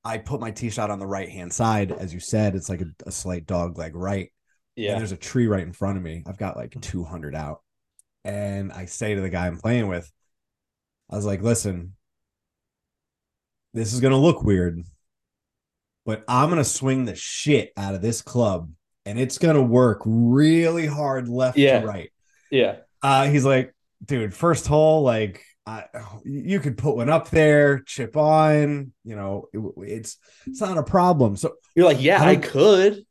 I 0.03 0.17
put 0.19 0.41
my 0.41 0.51
tee 0.51 0.69
shot 0.69 0.91
on 0.91 0.99
the 0.99 1.07
right 1.07 1.29
hand 1.29 1.53
side, 1.53 1.91
as 1.91 2.13
you 2.13 2.19
said. 2.19 2.55
It's 2.55 2.69
like 2.69 2.81
a, 2.81 2.87
a 3.07 3.11
slight 3.11 3.47
dog 3.47 3.77
leg 3.77 3.95
right. 3.95 4.31
and 4.85 4.85
Yeah. 4.85 4.99
there's 4.99 5.13
a 5.13 5.17
tree 5.17 5.47
right 5.47 5.63
in 5.63 5.73
front 5.73 5.97
of 5.97 6.03
me. 6.03 6.23
I've 6.27 6.37
got 6.39 6.57
like 6.57 6.77
200 6.81 7.35
out. 7.35 7.61
And 8.25 8.71
I 8.73 8.85
say 8.85 9.15
to 9.15 9.21
the 9.21 9.29
guy 9.29 9.47
I'm 9.47 9.59
playing 9.59 9.87
with, 9.89 10.11
I 11.09 11.17
was 11.17 11.25
like, 11.25 11.41
listen, 11.41 11.96
this 13.73 13.93
is 13.93 13.99
going 13.99 14.11
to 14.11 14.17
look 14.17 14.43
weird, 14.43 14.81
but 16.05 16.23
I'm 16.27 16.49
gonna 16.49 16.63
swing 16.63 17.05
the 17.05 17.15
shit 17.15 17.71
out 17.77 17.93
of 17.95 18.01
this 18.01 18.21
club, 18.21 18.71
and 19.05 19.19
it's 19.19 19.37
gonna 19.37 19.61
work 19.61 20.01
really 20.05 20.85
hard 20.85 21.27
left 21.27 21.57
Yeah. 21.57 21.81
to 21.81 21.87
right. 21.87 22.11
Yeah. 22.49 22.77
Uh, 23.01 23.27
he's 23.27 23.45
like, 23.45 23.73
dude, 24.03 24.33
first 24.33 24.67
hole, 24.67 25.03
like, 25.03 25.43
I, 25.65 25.83
you 26.23 26.61
could 26.61 26.77
put 26.77 26.95
one 26.95 27.09
up 27.09 27.29
there, 27.29 27.79
chip 27.79 28.15
on. 28.15 28.93
You 29.03 29.15
know, 29.17 29.49
it- 29.53 29.89
it's 29.89 30.17
it's 30.45 30.61
not 30.61 30.77
a 30.77 30.83
problem. 30.83 31.35
So 31.35 31.55
You're 31.75 31.85
like, 31.85 32.01
yeah, 32.01 32.23
I 32.23 32.29
I, 32.31 32.35
could. 32.37 33.03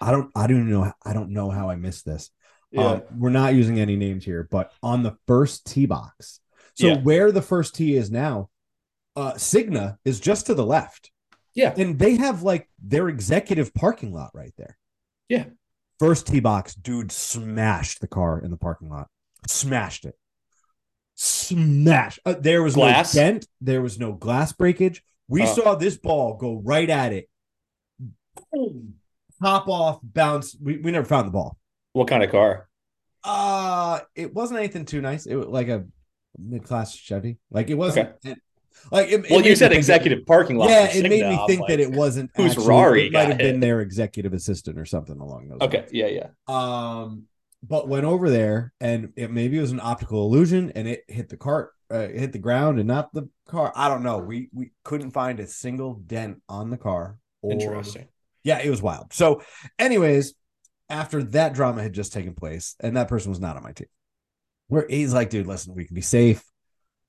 I 0.00 0.10
don't, 0.10 0.30
I 0.34 0.46
don't 0.46 0.70
know, 0.70 0.90
I 1.04 1.12
don't 1.12 1.30
know 1.30 1.50
how 1.50 1.68
I 1.68 1.76
missed 1.76 2.06
this. 2.06 2.30
Yeah. 2.70 2.86
Um, 2.86 3.02
we're 3.18 3.28
not 3.30 3.54
using 3.54 3.78
any 3.78 3.96
names 3.96 4.24
here, 4.24 4.48
but 4.50 4.72
on 4.82 5.02
the 5.02 5.16
first 5.26 5.66
tee 5.66 5.84
box. 5.86 6.40
So 6.74 6.86
Yeah. 6.88 6.98
where 7.02 7.30
the 7.30 7.42
first 7.42 7.74
tee 7.74 7.94
is 7.94 8.10
now, 8.10 8.48
uh 9.18 9.32
Cigna 9.34 9.96
is 10.04 10.20
just 10.20 10.46
to 10.46 10.54
the 10.54 10.64
left. 10.64 11.10
Yeah. 11.54 11.74
And 11.76 11.98
they 11.98 12.16
have 12.16 12.42
like 12.42 12.68
their 12.82 13.08
executive 13.08 13.74
parking 13.74 14.12
lot 14.12 14.30
right 14.32 14.52
there. 14.56 14.78
Yeah. 15.28 15.46
First 15.98 16.28
tee 16.28 16.40
box, 16.40 16.74
dude 16.74 17.10
smashed 17.10 18.00
the 18.00 18.06
car 18.06 18.38
in 18.38 18.50
the 18.52 18.56
parking 18.56 18.88
lot. 18.88 19.08
Smashed 19.48 20.04
it. 20.04 20.16
Smash. 21.16 22.20
Uh, 22.24 22.34
there 22.38 22.62
was 22.62 22.74
Glass? 22.74 23.14
no 23.14 23.20
dent. 23.22 23.46
There 23.60 23.82
was 23.82 23.98
no 23.98 24.12
glass 24.12 24.52
breakage. 24.52 25.02
We 25.26 25.42
Oh. 25.42 25.46
saw 25.46 25.74
this 25.74 25.96
ball 25.96 26.36
go 26.36 26.60
right 26.64 26.88
at 26.88 27.12
it. 27.12 27.28
Boom. 28.52 28.94
Pop 29.40 29.68
off, 29.68 29.98
bounce. 30.02 30.56
We, 30.60 30.78
we 30.78 30.90
never 30.92 31.06
found 31.06 31.26
the 31.26 31.32
ball. 31.32 31.58
what 31.92 32.06
kind 32.08 32.22
of 32.22 32.30
car? 32.30 32.68
Uh 33.24 33.98
it 34.14 34.32
wasn't 34.32 34.60
anything 34.60 34.84
too 34.84 35.00
nice. 35.00 35.26
It 35.26 35.34
was 35.34 35.48
like 35.48 35.68
a 35.68 35.84
mid-class 36.38 36.94
Chevy. 36.94 37.38
Like 37.50 37.68
it 37.68 37.74
wasn't 37.74 38.10
like 38.90 39.08
it, 39.08 39.24
it 39.24 39.30
Well, 39.30 39.40
made 39.40 39.48
you 39.48 39.56
said 39.56 39.72
executive 39.72 40.24
parking 40.26 40.56
lot. 40.56 40.70
yeah, 40.70 40.86
it 40.88 41.02
made 41.02 41.26
me 41.26 41.38
think 41.46 41.60
like, 41.62 41.68
that 41.68 41.80
it 41.80 41.90
wasn't 41.92 42.30
who's 42.36 42.52
actually- 42.52 42.66
Rari 42.68 43.06
It 43.08 43.12
might 43.12 43.28
have 43.28 43.38
been 43.38 43.60
their 43.60 43.80
executive 43.80 44.32
assistant 44.32 44.78
or 44.78 44.84
something 44.84 45.18
along 45.18 45.48
those 45.48 45.58
Okay. 45.62 45.78
lines. 45.78 45.90
Yeah. 45.92 46.06
Yeah. 46.06 46.28
Um 46.48 47.24
but 47.62 47.88
went 47.88 48.04
over 48.04 48.30
there 48.30 48.72
and 48.80 49.12
it 49.16 49.30
maybe 49.30 49.58
it 49.58 49.60
was 49.60 49.72
an 49.72 49.80
optical 49.82 50.24
illusion 50.26 50.72
and 50.76 50.86
it 50.86 51.04
hit 51.08 51.28
the 51.28 51.36
cart 51.36 51.72
uh, 51.90 52.06
hit 52.08 52.32
the 52.32 52.38
ground 52.38 52.78
and 52.78 52.86
not 52.86 53.12
the 53.14 53.28
car. 53.48 53.72
I 53.74 53.88
don't 53.88 54.02
know. 54.02 54.18
We 54.18 54.50
we 54.52 54.72
couldn't 54.84 55.10
find 55.12 55.40
a 55.40 55.46
single 55.46 55.94
dent 55.94 56.42
on 56.48 56.68
the 56.70 56.76
car. 56.76 57.18
Or, 57.40 57.52
Interesting. 57.52 58.08
yeah, 58.44 58.58
it 58.58 58.68
was 58.68 58.82
wild. 58.82 59.12
So, 59.14 59.42
anyways, 59.78 60.34
after 60.90 61.22
that 61.22 61.54
drama 61.54 61.82
had 61.82 61.94
just 61.94 62.12
taken 62.12 62.34
place, 62.34 62.74
and 62.80 62.96
that 62.98 63.08
person 63.08 63.30
was 63.30 63.40
not 63.40 63.56
on 63.56 63.62
my 63.62 63.72
team, 63.72 63.86
where 64.66 64.86
he's 64.88 65.14
like, 65.14 65.30
dude, 65.30 65.46
listen, 65.46 65.74
we 65.74 65.84
can 65.86 65.94
be 65.94 66.02
safe. 66.02 66.44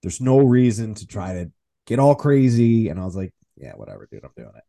There's 0.01 0.21
no 0.21 0.38
reason 0.39 0.93
to 0.95 1.05
try 1.08 1.34
to 1.34 1.51
get 1.89 1.99
all 1.99 2.15
crazy. 2.15 2.88
And 2.88 2.99
I 2.99 3.04
was 3.04 3.15
like, 3.15 3.34
yeah, 3.58 3.73
whatever, 3.73 4.08
dude, 4.10 4.23
I'm 4.23 4.30
doing 4.38 4.52
it. 4.56 4.63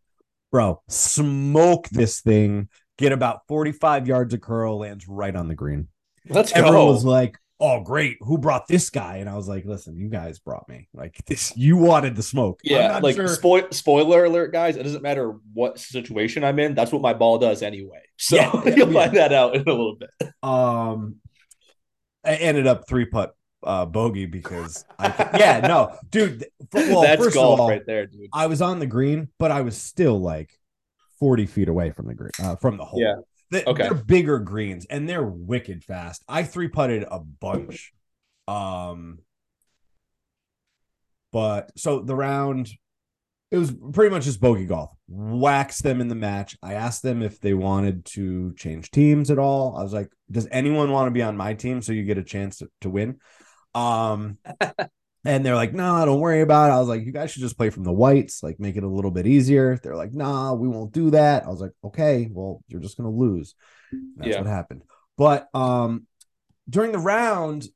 Bro, 0.50 0.82
smoke 0.88 1.88
this 1.90 2.20
thing, 2.22 2.68
get 2.98 3.12
about 3.12 3.46
45 3.46 4.08
yards 4.08 4.34
of 4.34 4.40
curl, 4.40 4.78
lands 4.78 5.06
right 5.06 5.36
on 5.36 5.46
the 5.46 5.54
green. 5.54 5.86
Let's 6.28 6.50
Everyone 6.52 6.74
go. 6.74 6.86
was 6.86 7.04
like, 7.04 7.38
oh, 7.60 7.82
great. 7.82 8.16
Who 8.20 8.38
brought 8.38 8.66
this 8.66 8.90
guy? 8.90 9.18
And 9.18 9.28
I 9.28 9.36
was 9.36 9.46
like, 9.46 9.64
listen, 9.64 9.96
you 9.96 10.08
guys 10.08 10.38
brought 10.40 10.68
me. 10.68 10.88
Like, 10.92 11.14
this, 11.26 11.56
you 11.56 11.76
wanted 11.76 12.16
the 12.16 12.22
smoke. 12.22 12.60
Yeah, 12.64 12.98
like 12.98 13.14
sure- 13.14 13.28
spoil, 13.28 13.68
spoiler 13.70 14.24
alert, 14.24 14.50
guys. 14.52 14.76
It 14.76 14.82
doesn't 14.82 15.02
matter 15.02 15.34
what 15.52 15.78
situation 15.78 16.42
I'm 16.42 16.58
in. 16.58 16.74
That's 16.74 16.90
what 16.90 17.02
my 17.02 17.12
ball 17.12 17.38
does 17.38 17.62
anyway. 17.62 18.00
So 18.22 18.36
Yeah, 18.36 18.50
yeah, 18.66 18.74
you'll 18.76 18.92
yeah. 18.92 19.04
find 19.04 19.16
that 19.16 19.32
out 19.32 19.54
in 19.54 19.62
a 19.62 19.64
little 19.70 19.96
bit. 19.96 20.10
Um, 20.42 21.16
I 22.22 22.34
ended 22.34 22.66
up 22.66 22.86
three 22.86 23.06
putt 23.06 23.34
uh 23.62 23.84
bogey 23.86 24.26
because 24.26 24.84
I 24.98 25.30
yeah 25.38 25.60
no 25.66 25.96
dude. 26.10 26.46
Well, 26.72 27.02
That's 27.02 27.22
first 27.22 27.34
golf 27.34 27.54
of 27.54 27.60
all, 27.60 27.68
right 27.68 27.84
there, 27.86 28.06
dude. 28.06 28.28
I 28.32 28.46
was 28.46 28.62
on 28.62 28.78
the 28.78 28.86
green, 28.86 29.28
but 29.38 29.50
I 29.50 29.60
was 29.62 29.76
still 29.76 30.18
like 30.20 30.50
forty 31.18 31.46
feet 31.46 31.68
away 31.68 31.90
from 31.90 32.06
the 32.06 32.14
green 32.14 32.30
uh, 32.42 32.56
from 32.56 32.76
the 32.76 32.84
hole. 32.84 33.00
Yeah. 33.00 33.16
They, 33.50 33.64
Okay. 33.64 33.82
they're 33.82 33.94
bigger 33.94 34.38
greens 34.38 34.86
and 34.88 35.08
they're 35.08 35.24
wicked 35.24 35.82
fast. 35.82 36.22
I 36.28 36.44
three 36.44 36.68
putted 36.68 37.04
a 37.10 37.18
bunch. 37.18 37.92
Um, 38.46 39.18
but 41.32 41.70
so 41.76 42.00
the 42.00 42.14
round, 42.14 42.70
it 43.50 43.58
was 43.58 43.72
pretty 43.92 44.14
much 44.14 44.24
just 44.24 44.40
bogey 44.40 44.66
golf. 44.66 44.90
Wax 45.08 45.82
them 45.82 46.00
in 46.00 46.08
the 46.08 46.14
match. 46.14 46.56
I 46.62 46.74
asked 46.74 47.02
them 47.02 47.22
if 47.22 47.40
they 47.40 47.54
wanted 47.54 48.04
to 48.06 48.54
change 48.54 48.90
teams 48.92 49.30
at 49.30 49.38
all. 49.38 49.76
I 49.76 49.82
was 49.82 49.92
like, 49.92 50.10
"Does 50.30 50.46
anyone 50.52 50.92
want 50.92 51.08
to 51.08 51.10
be 51.12 51.22
on 51.22 51.36
my 51.36 51.54
team 51.54 51.82
so 51.82 51.92
you 51.92 52.04
get 52.04 52.18
a 52.18 52.22
chance 52.24 52.58
to, 52.58 52.68
to 52.82 52.90
win?" 52.90 53.18
Um, 53.74 54.38
and 55.24 55.44
they're 55.44 55.54
like, 55.54 55.72
"No, 55.72 56.04
don't 56.04 56.20
worry 56.20 56.40
about 56.40 56.70
it." 56.70 56.74
I 56.74 56.78
was 56.78 56.88
like, 56.88 57.04
"You 57.04 57.12
guys 57.12 57.30
should 57.30 57.42
just 57.42 57.56
play 57.56 57.70
from 57.70 57.84
the 57.84 57.92
whites, 57.92 58.42
like 58.42 58.58
make 58.60 58.76
it 58.76 58.84
a 58.84 58.88
little 58.88 59.10
bit 59.10 59.26
easier." 59.26 59.78
They're 59.82 59.96
like, 59.96 60.12
"Nah, 60.12 60.54
we 60.54 60.68
won't 60.68 60.92
do 60.92 61.10
that." 61.10 61.44
I 61.44 61.48
was 61.48 61.60
like, 61.60 61.72
"Okay, 61.84 62.28
well, 62.30 62.62
you're 62.68 62.80
just 62.80 62.96
gonna 62.96 63.10
lose." 63.10 63.54
That's 64.16 64.30
Yeah. 64.30 64.38
what 64.38 64.48
happened. 64.48 64.82
But 65.16 65.48
um, 65.54 66.06
during 66.68 66.92
the 66.92 66.98
round, 66.98 67.68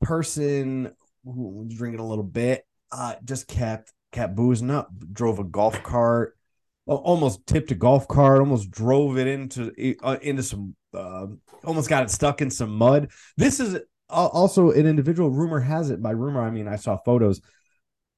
person 0.00 0.90
who 1.24 1.48
was 1.48 1.74
drinking 1.76 2.00
a 2.00 2.06
little 2.06 2.24
bit 2.24 2.66
uh 2.90 3.14
just 3.24 3.46
kept 3.46 3.92
kept 4.10 4.34
boozing 4.34 4.70
up 4.70 4.90
drove 5.12 5.38
a 5.38 5.44
golf 5.44 5.82
cart 5.82 6.36
almost 6.86 7.46
tipped 7.46 7.70
a 7.70 7.74
golf 7.74 8.08
cart 8.08 8.40
almost 8.40 8.70
drove 8.70 9.16
it 9.16 9.26
into 9.26 9.72
uh, 10.02 10.16
into 10.20 10.42
some 10.42 10.74
uh, 10.94 11.26
almost 11.64 11.88
got 11.88 12.02
it 12.02 12.10
stuck 12.10 12.42
in 12.42 12.50
some 12.50 12.76
mud 12.76 13.10
this 13.36 13.60
is 13.60 13.78
also 14.12 14.70
an 14.70 14.86
individual 14.86 15.30
rumor 15.30 15.60
has 15.60 15.90
it 15.90 16.02
by 16.02 16.10
rumor 16.10 16.42
i 16.42 16.50
mean 16.50 16.68
i 16.68 16.76
saw 16.76 16.96
photos 16.98 17.40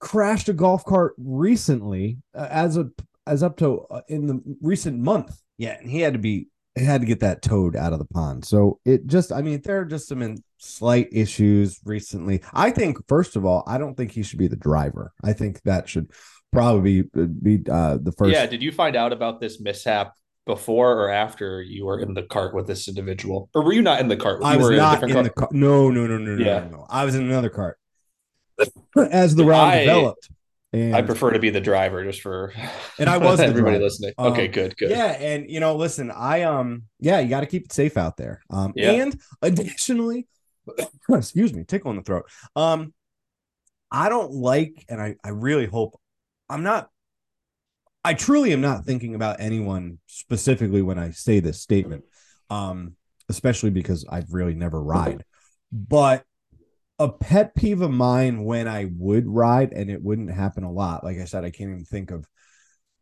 crashed 0.05 0.51
a 0.51 0.53
golf 0.53 0.85
cart 0.85 1.15
recently 1.17 2.19
uh, 2.35 2.47
as 2.51 2.77
a 2.77 2.91
as 3.27 3.43
up 3.43 3.57
to 3.57 3.81
uh, 3.91 4.03
in 4.09 4.27
the 4.27 4.41
recent 4.61 4.99
month. 4.99 5.41
Yeah 5.57 5.79
and 5.81 5.91
he 5.91 6.01
had 6.01 6.13
to 6.13 6.19
be 6.19 6.49
he 6.75 6.85
had 6.85 7.01
to 7.01 7.07
get 7.07 7.21
that 7.21 7.41
towed 7.41 7.75
out 7.75 7.93
of 7.93 7.99
the 7.99 8.05
pond. 8.05 8.45
So 8.45 8.81
it 8.85 9.07
just 9.07 9.33
i 9.33 9.41
mean 9.41 9.61
there 9.63 9.81
are 9.81 9.85
just 9.87 10.09
some 10.09 10.21
in, 10.21 10.43
slight 10.59 11.09
issues 11.11 11.81
recently. 11.85 12.43
I 12.53 12.71
think 12.71 12.99
first 13.09 13.35
of 13.37 13.47
all 13.47 13.65
i 13.67 13.79
don't 13.79 13.97
think 13.97 14.13
he 14.13 14.23
should 14.23 14.39
be 14.39 14.49
the 14.49 14.57
driver. 14.57 15.13
I 15.23 15.33
think 15.33 15.63
that 15.63 15.89
should 15.89 16.11
probably 16.53 17.03
be, 17.03 17.27
be 17.43 17.71
uh 17.71 17.99
the 18.01 18.13
first 18.13 18.33
Yeah. 18.33 18.47
Did 18.47 18.63
you 18.63 18.73
find 18.73 18.97
out 18.97 19.13
about 19.13 19.41
this 19.41 19.59
mishap 19.59 20.13
before 20.47 20.93
or 21.01 21.09
after 21.11 21.63
you 21.63 21.87
were 21.87 21.99
in 22.01 22.15
the 22.15 22.23
cart 22.23 22.55
with 22.55 22.67
this 22.67 22.87
individual, 22.89 23.49
or 23.55 23.63
were 23.65 23.73
you 23.73 23.83
not 23.83 24.01
in 24.01 24.09
the 24.09 24.17
cart? 24.17 24.41
I 24.45 24.57
was 24.57 24.67
were 24.71 24.77
not 24.77 25.03
in 25.03 25.09
different 25.09 25.25
the 25.35 25.41
cart? 25.41 25.53
No, 25.53 25.91
no, 25.91 26.07
no, 26.07 26.19
no, 26.19 26.35
no, 26.37 26.45
Yeah. 26.45 26.61
no, 26.61 26.69
no. 26.69 26.87
I 26.91 27.05
was 27.05 27.15
in 27.15 27.23
another 27.25 27.49
cart 27.51 27.79
as 29.11 29.35
the 29.35 29.45
round 29.45 29.71
I- 29.71 29.81
developed. 29.81 30.29
And 30.73 30.97
I 30.97 31.03
prefer 31.03 31.31
to 31.31 31.39
be 31.39 31.51
the 31.51 31.61
driver, 31.61 32.03
just 32.05 32.21
for 32.21 32.53
And 32.99 33.09
I 33.09 33.17
was 33.17 33.39
everybody 33.39 33.75
driver. 33.77 33.85
listening. 33.85 34.13
Um, 34.19 34.33
okay, 34.33 34.49
good, 34.49 34.77
good. 34.77 34.91
Yeah, 34.91 35.07
and 35.13 35.49
you 35.49 35.61
know, 35.61 35.77
listen, 35.77 36.11
I 36.11 36.43
um, 36.43 36.83
yeah, 36.99 37.21
you 37.21 37.29
got 37.29 37.41
to 37.43 37.47
keep 37.47 37.67
it 37.67 37.73
safe 37.73 37.97
out 37.97 38.17
there. 38.17 38.43
Um, 38.51 38.73
Yeah. 38.75 38.91
and 38.91 39.17
additionally, 39.41 40.27
excuse 41.09 41.55
me, 41.55 41.63
tickle 41.63 41.93
in 41.93 41.97
the 41.97 42.03
throat. 42.03 42.25
Um, 42.57 42.93
I 43.93 44.09
don't 44.09 44.33
like, 44.33 44.85
and 44.89 45.01
I 45.01 45.15
I 45.23 45.29
really 45.29 45.67
hope 45.67 45.95
I'm 46.51 46.65
not. 46.65 46.91
I 48.05 48.15
truly 48.15 48.53
am 48.53 48.61
not 48.61 48.85
thinking 48.85 49.15
about 49.15 49.41
anyone 49.41 49.99
specifically 50.07 50.83
when 50.83 50.99
I 50.99 51.11
say 51.11 51.41
this 51.41 51.61
statement, 51.61 52.05
um, 52.51 52.97
especially 53.29 53.71
because 53.71 54.05
I've 54.09 54.33
really 54.33 54.55
never 54.55 54.83
ride. 54.83 55.25
But 55.73 56.25
a 56.99 57.09
pet 57.09 57.55
peeve 57.55 57.81
of 57.81 57.91
mine 57.91 58.45
when 58.45 58.69
I 58.69 58.91
would 58.97 59.27
ride, 59.27 59.73
and 59.73 59.91
it 59.91 60.03
wouldn't 60.03 60.31
happen 60.31 60.65
a 60.65 60.71
lot. 60.71 61.03
Like 61.03 61.19
I 61.19 61.25
said, 61.25 61.45
I 61.45 61.51
can't 61.51 61.71
even 61.71 61.85
think 61.85 62.11
of 62.11 62.27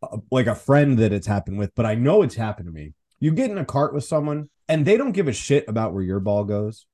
uh, 0.02 0.18
like 0.30 0.46
a 0.46 0.54
friend 0.54 0.98
that 0.98 1.12
it's 1.12 1.26
happened 1.26 1.58
with, 1.58 1.74
but 1.74 1.84
I 1.84 1.94
know 1.94 2.22
it's 2.22 2.34
happened 2.34 2.66
to 2.66 2.72
me. 2.72 2.94
You 3.20 3.32
get 3.32 3.50
in 3.50 3.58
a 3.58 3.64
cart 3.64 3.94
with 3.94 4.04
someone 4.04 4.50
and 4.68 4.84
they 4.84 4.96
don't 4.96 5.12
give 5.12 5.28
a 5.28 5.32
shit 5.32 5.68
about 5.68 5.92
where 5.92 6.02
your 6.02 6.20
ball 6.20 6.44
goes. 6.44 6.86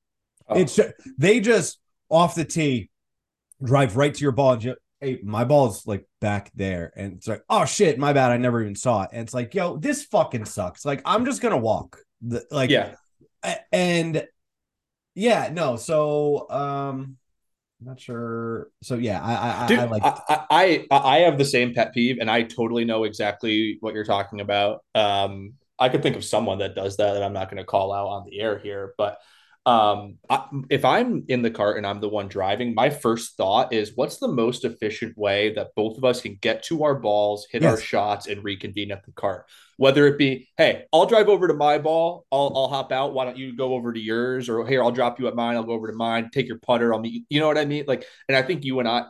Oh. 0.47 0.57
It's 0.57 0.75
ju- 0.75 0.91
they 1.17 1.39
just 1.39 1.79
off 2.09 2.35
the 2.35 2.45
tee 2.45 2.89
drive 3.63 3.95
right 3.95 4.13
to 4.13 4.21
your 4.21 4.31
ball 4.31 4.53
and 4.53 4.75
hey, 5.01 5.19
my 5.23 5.43
ball's 5.43 5.87
like 5.87 6.05
back 6.21 6.51
there. 6.55 6.91
And 6.95 7.13
it's 7.13 7.27
like, 7.27 7.43
oh 7.49 7.65
shit, 7.65 7.97
my 7.99 8.13
bad. 8.13 8.31
I 8.31 8.37
never 8.37 8.61
even 8.61 8.75
saw 8.75 9.03
it. 9.03 9.09
And 9.13 9.21
it's 9.21 9.33
like, 9.33 9.53
yo, 9.53 9.77
this 9.77 10.03
fucking 10.05 10.45
sucks. 10.45 10.85
Like, 10.85 11.01
I'm 11.05 11.25
just 11.25 11.41
gonna 11.41 11.57
walk. 11.57 11.97
The, 12.21 12.45
like, 12.51 12.69
yeah. 12.69 12.95
and 13.71 14.27
yeah, 15.15 15.49
no, 15.51 15.75
so 15.75 16.49
um 16.49 17.17
I'm 17.81 17.87
not 17.87 17.99
sure. 17.99 18.69
So 18.83 18.95
yeah, 18.95 19.23
I 19.23 19.63
I, 19.63 19.67
Dude, 19.67 19.79
I, 19.79 19.83
I 19.83 19.85
like 19.85 20.03
I, 20.03 20.45
I 20.49 20.87
I 20.91 21.17
have 21.19 21.37
the 21.37 21.45
same 21.45 21.73
pet 21.73 21.93
peeve, 21.93 22.17
and 22.19 22.29
I 22.29 22.43
totally 22.43 22.83
know 22.83 23.05
exactly 23.05 23.77
what 23.79 23.93
you're 23.93 24.03
talking 24.03 24.41
about. 24.41 24.83
Um, 24.95 25.53
I 25.79 25.87
could 25.87 26.03
think 26.03 26.17
of 26.17 26.25
someone 26.25 26.57
that 26.57 26.75
does 26.75 26.97
that, 26.97 27.13
that 27.13 27.23
I'm 27.23 27.33
not 27.33 27.49
going 27.49 27.57
to 27.57 27.63
call 27.63 27.93
out 27.93 28.07
on 28.07 28.25
the 28.25 28.39
air 28.39 28.59
here, 28.59 28.93
but 28.97 29.17
um, 29.69 30.17
I, 30.27 30.45
if 30.71 30.83
I'm 30.83 31.25
in 31.27 31.43
the 31.43 31.51
cart 31.51 31.77
and 31.77 31.85
I'm 31.85 32.01
the 32.01 32.09
one 32.09 32.27
driving, 32.27 32.73
my 32.73 32.89
first 32.89 33.37
thought 33.37 33.71
is, 33.71 33.91
what's 33.93 34.17
the 34.17 34.27
most 34.27 34.65
efficient 34.65 35.15
way 35.15 35.53
that 35.53 35.75
both 35.75 35.95
of 35.97 36.03
us 36.03 36.21
can 36.21 36.39
get 36.41 36.63
to 36.63 36.83
our 36.85 36.95
balls, 36.95 37.45
hit 37.51 37.63
our 37.63 37.77
shots, 37.79 38.25
and 38.25 38.43
reconvene 38.43 38.91
at 38.91 39.05
the 39.05 39.11
cart? 39.11 39.45
Whether 39.77 40.07
it 40.07 40.17
be, 40.17 40.49
hey, 40.57 40.85
I'll 40.91 41.05
drive 41.05 41.29
over 41.29 41.47
to 41.47 41.53
my 41.53 41.77
ball, 41.77 42.25
I'll 42.31 42.51
I'll 42.55 42.67
hop 42.67 42.91
out. 42.91 43.13
Why 43.13 43.25
don't 43.25 43.37
you 43.37 43.55
go 43.55 43.75
over 43.75 43.93
to 43.93 43.99
yours? 43.99 44.49
Or 44.49 44.65
here, 44.65 44.83
I'll 44.83 44.91
drop 44.91 45.19
you 45.19 45.27
at 45.27 45.35
mine. 45.35 45.55
I'll 45.55 45.63
go 45.63 45.73
over 45.73 45.87
to 45.87 45.93
mine. 45.93 46.31
Take 46.33 46.47
your 46.47 46.57
putter. 46.57 46.91
I'll 46.91 46.99
meet 46.99 47.13
you. 47.13 47.21
You 47.29 47.39
know 47.39 47.47
what 47.47 47.59
I 47.59 47.65
mean? 47.65 47.85
Like, 47.87 48.05
and 48.27 48.35
I 48.35 48.41
think 48.41 48.65
you 48.65 48.79
and 48.79 48.87
I 48.87 49.05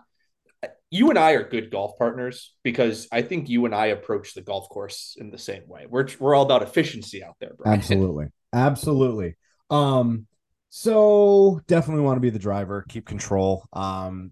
you 0.92 1.10
and 1.10 1.18
I 1.18 1.32
are 1.32 1.48
good 1.48 1.72
golf 1.72 1.98
partners 1.98 2.54
because 2.64 3.08
I 3.12 3.22
think 3.22 3.48
you 3.48 3.66
and 3.66 3.74
I 3.74 3.88
approach 3.88 4.34
the 4.34 4.42
golf 4.42 4.68
course 4.68 5.16
in 5.18 5.32
the 5.32 5.38
same 5.38 5.64
way. 5.68 5.86
We're 5.88 6.08
we're 6.20 6.36
all 6.36 6.44
about 6.44 6.64
efficiency 6.64 7.24
out 7.24 7.38
there, 7.40 7.54
Brian. 7.58 7.78
Absolutely. 7.78 8.28
Absolutely. 8.52 9.36
Um, 9.70 10.28
so 10.70 11.62
definitely 11.68 12.04
want 12.04 12.18
to 12.18 12.22
be 12.22 12.30
the 12.30 12.40
driver, 12.40 12.86
keep 12.88 13.06
control. 13.06 13.66
Um, 13.74 14.32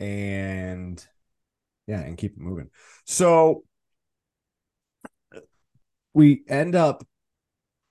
and 0.00 1.04
yeah, 1.86 2.00
and 2.00 2.16
keep 2.16 2.32
it 2.32 2.38
moving. 2.40 2.70
So 3.04 3.64
we 6.14 6.42
end 6.48 6.74
up 6.74 7.06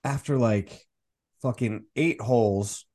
after 0.04 0.38
like 0.38 0.86
fucking 1.42 1.84
eight 1.96 2.20
holes. 2.20 2.86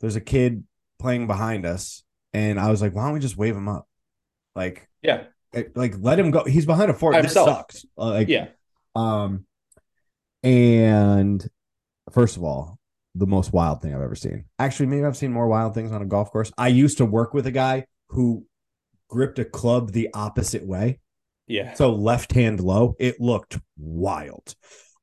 There's 0.00 0.16
a 0.16 0.20
kid 0.20 0.64
playing 0.98 1.26
behind 1.26 1.66
us, 1.66 2.02
and 2.32 2.58
I 2.60 2.70
was 2.70 2.80
like, 2.82 2.94
"Why 2.94 3.04
don't 3.04 3.14
we 3.14 3.20
just 3.20 3.36
wave 3.36 3.56
him 3.56 3.68
up? 3.68 3.86
Like, 4.54 4.88
Yeah. 5.02 5.24
like 5.74 5.94
let 5.98 6.18
him 6.18 6.30
go. 6.30 6.44
He's 6.44 6.66
behind 6.66 6.90
a 6.90 6.94
fort. 6.94 7.20
This 7.22 7.34
sucks. 7.34 7.84
Like, 7.96 8.28
Yeah. 8.28 8.48
um, 8.94 9.46
and 10.42 11.46
first 12.10 12.36
of 12.36 12.44
all, 12.44 12.78
the 13.16 13.26
most 13.26 13.52
wild 13.52 13.80
thing 13.80 13.94
I've 13.94 14.02
ever 14.02 14.14
seen. 14.14 14.44
Actually, 14.58 14.86
maybe 14.86 15.04
I've 15.04 15.16
seen 15.16 15.32
more 15.32 15.48
wild 15.48 15.74
things 15.74 15.92
on 15.92 16.02
a 16.02 16.06
golf 16.06 16.30
course. 16.30 16.52
I 16.58 16.68
used 16.68 16.98
to 16.98 17.06
work 17.06 17.32
with 17.34 17.46
a 17.46 17.50
guy 17.50 17.86
who 18.08 18.44
gripped 19.08 19.38
a 19.38 19.44
club 19.44 19.92
the 19.92 20.08
opposite 20.14 20.66
way. 20.66 21.00
Yeah. 21.46 21.74
So 21.74 21.94
left 21.94 22.32
hand 22.32 22.60
low. 22.60 22.94
It 22.98 23.20
looked 23.20 23.58
wild. 23.78 24.54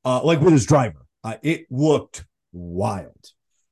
Uh, 0.06 0.22
like 0.24 0.42
with 0.42 0.54
his 0.54 0.66
driver. 0.66 1.06
Uh, 1.24 1.36
it 1.42 1.66
looked 1.72 2.26
wild. 2.52 3.32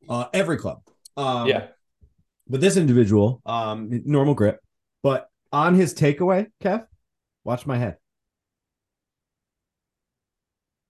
Uh, 0.10 0.26
every 0.34 0.58
club. 0.58 0.82
Um, 1.18 1.48
yeah. 1.48 1.68
But 2.48 2.62
this 2.62 2.78
individual, 2.78 3.42
um, 3.46 3.90
normal 4.06 4.34
grip, 4.34 4.60
but 5.04 5.30
on 5.52 5.76
his 5.76 5.94
takeaway, 5.94 6.48
Kev, 6.62 6.86
watch 7.44 7.66
my 7.66 7.78
head. 7.78 7.98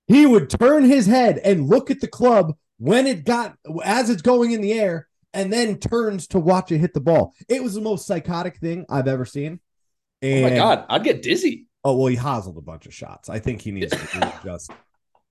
He 0.08 0.26
would 0.26 0.50
turn 0.50 0.86
his 0.86 1.06
head 1.06 1.38
and 1.38 1.68
look 1.68 1.92
at 1.92 2.02
the 2.02 2.08
club 2.08 2.56
when 2.82 3.06
it 3.08 3.24
got 3.26 3.56
as 3.86 4.10
it's 4.10 4.22
going 4.24 4.52
in 4.52 4.62
the 4.62 4.74
air, 4.74 5.08
and 5.34 5.54
then 5.54 5.78
turns 5.78 6.28
to 6.28 6.40
watch 6.40 6.72
it 6.72 6.80
hit 6.80 6.94
the 6.94 7.00
ball. 7.00 7.34
It 7.48 7.64
was 7.64 7.76
the 7.76 7.82
most 7.82 8.08
psychotic 8.08 8.58
thing 8.58 8.86
I've 8.90 9.08
ever 9.08 9.26
seen. 9.26 9.60
Oh 10.24 10.28
And, 10.28 10.44
my 10.44 10.50
god, 10.50 10.86
I'd 10.90 11.04
get 11.04 11.22
dizzy. 11.22 11.68
Oh 11.84 11.96
well, 11.98 12.08
he 12.08 12.16
hoselled 12.16 12.58
a 12.58 12.62
bunch 12.62 12.86
of 12.86 12.94
shots. 12.94 13.30
I 13.30 13.40
think 13.40 13.62
he 13.62 13.72
needs 13.72 13.92
to 13.92 14.20
readjust. 14.20 14.72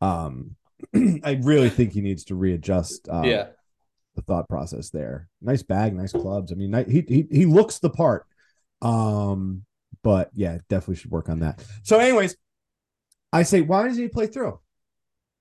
Um, 0.02 0.56
I 0.94 1.38
really 1.42 1.68
think 1.68 1.92
he 1.92 2.00
needs 2.00 2.24
to 2.24 2.34
readjust. 2.34 3.06
Um, 3.10 3.24
yeah. 3.24 3.48
the 4.14 4.22
thought 4.22 4.48
process 4.48 4.90
there. 4.90 5.28
Nice 5.42 5.62
bag, 5.62 5.94
nice 5.94 6.12
clubs. 6.12 6.52
I 6.52 6.54
mean, 6.54 6.72
he 6.88 7.04
he 7.06 7.26
he 7.30 7.46
looks 7.46 7.78
the 7.78 7.90
part. 7.90 8.26
Um, 8.82 9.64
but 10.02 10.30
yeah, 10.34 10.58
definitely 10.70 10.96
should 10.96 11.10
work 11.10 11.28
on 11.28 11.40
that. 11.40 11.62
So, 11.82 11.98
anyways, 11.98 12.36
I 13.32 13.42
say, 13.42 13.60
why 13.60 13.86
doesn't 13.86 14.02
he 14.02 14.08
play 14.08 14.26
through? 14.26 14.58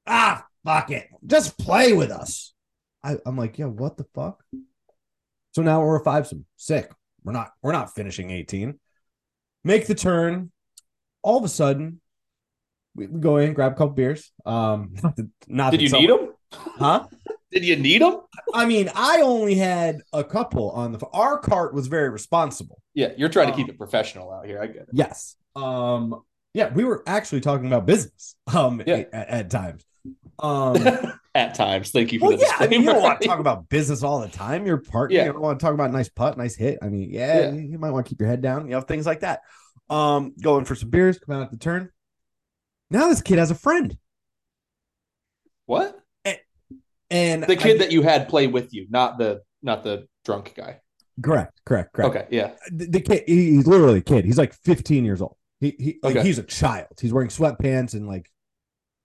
Ah, 0.06 0.46
fuck 0.66 0.92
it, 0.92 1.08
just 1.26 1.58
play 1.58 1.94
with 1.94 2.12
us. 2.12 2.54
I, 3.04 3.18
I'm 3.26 3.38
like, 3.38 3.58
yeah, 3.58 3.66
what 3.66 3.98
the 3.98 4.06
fuck? 4.16 4.44
So 5.56 5.62
now 5.62 5.82
we're 5.82 6.00
a 6.00 6.04
five 6.04 6.28
some 6.28 6.46
sick. 6.58 6.92
We're 7.24 7.34
not 7.34 7.52
we're 7.62 7.72
not 7.72 7.94
finishing 7.96 8.30
18. 8.32 8.80
Make 9.64 9.88
the 9.88 9.96
turn. 9.96 10.52
All 11.22 11.38
of 11.38 11.44
a 11.44 11.50
sudden, 11.50 12.00
we, 12.96 13.08
we 13.08 13.20
go 13.20 13.38
in, 13.38 13.54
grab 13.54 13.74
a 13.74 13.76
couple 13.76 13.90
beers. 13.94 14.32
Um, 14.46 14.94
not 15.04 15.16
that, 15.16 15.30
not 15.48 15.72
Did 15.72 15.82
you 15.82 15.90
someone- 15.90 16.10
need 16.12 16.20
them? 16.20 16.34
Huh? 16.52 17.08
Did 17.52 17.66
you 17.66 17.78
need 17.78 18.02
them? 18.04 18.18
I 18.54 18.66
mean, 18.66 18.92
I 18.94 19.22
only 19.22 19.56
had 19.56 20.02
a 20.14 20.24
couple 20.24 20.70
on 20.72 20.92
the. 20.92 21.04
Our 21.14 21.40
cart 21.40 21.74
was 21.74 21.88
very 21.88 22.10
responsible. 22.10 22.80
Yeah, 22.94 23.10
you're 23.18 23.28
trying 23.30 23.48
to 23.48 23.54
Oh. 23.54 23.56
keep 23.56 23.70
it 23.70 23.78
professional 23.78 24.32
out 24.32 24.46
here. 24.46 24.62
I 24.62 24.68
get 24.68 24.84
it. 24.84 24.90
Yes. 24.94 25.36
Um. 25.56 26.22
Yeah, 26.54 26.72
we 26.74 26.84
were 26.84 27.04
actually 27.08 27.42
talking 27.42 27.66
about 27.66 27.86
business. 27.88 28.36
Um. 28.54 28.82
Yeah. 28.86 29.04
At, 29.12 29.30
at 29.30 29.50
times. 29.50 29.84
Um. 30.40 30.78
At 31.36 31.54
times. 31.54 31.92
Thank 31.92 32.12
you 32.12 32.20
for 32.20 32.30
well, 32.30 32.38
the 32.38 32.44
yeah. 32.44 32.56
I 32.60 32.68
mean, 32.68 32.82
you 32.82 32.88
don't 32.88 33.04
want 33.04 33.22
to 33.22 33.28
talk 33.28 33.40
about 33.40 33.70
business 33.70 34.02
all 34.02 34.20
the 34.20 34.28
time. 34.28 34.66
You're 34.66 34.78
partner. 34.78 35.16
Yeah. 35.18 35.26
You 35.28 35.34
don't 35.34 35.42
want 35.42 35.60
to 35.60 35.64
talk 35.66 35.76
about 35.76 35.92
nice 35.92 36.10
putt, 36.10 36.38
nice 36.40 36.56
hit. 36.56 36.80
I 36.82 36.90
mean, 36.90 37.12
yeah, 37.12 37.42
Yeah. 37.42 37.52
You, 37.52 37.62
you 37.62 37.78
might 37.80 37.92
want 37.92 38.06
to 38.06 38.10
keep 38.10 38.20
your 38.20 38.28
head 38.30 38.42
down. 38.42 38.66
You 38.66 38.72
know, 38.72 38.82
things 38.82 39.06
like 39.06 39.20
that. 39.20 39.42
Um. 39.90 40.34
Going 40.42 40.66
for 40.66 40.74
some 40.76 40.90
beers. 40.90 41.20
Come 41.20 41.36
out 41.36 41.44
at 41.44 41.52
the 41.52 41.58
turn. 41.58 41.90
Now 42.90 43.10
this 43.10 43.22
kid 43.22 43.38
has 43.38 43.52
a 43.52 43.56
friend, 43.56 43.96
what? 45.66 46.00
and 47.12 47.44
The 47.44 47.56
kid 47.56 47.76
I- 47.76 47.80
that 47.80 47.92
you 47.92 48.02
had 48.02 48.28
play 48.30 48.48
with 48.48 48.74
you, 48.74 48.88
not 48.90 49.18
the 49.18 49.42
not 49.62 49.84
the 49.84 50.08
drunk 50.26 50.54
guy. 50.56 50.80
correct, 51.22 51.60
correct, 51.66 51.94
correct. 51.94 52.16
Okay, 52.16 52.28
yeah. 52.32 52.52
the, 52.72 52.86
the 52.86 53.02
kid 53.02 53.24
he- 53.28 53.52
he's 53.56 53.68
literally 53.68 54.00
a 54.00 54.02
kid 54.02 54.26
he's 54.26 54.38
like 54.38 54.54
15 54.64 55.04
years 55.06 55.22
old 55.22 55.36
he, 55.60 55.76
he 55.80 56.00
like 56.02 56.16
Okay. 56.16 56.26
he's 56.26 56.38
a 56.40 56.44
child 56.44 56.88
he's 57.02 57.12
wearing 57.12 57.30
sweatpants 57.30 57.94
and 57.94 58.08
like 58.08 58.30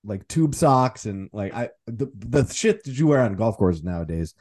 like 0.05 0.27
tube 0.29 0.55
socks 0.55 1.07
and 1.07 1.31
like 1.33 1.55
i 1.55 1.69
the, 1.87 2.11
the 2.19 2.47
shit 2.53 2.85
that 2.85 2.99
you 2.99 3.07
wear 3.07 3.21
on 3.21 3.35
golf 3.35 3.57
courses 3.57 3.83
nowadays 3.83 4.35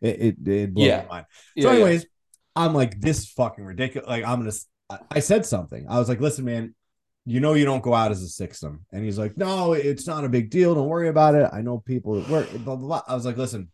it 0.00 0.20
it, 0.20 0.48
it 0.48 0.74
blows 0.74 0.86
Yeah. 0.86 1.02
my 1.08 1.14
mind 1.14 1.26
so 1.58 1.68
yeah. 1.68 1.70
anyways 1.74 2.06
i'm 2.56 2.74
like 2.74 3.00
this 3.00 3.18
is 3.18 3.30
fucking 3.30 3.64
ridiculous 3.64 4.08
like 4.08 4.24
i'm 4.24 4.40
gonna 4.40 4.98
I 5.10 5.20
said 5.20 5.46
something 5.46 5.86
i 5.88 5.98
was 5.98 6.08
like 6.08 6.20
listen 6.20 6.44
man 6.44 6.74
you 7.26 7.38
know 7.40 7.54
you 7.54 7.64
don't 7.64 7.82
go 7.82 7.94
out 7.94 8.10
as 8.10 8.22
a 8.22 8.26
sixtum 8.46 8.80
and 8.92 9.04
he's 9.04 9.18
like 9.18 9.36
no 9.36 9.72
it's 9.74 10.06
not 10.06 10.24
a 10.24 10.28
big 10.28 10.50
deal 10.50 10.74
don't 10.74 10.88
worry 10.88 11.08
about 11.08 11.34
it 11.34 11.48
i 11.52 11.60
know 11.60 11.78
people 11.78 12.14
that 12.20 12.28
work 12.28 12.50
blah, 12.50 12.76
blah, 12.76 12.76
blah. 12.76 13.02
i 13.06 13.14
was 13.14 13.24
like 13.26 13.36
listen 13.36 13.68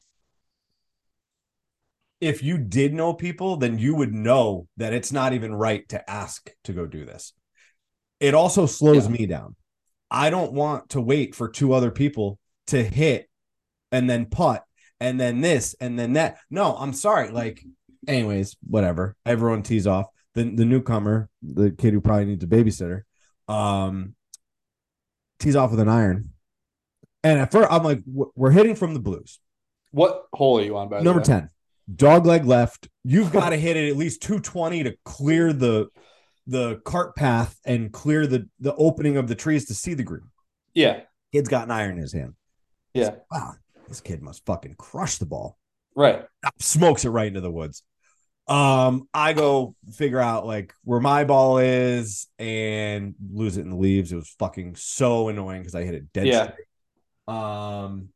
if 2.21 2.43
you 2.43 2.57
did 2.57 2.95
know 2.95 3.13
people, 3.13 3.59
then 3.59 3.79
you 3.79 3.95
would 3.95 4.15
know 4.15 4.67
that 4.79 4.95
it's 4.95 5.13
not 5.13 5.35
even 5.35 5.55
right 5.55 5.87
to 5.91 6.11
ask 6.11 6.51
to 6.65 6.73
go 6.73 6.87
do 6.87 7.05
this. 7.05 7.35
It 8.21 8.33
also 8.33 8.65
slows 8.65 9.05
Yeah. 9.05 9.13
me 9.13 9.27
down. 9.27 9.55
I 10.11 10.31
don't 10.31 10.53
want 10.53 10.91
to 10.91 11.01
wait 11.01 11.35
for 11.35 11.49
two 11.49 11.73
other 11.73 11.91
people 11.91 12.39
to 12.69 12.83
hit 12.83 13.29
and 13.93 14.09
then 14.09 14.27
putt 14.27 14.65
and 15.01 15.21
then 15.21 15.41
this 15.41 15.75
and 15.81 15.99
then 15.99 16.15
that. 16.15 16.39
No, 16.51 16.77
I'm 16.77 16.93
sorry. 16.93 17.31
Like, 17.31 17.65
anyways, 18.07 18.57
whatever. 18.67 19.17
Everyone 19.25 19.63
tees 19.63 19.87
off. 19.87 20.07
The 20.35 20.45
the 20.45 20.65
newcomer, 20.65 21.29
the 21.43 21.71
kid 21.71 21.95
who 21.95 22.01
probably 22.01 22.27
needs 22.27 22.45
a 22.45 22.47
babysitter, 22.47 23.03
um, 23.49 24.15
tees 25.39 25.57
off 25.57 25.71
with 25.71 25.81
an 25.81 25.89
iron. 25.89 26.31
And 27.25 27.41
at 27.41 27.51
first, 27.51 27.69
I'm 27.71 27.83
like, 27.83 28.03
we're 28.07 28.51
hitting 28.51 28.77
from 28.77 28.95
the 28.95 29.01
blues. 29.01 29.41
What 29.91 30.27
hole 30.33 30.59
are 30.59 30.63
you 30.63 30.77
on 30.77 30.89
by 30.89 31.01
Number? 31.01 31.23
10 31.23 31.51
dog 31.95 32.27
leg 32.27 32.45
left 32.45 32.89
you've 33.05 33.33
got 33.33 33.51
to 33.51 33.57
hit 33.57 33.77
it 33.77 33.89
at 33.89 33.97
least 33.97 34.21
220 34.23 34.83
to 34.83 34.97
clear 35.05 35.53
the 35.53 35.87
the 36.47 36.77
cart 36.85 37.17
path 37.17 37.59
and 37.65 37.93
clear 37.93 38.27
the 38.27 38.49
the 38.61 38.75
opening 38.77 39.17
of 39.17 39.29
the 39.29 39.35
trees 39.35 39.67
to 39.67 39.75
see 39.75 39.95
the 39.95 40.03
green 40.05 40.29
Yeah. 40.75 41.01
kid's 41.33 41.49
got 41.49 41.65
an 41.65 41.71
iron 41.71 41.93
in 41.97 42.03
his 42.03 42.13
hand 42.13 42.35
Yeah. 42.95 43.17
wow 43.31 43.55
this 43.89 44.01
kid 44.01 44.23
must 44.23 44.45
fucking 44.47 44.75
crush 44.79 45.19
the 45.19 45.27
ball 45.27 45.59
Right. 45.95 46.25
smokes 46.61 47.05
it 47.05 47.11
right 47.11 47.27
into 47.29 47.41
the 47.41 47.51
woods 47.51 47.83
um 48.49 49.09
i 49.13 49.33
go 49.33 49.75
figure 49.95 50.21
out 50.21 50.47
like 50.47 50.73
where 50.85 51.01
my 51.01 51.25
ball 51.25 51.59
is 51.59 52.29
and 52.39 53.15
lose 53.33 53.57
it 53.57 53.63
in 53.63 53.71
the 53.71 53.77
leaves 53.77 54.13
it 54.13 54.17
was 54.17 54.29
fucking 54.39 54.77
so 54.77 55.29
annoying 55.29 55.61
because 55.63 55.75
i 55.75 55.83
hit 55.85 55.95
it 55.95 56.13
dead 56.13 56.27
Yeah. 56.29 56.43
straight 56.53 56.67
um 57.37 58.11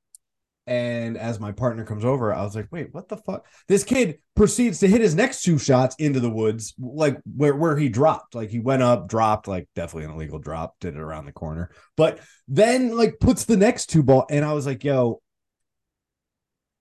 and 0.67 1.17
as 1.17 1.41
my 1.41 1.53
partner 1.53 1.85
comes 1.85 2.05
over, 2.05 2.33
I 2.33 2.43
was 2.43 2.55
like, 2.55 2.69
wait, 2.71 2.93
what 2.93 3.09
the 3.09 3.17
fuck? 3.17 3.47
This 3.67 3.83
kid 3.83 4.19
proceeds 4.37 4.79
to 4.81 4.89
hit 4.89 5.01
his 5.01 5.15
next 5.15 5.43
two 5.43 5.59
shots 5.59 5.97
into 5.99 6.21
the 6.21 6.31
woods, 6.31 6.75
like 6.79 7.19
where, 7.25 7.57
where 7.57 7.77
he 7.77 7.89
dropped. 7.89 8.35
Like 8.35 8.51
he 8.51 8.61
went 8.61 8.83
up, 8.83 9.09
dropped, 9.09 9.49
like 9.49 9.69
definitely 9.75 10.05
an 10.05 10.15
illegal 10.15 10.39
drop, 10.39 10.77
did 10.81 10.95
it 10.95 11.01
around 11.01 11.27
the 11.27 11.33
corner, 11.33 11.71
but 11.97 12.21
then 12.47 12.97
like 12.97 13.19
puts 13.21 13.45
the 13.45 13.57
next 13.57 13.87
two 13.87 14.03
ball. 14.03 14.27
And 14.31 14.45
I 14.45 14.53
was 14.53 14.67
like, 14.67 14.85
yo, 14.85 15.21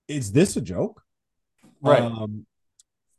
is 0.08 0.32
this 0.32 0.56
a 0.56 0.60
joke? 0.60 1.02
Right. 1.80 2.02
Um, 2.02 2.46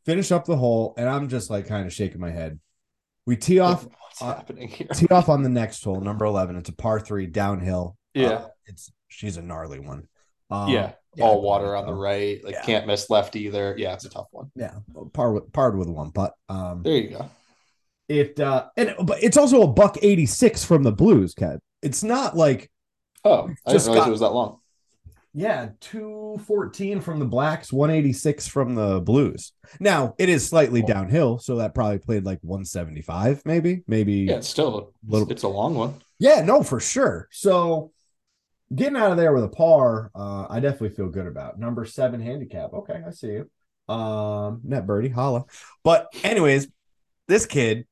finish 0.06 0.32
up 0.32 0.46
the 0.46 0.58
hole, 0.58 0.94
and 0.98 1.10
I'm 1.10 1.28
just 1.28 1.50
like 1.50 1.68
kind 1.68 1.86
of 1.86 1.94
shaking 1.94 2.22
my 2.22 2.32
head. 2.32 2.60
We 3.26 3.36
tee 3.36 3.60
off 3.60 3.86
What's 3.86 4.22
uh, 4.22 4.36
happening 4.36 4.68
here? 4.68 4.88
tee 4.88 5.08
off 5.10 5.30
on 5.30 5.44
the 5.44 5.50
next 5.50 5.84
hole, 5.84 6.02
number 6.02 6.26
11. 6.26 6.56
It's 6.56 6.70
a 6.70 6.76
par 6.76 7.00
three 7.00 7.28
downhill. 7.28 7.98
Yeah. 8.14 8.30
Uh, 8.30 8.48
it's 8.66 8.92
she's 9.08 9.38
a 9.38 9.42
gnarly 9.42 9.80
one. 9.80 10.08
Um, 10.52 10.70
yeah. 10.70 10.92
yeah, 11.16 11.24
All 11.24 11.42
water 11.42 11.76
on 11.76 11.86
the 11.86 11.94
right. 11.94 12.44
Like 12.44 12.54
yeah. 12.56 12.64
can't 12.66 12.88
miss 12.88 13.10
left 13.10 13.36
either. 13.36 13.76
Yeah, 13.78 13.94
it's 13.94 14.06
a 14.06 14.10
tough 14.10 14.28
one. 14.32 14.52
Yeah, 14.56 14.76
par 15.14 15.32
with 15.32 15.52
parred 15.54 15.78
with 15.78 15.88
one 15.90 16.12
putt. 16.12 16.34
Um, 16.50 16.84
There 16.84 16.94
you 16.98 17.10
go. 17.10 17.30
it 18.10 18.40
uh, 18.40 18.68
and 18.78 18.96
but 19.04 19.24
it's 19.24 19.38
also 19.38 19.62
a 19.64 19.68
buck 19.68 19.98
eighty 20.02 20.26
six 20.26 20.64
from 20.64 20.84
the 20.84 20.92
Blues, 20.92 21.34
Kev. 21.36 21.60
It's 21.82 22.04
not 22.04 22.36
like 22.36 22.70
Oh, 23.24 23.50
I 23.68 23.72
Just 23.72 23.86
didn't 23.86 23.94
realize 23.94 24.00
got- 24.06 24.08
it 24.08 24.12
was 24.12 24.20
that 24.22 24.34
long. 24.34 24.60
yeah, 25.34 25.70
two 25.80 26.40
fourteen 26.48 27.00
from 27.02 27.20
the 27.20 27.26
Blacks, 27.26 27.72
one 27.72 27.90
eighty 27.92 28.14
six 28.14 28.48
from 28.48 28.76
the 28.76 29.00
Blues. 29.00 29.54
Now 29.80 30.16
it 30.18 30.28
is 30.28 30.48
slightly 30.48 30.82
downhill, 30.82 31.38
so 31.40 31.58
that 31.58 31.74
probably 31.76 32.00
played 32.00 32.26
like 32.26 32.40
one 32.42 32.66
seventy 32.66 33.02
five, 33.02 33.42
maybe, 33.46 33.84
maybe. 33.88 34.14
Yeah, 34.14 34.38
it's 34.38 34.48
still 34.50 34.92
Little- 35.08 35.32
it's 35.32 35.44
a 35.44 35.48
long 35.48 35.76
one. 35.76 35.94
Yeah, 36.20 36.42
no, 36.42 36.64
for 36.64 36.80
sure. 36.80 37.28
So 37.32 37.92
getting 38.74 38.98
out 38.98 39.12
of 39.12 39.18
there 39.18 39.34
with 39.34 39.44
a 39.44 39.50
par, 39.50 40.12
uh, 40.16 40.48
I 40.50 40.60
definitely 40.60 40.96
feel 40.96 41.10
good 41.10 41.28
about. 41.28 41.60
Number 41.60 41.86
seven 41.86 42.22
handicap. 42.22 42.74
Okay, 42.74 43.02
I 43.06 43.12
see 43.12 43.28
you. 43.28 43.94
Um, 43.94 44.62
net 44.64 44.86
birdie, 44.86 45.10
holla. 45.10 45.46
But 45.84 46.08
anyways, 46.24 46.68
this 47.28 47.46
kid 47.46 47.86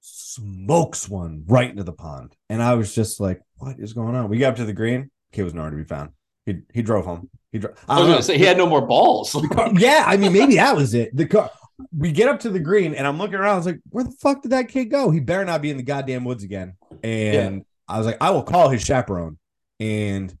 smokes 0.00 1.08
one 1.08 1.44
right 1.46 1.70
into 1.70 1.82
the 1.82 1.92
pond. 1.92 2.36
And 2.48 2.62
I 2.62 2.74
was 2.74 2.94
just 2.94 3.20
like, 3.20 3.40
what 3.56 3.78
is 3.78 3.92
going 3.92 4.14
on? 4.14 4.28
We 4.28 4.38
got 4.38 4.50
up 4.50 4.56
to 4.56 4.64
the 4.64 4.72
green. 4.72 5.10
Kid 5.32 5.44
was 5.44 5.54
nowhere 5.54 5.70
to 5.70 5.76
be 5.76 5.84
found. 5.84 6.10
He 6.44 6.58
he 6.72 6.82
drove 6.82 7.04
home. 7.04 7.28
He 7.50 7.58
drove. 7.58 7.76
I 7.88 7.98
was 7.98 8.08
gonna 8.08 8.22
say 8.22 8.38
he 8.38 8.44
had 8.44 8.56
no 8.56 8.66
more 8.66 8.86
balls. 8.86 9.34
yeah, 9.74 10.04
I 10.06 10.16
mean, 10.16 10.32
maybe 10.32 10.56
that 10.56 10.76
was 10.76 10.94
it. 10.94 11.14
The 11.14 11.26
car. 11.26 11.50
We 11.94 12.12
get 12.12 12.28
up 12.28 12.40
to 12.40 12.50
the 12.50 12.60
green, 12.60 12.94
and 12.94 13.06
I'm 13.06 13.18
looking 13.18 13.34
around. 13.34 13.54
I 13.54 13.56
was 13.56 13.66
like, 13.66 13.80
"Where 13.90 14.04
the 14.04 14.12
fuck 14.12 14.42
did 14.42 14.52
that 14.52 14.68
kid 14.68 14.86
go? 14.86 15.10
He 15.10 15.18
better 15.18 15.44
not 15.44 15.60
be 15.60 15.70
in 15.70 15.76
the 15.76 15.82
goddamn 15.82 16.24
woods 16.24 16.44
again." 16.44 16.74
And 17.02 17.56
yeah. 17.56 17.62
I 17.88 17.98
was 17.98 18.06
like, 18.06 18.18
"I 18.20 18.30
will 18.30 18.42
call 18.42 18.68
his 18.68 18.82
chaperone." 18.82 19.38
And 19.78 20.36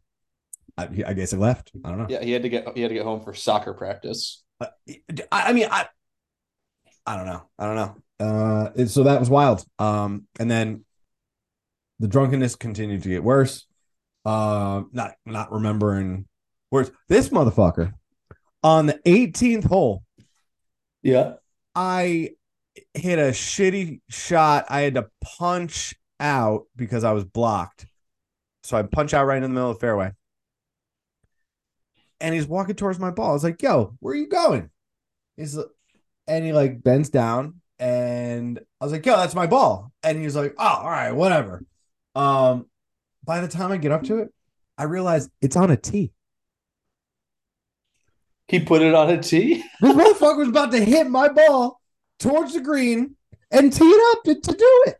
I, 0.78 0.84
I, 1.06 1.12
guess 1.12 1.30
he 1.30 1.36
left. 1.36 1.72
I 1.84 1.90
don't 1.90 1.98
know. 1.98 2.06
Yeah, 2.08 2.22
he 2.22 2.32
had 2.32 2.42
to 2.42 2.48
get 2.48 2.68
he 2.74 2.82
had 2.82 2.88
to 2.88 2.94
get 2.94 3.04
home 3.04 3.22
for 3.22 3.34
soccer 3.34 3.74
practice. 3.74 4.42
Uh, 4.60 4.66
I, 4.88 5.50
I 5.50 5.52
mean, 5.52 5.68
I 5.70 5.86
I 7.06 7.16
don't 7.16 7.26
know. 7.26 7.42
I 7.58 7.66
don't 7.66 7.76
know. 7.76 7.96
Uh, 8.18 8.86
so 8.86 9.04
that 9.04 9.20
was 9.20 9.30
wild. 9.30 9.64
Um, 9.78 10.26
and 10.38 10.50
then 10.50 10.84
the 11.98 12.08
drunkenness 12.08 12.56
continued 12.56 13.02
to 13.02 13.08
get 13.08 13.22
worse. 13.22 13.66
Uh, 14.24 14.82
not 14.92 15.14
not 15.24 15.52
remembering 15.52 16.26
worse. 16.70 16.90
This 17.08 17.28
motherfucker 17.28 17.92
on 18.62 18.86
the 18.86 19.00
18th 19.06 19.64
hole. 19.64 20.02
Yeah, 21.02 21.34
I 21.74 22.30
hit 22.92 23.18
a 23.18 23.30
shitty 23.30 24.00
shot. 24.08 24.66
I 24.68 24.80
had 24.80 24.94
to 24.94 25.06
punch 25.38 25.94
out 26.20 26.66
because 26.76 27.04
I 27.04 27.12
was 27.12 27.24
blocked. 27.24 27.86
So 28.62 28.76
I 28.76 28.82
punch 28.82 29.14
out 29.14 29.26
right 29.26 29.36
in 29.36 29.42
the 29.42 29.48
middle 29.48 29.70
of 29.70 29.76
the 29.76 29.80
fairway. 29.80 30.12
And 32.20 32.34
he's 32.34 32.46
walking 32.46 32.74
towards 32.74 32.98
my 32.98 33.10
ball. 33.10 33.30
I 33.30 33.34
was 33.34 33.44
like, 33.44 33.62
yo, 33.62 33.94
where 34.00 34.14
are 34.14 34.16
you 34.16 34.28
going? 34.28 34.70
He's 35.36 35.58
and 36.26 36.44
he 36.44 36.52
like 36.52 36.82
bends 36.82 37.10
down 37.10 37.60
and 37.78 38.58
I 38.80 38.84
was 38.84 38.92
like, 38.92 39.04
yo, 39.04 39.16
that's 39.16 39.34
my 39.34 39.46
ball. 39.46 39.92
And 40.02 40.20
he's 40.20 40.34
like, 40.34 40.54
oh, 40.58 40.64
all 40.64 40.90
right, 40.90 41.12
whatever. 41.12 41.62
Um, 42.14 42.66
by 43.24 43.40
the 43.40 43.48
time 43.48 43.70
I 43.70 43.76
get 43.76 43.92
up 43.92 44.04
to 44.04 44.18
it, 44.18 44.32
I 44.78 44.84
realize 44.84 45.28
it's 45.40 45.56
on 45.56 45.70
a 45.70 45.76
tee. 45.76 46.12
He 48.48 48.60
put 48.60 48.82
it 48.82 48.94
on 48.94 49.10
a 49.10 49.20
tee? 49.20 49.62
this 49.80 49.94
motherfucker 49.94 50.38
was 50.38 50.48
about 50.48 50.70
to 50.72 50.84
hit 50.84 51.08
my 51.10 51.28
ball 51.28 51.80
towards 52.18 52.54
the 52.54 52.60
green 52.60 53.16
and 53.50 53.72
tee 53.72 53.84
it 53.84 54.16
up 54.16 54.24
to, 54.24 54.34
to 54.40 54.56
do 54.56 54.84
it. 54.86 54.96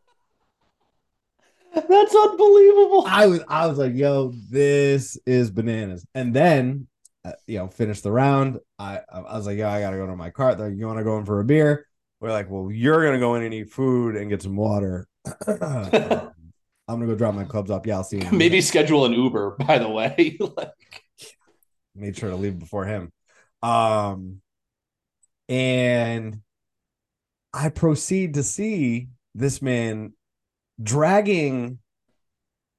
That's 1.89 2.14
unbelievable. 2.14 3.05
I 3.07 3.27
was 3.27 3.41
I 3.49 3.66
was 3.66 3.77
like, 3.77 3.95
yo, 3.95 4.33
this 4.51 5.18
is 5.27 5.51
bananas. 5.51 6.07
And 6.14 6.33
then 6.33 6.89
uh, 7.22 7.33
you 7.47 7.59
know, 7.59 7.68
finish 7.68 8.01
the 8.01 8.11
round. 8.11 8.59
I 8.79 9.01
I 9.12 9.37
was 9.37 9.47
like, 9.47 9.59
yo, 9.59 9.68
I 9.68 9.81
gotta 9.81 9.99
go 9.99 10.07
to 10.07 10.16
my 10.16 10.31
car. 10.31 10.55
Like, 10.55 10.74
you 10.77 10.87
want 10.87 10.99
to 10.99 11.05
go 11.05 11.18
in 11.18 11.27
for 11.27 11.41
a 11.41 11.45
beer? 11.45 11.87
We're 12.20 12.31
like, 12.31 12.49
well, 12.49 12.70
you're 12.72 13.05
gonna 13.05 13.18
go 13.18 13.35
in 13.35 13.43
and 13.43 13.53
eat 13.53 13.70
food 13.70 14.16
and 14.16 14.31
get 14.31 14.41
some 14.41 14.57
water. 14.57 15.07
um, 15.47 16.33
I'm 16.89 17.01
gonna 17.01 17.07
go 17.07 17.14
drop 17.14 17.35
my 17.35 17.45
clubs 17.45 17.70
up. 17.70 17.87
Yeah, 17.87 17.97
I'll 17.97 18.05
see 18.05 18.22
you. 18.22 18.31
Maybe 18.33 18.62
schedule 18.62 19.05
an 19.05 19.12
Uber. 19.12 19.57
By 19.66 19.79
the 19.79 19.91
way, 19.91 20.39
like, 20.41 21.03
made 21.95 22.16
sure 22.16 22.31
to 22.31 22.37
leave 22.37 22.59
before 22.59 22.87
him. 22.87 23.12
Um, 23.62 24.41
and 25.49 26.41
I 27.53 27.68
proceed 27.68 28.35
to 28.35 28.43
see 28.43 29.09
this 29.35 29.61
man 29.61 30.14
dragging 30.83 31.79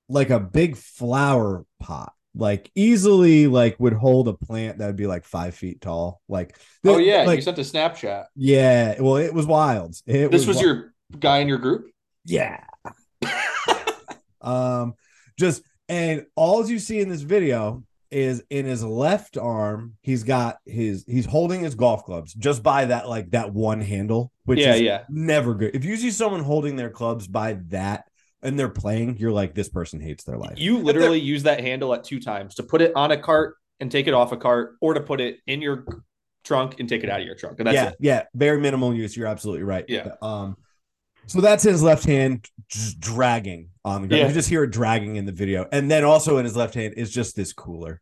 like 0.10 0.30
a 0.30 0.40
big 0.40 0.78
flower 0.78 1.66
pot 1.80 2.14
like 2.38 2.72
easily 2.76 3.48
like 3.48 3.80
would 3.80 3.94
hold 3.94 4.28
a 4.28 4.34
plant 4.34 4.78
that 4.78 4.88
would 4.88 4.96
be 4.96 5.08
like 5.08 5.26
five 5.26 5.56
feet 5.56 5.82
tall. 5.82 6.22
Like 6.30 6.58
oh 6.86 6.98
yeah, 6.98 7.24
like, 7.24 7.38
you 7.38 7.42
sent 7.42 7.58
a 7.58 7.62
Snapchat. 7.62 8.26
Yeah, 8.36 9.02
well, 9.02 9.18
it 9.18 9.34
was 9.34 9.46
wild. 9.46 9.96
It 10.06 10.32
this 10.32 10.46
was, 10.46 10.58
was 10.58 10.62
your 10.62 10.94
guy 11.20 11.40
in 11.40 11.48
your 11.48 11.58
group. 11.58 11.90
Yeah. 12.26 12.64
um, 14.42 14.94
just 15.40 15.64
and 15.90 16.26
all 16.36 16.68
you 16.70 16.80
see 16.80 17.00
in 17.00 17.10
this 17.10 17.22
video 17.22 17.84
is 18.12 18.44
in 18.50 18.66
his 18.66 18.84
left 18.84 19.38
arm, 19.38 19.96
he's 20.02 20.24
got 20.24 20.58
his 20.66 21.04
he's 21.08 21.26
holding 21.26 21.62
his 21.62 21.76
golf 21.76 22.06
clubs 22.06 22.34
just 22.34 22.64
by 22.64 22.86
that 22.86 23.08
like 23.08 23.32
that 23.32 23.54
one 23.54 23.82
handle, 23.82 24.32
which 24.46 24.60
yeah, 24.60 24.76
yeah, 24.76 25.04
never 25.10 25.54
good. 25.54 25.76
If 25.76 25.86
you 25.86 25.98
see 25.98 26.12
someone 26.12 26.44
holding 26.44 26.76
their 26.76 26.90
clubs 26.90 27.28
by 27.28 27.60
that 27.70 28.06
and 28.42 28.58
they're 28.58 28.70
playing, 28.70 29.18
you're 29.18 29.32
like, 29.32 29.54
this 29.54 29.70
person 29.70 30.00
hates 30.00 30.24
their 30.24 30.38
life. 30.38 30.58
You 30.58 30.78
literally 30.78 31.20
use 31.20 31.44
that 31.44 31.60
handle 31.60 31.94
at 31.94 32.04
two 32.04 32.20
times 32.20 32.56
to 32.56 32.64
put 32.64 32.82
it 32.82 32.96
on 32.96 33.12
a 33.12 33.18
cart 33.18 33.56
and 33.80 33.92
take 33.92 34.08
it 34.08 34.14
off 34.14 34.32
a 34.32 34.38
cart, 34.38 34.76
or 34.82 34.94
to 34.94 35.02
put 35.02 35.22
it 35.22 35.38
in 35.46 35.62
your 35.62 35.86
trunk 36.44 36.80
and 36.80 36.88
take 36.88 37.04
it 37.04 37.10
out 37.10 37.20
of 37.20 37.26
your 37.26 37.36
trunk. 37.36 37.60
And 37.60 37.68
that's 37.68 37.76
yeah, 37.76 37.90
it. 37.90 37.96
yeah, 38.00 38.24
very 38.34 38.60
minimal 38.60 38.94
use. 38.94 39.16
You're 39.16 39.28
absolutely 39.28 39.64
right. 39.64 39.86
Yeah. 39.88 40.14
Um, 40.22 40.58
so 41.28 41.42
that's 41.42 41.64
his 41.64 41.84
left 41.84 42.06
hand 42.06 42.48
just 42.70 43.00
dragging 43.00 43.70
on 43.88 44.08
the. 44.08 44.16
Yeah. 44.16 44.28
You 44.28 44.34
just 44.34 44.50
hear 44.50 44.64
it 44.64 44.72
dragging 44.72 45.16
in 45.16 45.26
the 45.26 45.32
video, 45.32 45.68
and 45.72 45.90
then 45.90 46.04
also 46.04 46.38
in 46.38 46.46
his 46.46 46.56
left 46.56 46.76
hand 46.76 46.94
is 46.98 47.12
just 47.12 47.36
this 47.36 47.54
cooler, 47.54 48.00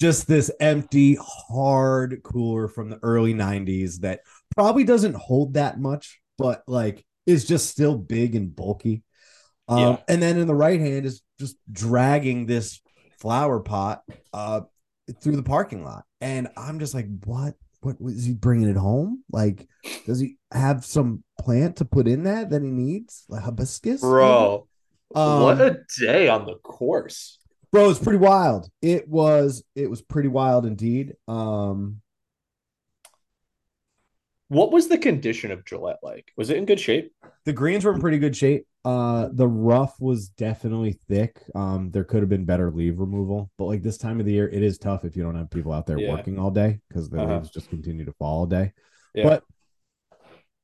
just 0.00 0.26
this 0.26 0.50
empty, 0.60 1.16
hard 1.20 2.22
cooler 2.22 2.68
from 2.68 2.90
the 2.90 2.98
early 3.02 3.32
'90s 3.32 4.00
that 4.00 4.20
probably 4.54 4.84
doesn't 4.84 5.14
hold 5.14 5.54
that 5.54 5.80
much, 5.80 6.20
but 6.36 6.62
like 6.66 7.04
is 7.26 7.46
just 7.46 7.68
still 7.68 7.96
big 7.96 8.34
and 8.34 8.54
bulky. 8.54 9.02
Um, 9.68 9.78
yeah. 9.78 9.96
And 10.08 10.22
then 10.22 10.36
in 10.36 10.46
the 10.46 10.54
right 10.54 10.80
hand 10.80 11.06
is 11.06 11.22
just 11.38 11.56
dragging 11.70 12.46
this 12.46 12.80
flower 13.20 13.60
pot 13.60 14.02
uh, 14.32 14.62
through 15.22 15.36
the 15.36 15.42
parking 15.42 15.84
lot. 15.84 16.04
And 16.20 16.48
I'm 16.56 16.80
just 16.80 16.94
like, 16.94 17.06
what? 17.24 17.54
What 17.82 17.96
is 18.12 18.26
he 18.26 18.34
bringing 18.34 18.68
it 18.68 18.76
home? 18.76 19.24
Like, 19.32 19.66
does 20.04 20.20
he 20.20 20.36
have 20.52 20.84
some 20.84 21.24
plant 21.40 21.76
to 21.76 21.86
put 21.86 22.06
in 22.06 22.24
that 22.24 22.50
that 22.50 22.60
he 22.60 22.70
needs? 22.70 23.24
Like 23.26 23.42
hibiscus? 23.42 24.02
Bro, 24.02 24.68
um, 25.14 25.42
what 25.42 25.60
a 25.60 25.80
day 25.98 26.28
on 26.28 26.46
the 26.46 26.56
course. 26.56 27.38
Bro, 27.72 27.90
it's 27.90 28.00
pretty 28.00 28.18
wild. 28.18 28.68
It 28.82 29.08
was 29.08 29.64
it 29.74 29.88
was 29.88 30.02
pretty 30.02 30.28
wild 30.28 30.66
indeed. 30.66 31.14
Um 31.28 32.00
what 34.48 34.72
was 34.72 34.88
the 34.88 34.98
condition 34.98 35.52
of 35.52 35.64
Gillette 35.64 36.00
like? 36.02 36.32
Was 36.36 36.50
it 36.50 36.56
in 36.56 36.66
good 36.66 36.80
shape? 36.80 37.12
The 37.44 37.52
greens 37.52 37.84
were 37.84 37.94
in 37.94 38.00
pretty 38.00 38.18
good 38.18 38.36
shape. 38.36 38.66
Uh, 38.84 39.28
the 39.32 39.46
rough 39.46 39.94
was 40.00 40.28
definitely 40.30 40.98
thick. 41.08 41.40
Um, 41.54 41.92
there 41.92 42.02
could 42.02 42.20
have 42.20 42.28
been 42.28 42.46
better 42.46 42.68
leaf 42.72 42.94
removal, 42.96 43.48
but 43.58 43.66
like 43.66 43.82
this 43.82 43.96
time 43.96 44.18
of 44.18 44.26
the 44.26 44.32
year, 44.32 44.48
it 44.48 44.62
is 44.62 44.76
tough 44.76 45.04
if 45.04 45.16
you 45.16 45.22
don't 45.22 45.36
have 45.36 45.50
people 45.50 45.72
out 45.72 45.86
there 45.86 46.00
yeah. 46.00 46.10
working 46.10 46.36
all 46.36 46.50
day 46.50 46.80
because 46.88 47.08
the 47.08 47.22
uh-huh. 47.22 47.36
leaves 47.36 47.50
just 47.50 47.70
continue 47.70 48.04
to 48.04 48.12
fall 48.14 48.40
all 48.40 48.46
day. 48.46 48.72
Yeah. 49.14 49.22
But 49.22 49.44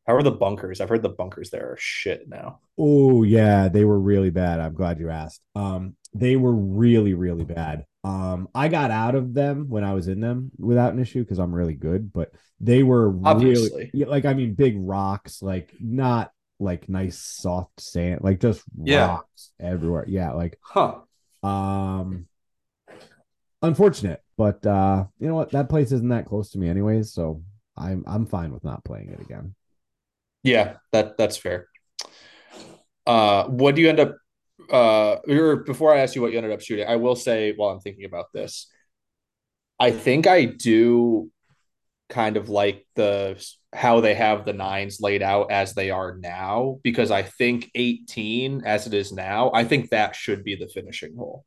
how 0.07 0.15
are 0.15 0.23
the 0.23 0.31
bunkers? 0.31 0.81
I've 0.81 0.89
heard 0.89 1.03
the 1.03 1.09
bunkers 1.09 1.51
there 1.51 1.73
are 1.73 1.77
shit 1.79 2.29
now. 2.29 2.61
Oh 2.79 3.25
yeah, 3.25 3.69
they 3.69 3.85
were 3.85 3.99
really 3.99 4.31
bad. 4.31 4.61
I'm 4.61 4.75
glad 4.75 5.01
you 5.01 5.11
asked. 5.11 5.43
Um, 5.55 5.97
they 6.15 6.37
were 6.37 6.55
really 6.55 7.15
really 7.15 7.45
bad. 7.45 7.85
Um, 8.05 8.49
I 8.55 8.69
got 8.69 8.93
out 8.93 9.17
of 9.17 9.35
them 9.35 9.69
when 9.69 9.83
I 9.83 9.95
was 9.95 10.07
in 10.07 10.21
them 10.21 10.53
without 10.59 10.93
an 10.93 11.01
issue 11.01 11.25
because 11.25 11.39
I'm 11.39 11.53
really 11.53 11.75
good, 11.75 12.13
but 12.13 12.31
they 12.61 12.85
were 12.85 13.13
Obviously. 13.25 13.91
really 13.93 14.09
like 14.09 14.25
I 14.25 14.35
mean 14.35 14.55
big 14.55 14.77
rocks, 14.79 15.43
like 15.43 15.73
not 15.81 16.31
like 16.61 16.89
nice 16.89 17.19
soft 17.19 17.81
sand, 17.81 18.21
like 18.23 18.41
just 18.41 18.63
yeah. 18.81 19.07
rocks 19.07 19.51
everywhere. 19.59 20.05
Yeah, 20.07 20.33
like 20.33 20.57
huh. 20.63 21.01
Um 21.43 22.27
unfortunate, 23.61 24.23
but 24.37 24.65
uh 24.65 25.07
you 25.19 25.27
know 25.27 25.35
what? 25.35 25.51
That 25.51 25.69
place 25.69 25.91
isn't 25.91 26.09
that 26.11 26.27
close 26.27 26.51
to 26.53 26.59
me 26.59 26.69
anyways, 26.69 27.13
so 27.13 27.43
I'm 27.77 28.05
I'm 28.07 28.25
fine 28.25 28.53
with 28.53 28.63
not 28.63 28.85
playing 28.85 29.11
it 29.11 29.21
again. 29.21 29.57
Yeah, 30.47 30.77
that 30.93 31.19
that's 31.19 31.37
fair. 31.37 31.67
Uh 33.05 33.45
what 33.47 33.75
do 33.75 33.83
you 33.83 33.89
end 33.89 33.99
up 34.01 34.17
uh 34.71 35.17
or 35.29 35.57
before 35.57 35.93
I 35.93 35.99
ask 35.99 36.15
you 36.15 36.23
what 36.23 36.31
you 36.31 36.39
ended 36.39 36.53
up 36.53 36.61
shooting, 36.61 36.87
I 36.87 36.97
will 36.97 37.17
say 37.17 37.53
while 37.57 37.71
I'm 37.71 37.81
thinking 37.81 38.05
about 38.05 38.27
this, 38.33 38.69
I 39.81 39.91
think 39.91 40.27
I 40.29 40.45
do 40.45 41.31
kind 42.09 42.37
of 42.37 42.49
like 42.49 42.87
the 42.95 43.45
how 43.73 44.01
they 44.01 44.15
have 44.15 44.45
the 44.45 44.53
nines 44.53 45.01
laid 45.01 45.23
out 45.23 45.51
as 45.51 45.75
they 45.75 45.91
are 45.91 46.17
now 46.17 46.79
because 46.85 47.11
I 47.11 47.23
think 47.23 47.71
18 47.75 48.63
as 48.65 48.87
it 48.87 48.95
is 48.95 49.13
now, 49.13 49.51
I 49.53 49.65
think 49.65 49.91
that 49.91 50.15
should 50.15 50.45
be 50.45 50.55
the 50.55 50.69
finishing 50.69 51.17
hole. 51.17 51.45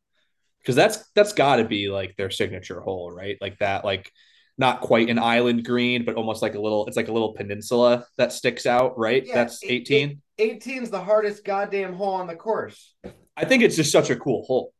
Cuz 0.65 0.75
that's 0.75 1.09
that's 1.15 1.33
got 1.33 1.57
to 1.57 1.65
be 1.65 1.89
like 1.89 2.15
their 2.17 2.31
signature 2.31 2.81
hole, 2.81 3.11
right? 3.11 3.37
Like 3.39 3.59
that 3.59 3.85
like 3.85 4.11
not 4.59 4.81
quite 4.81 5.09
an 5.09 5.17
island 5.17 5.63
green, 5.65 6.03
but 6.03 6.15
almost 6.15 6.41
like 6.41 6.53
a 6.53 6.59
little 6.59 6.85
it's 6.85 6.97
like 6.97 7.07
a 7.07 7.13
little 7.13 7.33
peninsula 7.33 8.05
that 8.17 8.33
sticks 8.33 8.65
out, 8.65 8.99
right? 8.99 9.25
Yeah, 9.25 9.35
that's 9.35 9.63
18. 9.63 10.21
18 10.37 10.83
is 10.83 10.91
the 10.91 11.01
hardest 11.01 11.45
goddamn 11.45 11.93
hole 11.93 12.15
on 12.15 12.27
the 12.27 12.35
course. 12.35 12.93
I 13.37 13.45
think 13.45 13.63
it's 13.63 13.77
just 13.77 13.91
such 13.91 14.09
a 14.09 14.17
cool 14.17 14.43
hole. 14.43 14.73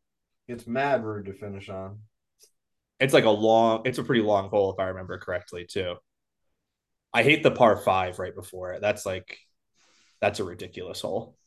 It's 0.49 0.67
mad 0.67 1.05
rude 1.05 1.25
to 1.27 1.33
finish 1.33 1.69
on. 1.69 1.99
It's 2.99 3.13
like 3.13 3.23
a 3.23 3.29
long, 3.29 3.83
it's 3.85 3.97
a 3.97 4.03
pretty 4.03 4.21
long 4.21 4.49
hole 4.49 4.73
if 4.73 4.79
I 4.79 4.89
remember 4.89 5.17
correctly 5.17 5.65
too. 5.65 5.95
I 7.13 7.23
hate 7.23 7.41
the 7.41 7.51
par 7.51 7.77
five 7.77 8.19
right 8.19 8.35
before 8.35 8.73
it. 8.73 8.81
That's 8.81 9.05
like, 9.05 9.37
that's 10.19 10.41
a 10.41 10.43
ridiculous 10.43 10.99
hole. 10.99 11.37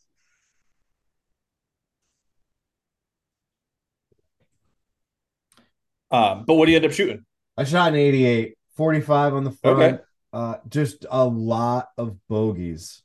Um, 6.10 6.44
but 6.46 6.54
what 6.54 6.64
do 6.64 6.72
you 6.72 6.76
end 6.76 6.86
up 6.86 6.92
shooting? 6.92 7.24
I 7.56 7.64
shot 7.64 7.92
an 7.92 7.98
88, 7.98 8.54
45 8.76 9.34
on 9.34 9.44
the 9.44 9.50
front. 9.50 9.82
Okay. 9.82 10.02
Uh, 10.32 10.54
just 10.68 11.04
a 11.10 11.24
lot 11.26 11.88
of 11.98 12.16
bogeys. 12.28 13.02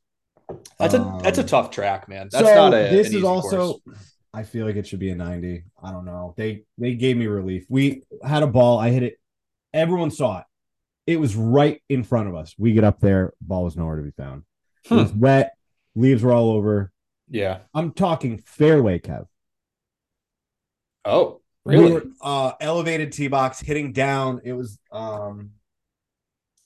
That's 0.80 0.94
a 0.94 1.02
Um, 1.02 1.20
that's 1.22 1.38
a 1.38 1.44
tough 1.44 1.72
track, 1.72 2.08
man. 2.08 2.30
That's 2.32 2.48
so 2.48 2.56
not 2.56 2.74
a. 2.74 2.90
this 2.90 3.14
is 3.14 3.24
also 3.24 3.80
course. 3.80 4.14
I 4.34 4.44
feel 4.44 4.66
like 4.66 4.76
it 4.78 4.88
should 4.88 5.00
be 5.00 5.10
a 5.10 5.16
90. 5.16 5.64
I 5.84 5.92
don't 5.92 6.06
know. 6.06 6.34
They 6.38 6.64
they 6.78 6.96
gave 6.96 7.18
me 7.18 7.28
relief. 7.28 7.66
We 7.70 8.04
had 8.24 8.44
a 8.44 8.48
ball, 8.48 8.80
I 8.80 8.92
hit 8.92 9.04
it. 9.04 9.20
Everyone 9.74 10.12
saw 10.12 10.40
it. 10.40 10.46
It 11.06 11.20
was 11.20 11.36
right 11.36 11.82
in 11.90 12.04
front 12.04 12.30
of 12.30 12.36
us. 12.36 12.56
We 12.58 12.74
get 12.74 12.84
up 12.86 13.00
there, 13.02 13.34
ball 13.42 13.66
was 13.66 13.76
nowhere 13.76 13.98
to 13.98 14.04
be 14.04 14.12
found. 14.12 14.44
It 14.90 14.94
was 14.94 15.12
wet, 15.14 15.54
leaves 15.96 16.24
were 16.24 16.32
all 16.34 16.52
over. 16.52 16.92
yeah. 17.30 17.60
I'm 17.74 17.92
talking 17.92 18.38
fairway, 18.38 19.00
Kev. 19.00 19.26
Oh, 21.04 21.42
We 21.68 21.94
were, 21.94 22.04
uh 22.22 22.54
elevated 22.62 23.12
tee 23.12 23.28
box 23.28 23.60
hitting 23.60 23.94
down. 23.94 24.42
It 24.44 24.54
was 24.54 24.80
um 24.92 25.52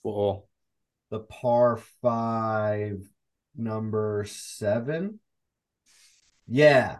Well, 0.02 0.48
the 1.10 1.20
par 1.20 1.78
five 2.00 3.00
number 3.56 4.24
seven. 4.28 5.20
Yeah. 6.46 6.98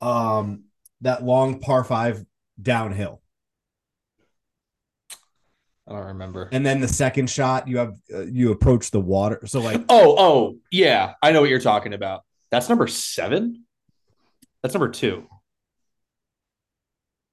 Um 0.00 0.64
that 1.00 1.24
long 1.24 1.60
par 1.60 1.84
five 1.84 2.24
downhill. 2.60 3.20
I 5.88 5.92
don't 5.92 6.06
remember. 6.06 6.48
And 6.52 6.64
then 6.64 6.80
the 6.80 6.88
second 6.88 7.28
shot 7.28 7.66
you 7.66 7.78
have 7.78 7.96
uh, 8.14 8.20
you 8.20 8.52
approach 8.52 8.90
the 8.90 9.00
water. 9.00 9.40
So 9.46 9.60
like 9.60 9.82
Oh, 9.88 10.14
oh, 10.18 10.56
yeah. 10.70 11.14
I 11.22 11.32
know 11.32 11.40
what 11.40 11.50
you're 11.50 11.60
talking 11.60 11.92
about. 11.92 12.22
That's 12.50 12.68
number 12.68 12.86
seven. 12.86 13.64
That's 14.62 14.74
number 14.74 14.90
two. 14.90 15.26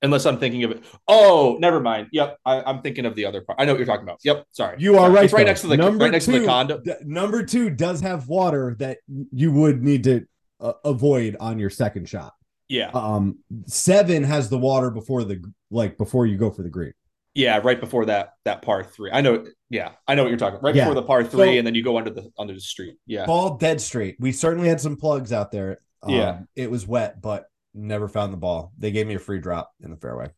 Unless 0.01 0.25
I'm 0.25 0.37
thinking 0.39 0.63
of 0.63 0.71
it. 0.71 0.83
Oh, 1.09 1.57
never 1.59 1.81
mind. 1.81 2.07
Yep, 2.13 2.37
I, 2.45 2.61
I'm 2.61 2.81
thinking 2.81 3.05
of 3.05 3.15
the 3.15 3.25
other 3.25 3.41
part. 3.41 3.59
I 3.59 3.65
know 3.65 3.73
what 3.73 3.79
you're 3.79 3.85
talking 3.85 4.03
about. 4.03 4.19
Yep, 4.23 4.45
sorry. 4.51 4.77
you 4.79 4.93
are 4.95 5.01
Sorry. 5.07 5.13
right. 5.13 5.23
It's 5.25 5.33
right 5.33 5.39
though. 5.41 5.45
next 5.47 5.61
to 5.61 5.67
the 5.67 5.77
number 5.77 6.05
right 6.05 6.11
next 6.11 6.25
to 6.25 6.39
the 6.39 6.45
condo. 6.45 6.79
th- 6.79 6.97
number 7.05 7.43
2 7.43 7.71
does 7.71 7.99
have 8.01 8.27
water 8.29 8.75
that 8.79 8.99
you 9.33 9.51
would 9.51 9.83
need 9.83 10.05
to 10.05 10.25
uh, 10.61 10.73
avoid 10.85 11.35
on 11.41 11.59
your 11.59 11.69
second 11.69 12.07
shot. 12.07 12.33
Yeah, 12.69 12.91
Um 12.93 13.39
7 13.65 14.23
has 14.23 14.49
the 14.49 14.57
water 14.57 14.89
before 14.91 15.23
the 15.25 15.41
like 15.71 15.97
before 15.97 16.25
you 16.27 16.37
go 16.37 16.49
for 16.51 16.61
the 16.63 16.69
green. 16.69 16.93
yeah. 17.33 17.59
Right 17.63 17.79
before 17.79 18.05
that 18.05 18.33
that 18.45 18.61
par 18.61 18.83
three. 18.83 19.09
I 19.11 19.19
know. 19.21 19.45
Yeah, 19.69 19.91
I 20.07 20.15
know 20.15 20.23
what 20.23 20.29
you're 20.29 20.37
talking. 20.37 20.59
Right 20.61 20.75
Yeah. 20.75 20.83
before 20.85 20.95
the 20.95 21.03
par 21.03 21.23
three, 21.25 21.53
So- 21.55 21.57
and 21.57 21.67
then 21.67 21.75
you 21.75 21.83
go 21.83 21.97
under 21.97 22.09
the 22.11 22.31
under 22.37 22.53
the 22.53 22.61
street. 22.61 22.95
Yeah. 23.05 23.25
ball 23.25 23.57
dead 23.57 23.81
straight. 23.81 24.15
We 24.19 24.31
certainly 24.31 24.69
had 24.69 24.79
some 24.79 24.95
plugs 24.97 25.33
out 25.33 25.51
there. 25.51 25.79
Um, 26.03 26.13
Yeah. 26.13 26.39
it 26.55 26.71
was 26.71 26.87
wet, 26.87 27.21
but 27.21 27.47
never 27.73 28.07
found 28.07 28.33
the 28.33 28.37
ball. 28.37 28.71
They 28.77 28.91
gave 28.91 29.07
me 29.07 29.15
a 29.15 29.19
free 29.19 29.39
drop 29.39 29.71
in 29.81 29.91
the 29.91 29.97
fairway. 29.97 30.29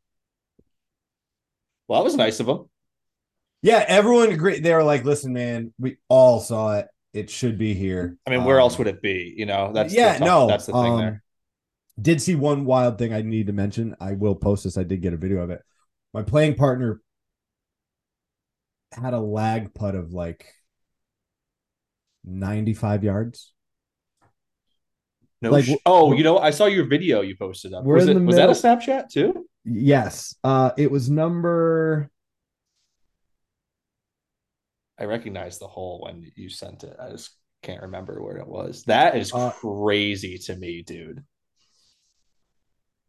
Well, 1.87 1.99
that 1.99 2.05
was 2.05 2.15
nice 2.15 2.39
of 2.39 2.45
them. 2.45 2.69
Yeah, 3.61 3.83
everyone 3.87 4.31
agreed. 4.31 4.63
They 4.63 4.73
were 4.73 4.83
like, 4.83 5.03
"Listen, 5.03 5.33
man, 5.33 5.73
we 5.77 5.97
all 6.09 6.39
saw 6.39 6.77
it. 6.77 6.87
It 7.13 7.29
should 7.29 7.57
be 7.57 7.73
here." 7.73 8.17
I 8.25 8.31
mean, 8.31 8.43
where 8.43 8.59
Um, 8.59 8.63
else 8.63 8.77
would 8.77 8.87
it 8.87 9.01
be? 9.01 9.33
You 9.35 9.45
know, 9.45 9.71
that's 9.73 9.93
yeah, 9.93 10.17
the 10.17 10.25
no, 10.25 10.47
that's 10.47 10.65
the 10.65 10.71
thing 10.73 10.93
um, 10.93 10.99
there. 10.99 11.23
Did 12.01 12.21
see 12.21 12.35
one 12.35 12.65
wild 12.65 12.97
thing 12.97 13.13
I 13.13 13.21
need 13.21 13.47
to 13.47 13.53
mention. 13.53 13.95
I 13.99 14.13
will 14.13 14.35
post 14.35 14.63
this. 14.63 14.77
I 14.77 14.83
did 14.83 15.01
get 15.01 15.13
a 15.13 15.17
video 15.17 15.41
of 15.41 15.49
it. 15.49 15.61
My 16.13 16.23
playing 16.23 16.55
partner 16.55 17.01
had 18.91 19.13
a 19.13 19.19
lag 19.19 19.73
putt 19.73 19.95
of 19.95 20.13
like 20.13 20.47
ninety-five 22.23 23.03
yards. 23.03 23.53
No, 25.41 25.49
like, 25.49 25.65
sh- 25.65 25.75
oh, 25.85 26.13
you 26.13 26.23
know, 26.23 26.37
I 26.37 26.51
saw 26.51 26.65
your 26.65 26.85
video 26.85 27.21
you 27.21 27.35
posted 27.35 27.73
up. 27.73 27.83
Was, 27.83 28.07
it, 28.07 28.15
was 28.19 28.35
that 28.35 28.49
a 28.49 28.53
Snapchat 28.53 29.09
too? 29.09 29.47
Yes, 29.65 30.35
uh, 30.43 30.71
it 30.77 30.91
was 30.91 31.09
number. 31.09 32.09
I 34.99 35.05
recognize 35.05 35.57
the 35.57 35.67
hole 35.67 36.01
when 36.03 36.31
you 36.35 36.49
sent 36.49 36.83
it. 36.83 36.95
I 36.99 37.09
just 37.09 37.31
can't 37.63 37.81
remember 37.81 38.21
where 38.21 38.37
it 38.37 38.47
was. 38.47 38.83
That 38.83 39.15
is 39.17 39.33
Uh, 39.33 39.49
crazy 39.51 40.37
to 40.45 40.55
me, 40.55 40.83
dude. 40.83 41.23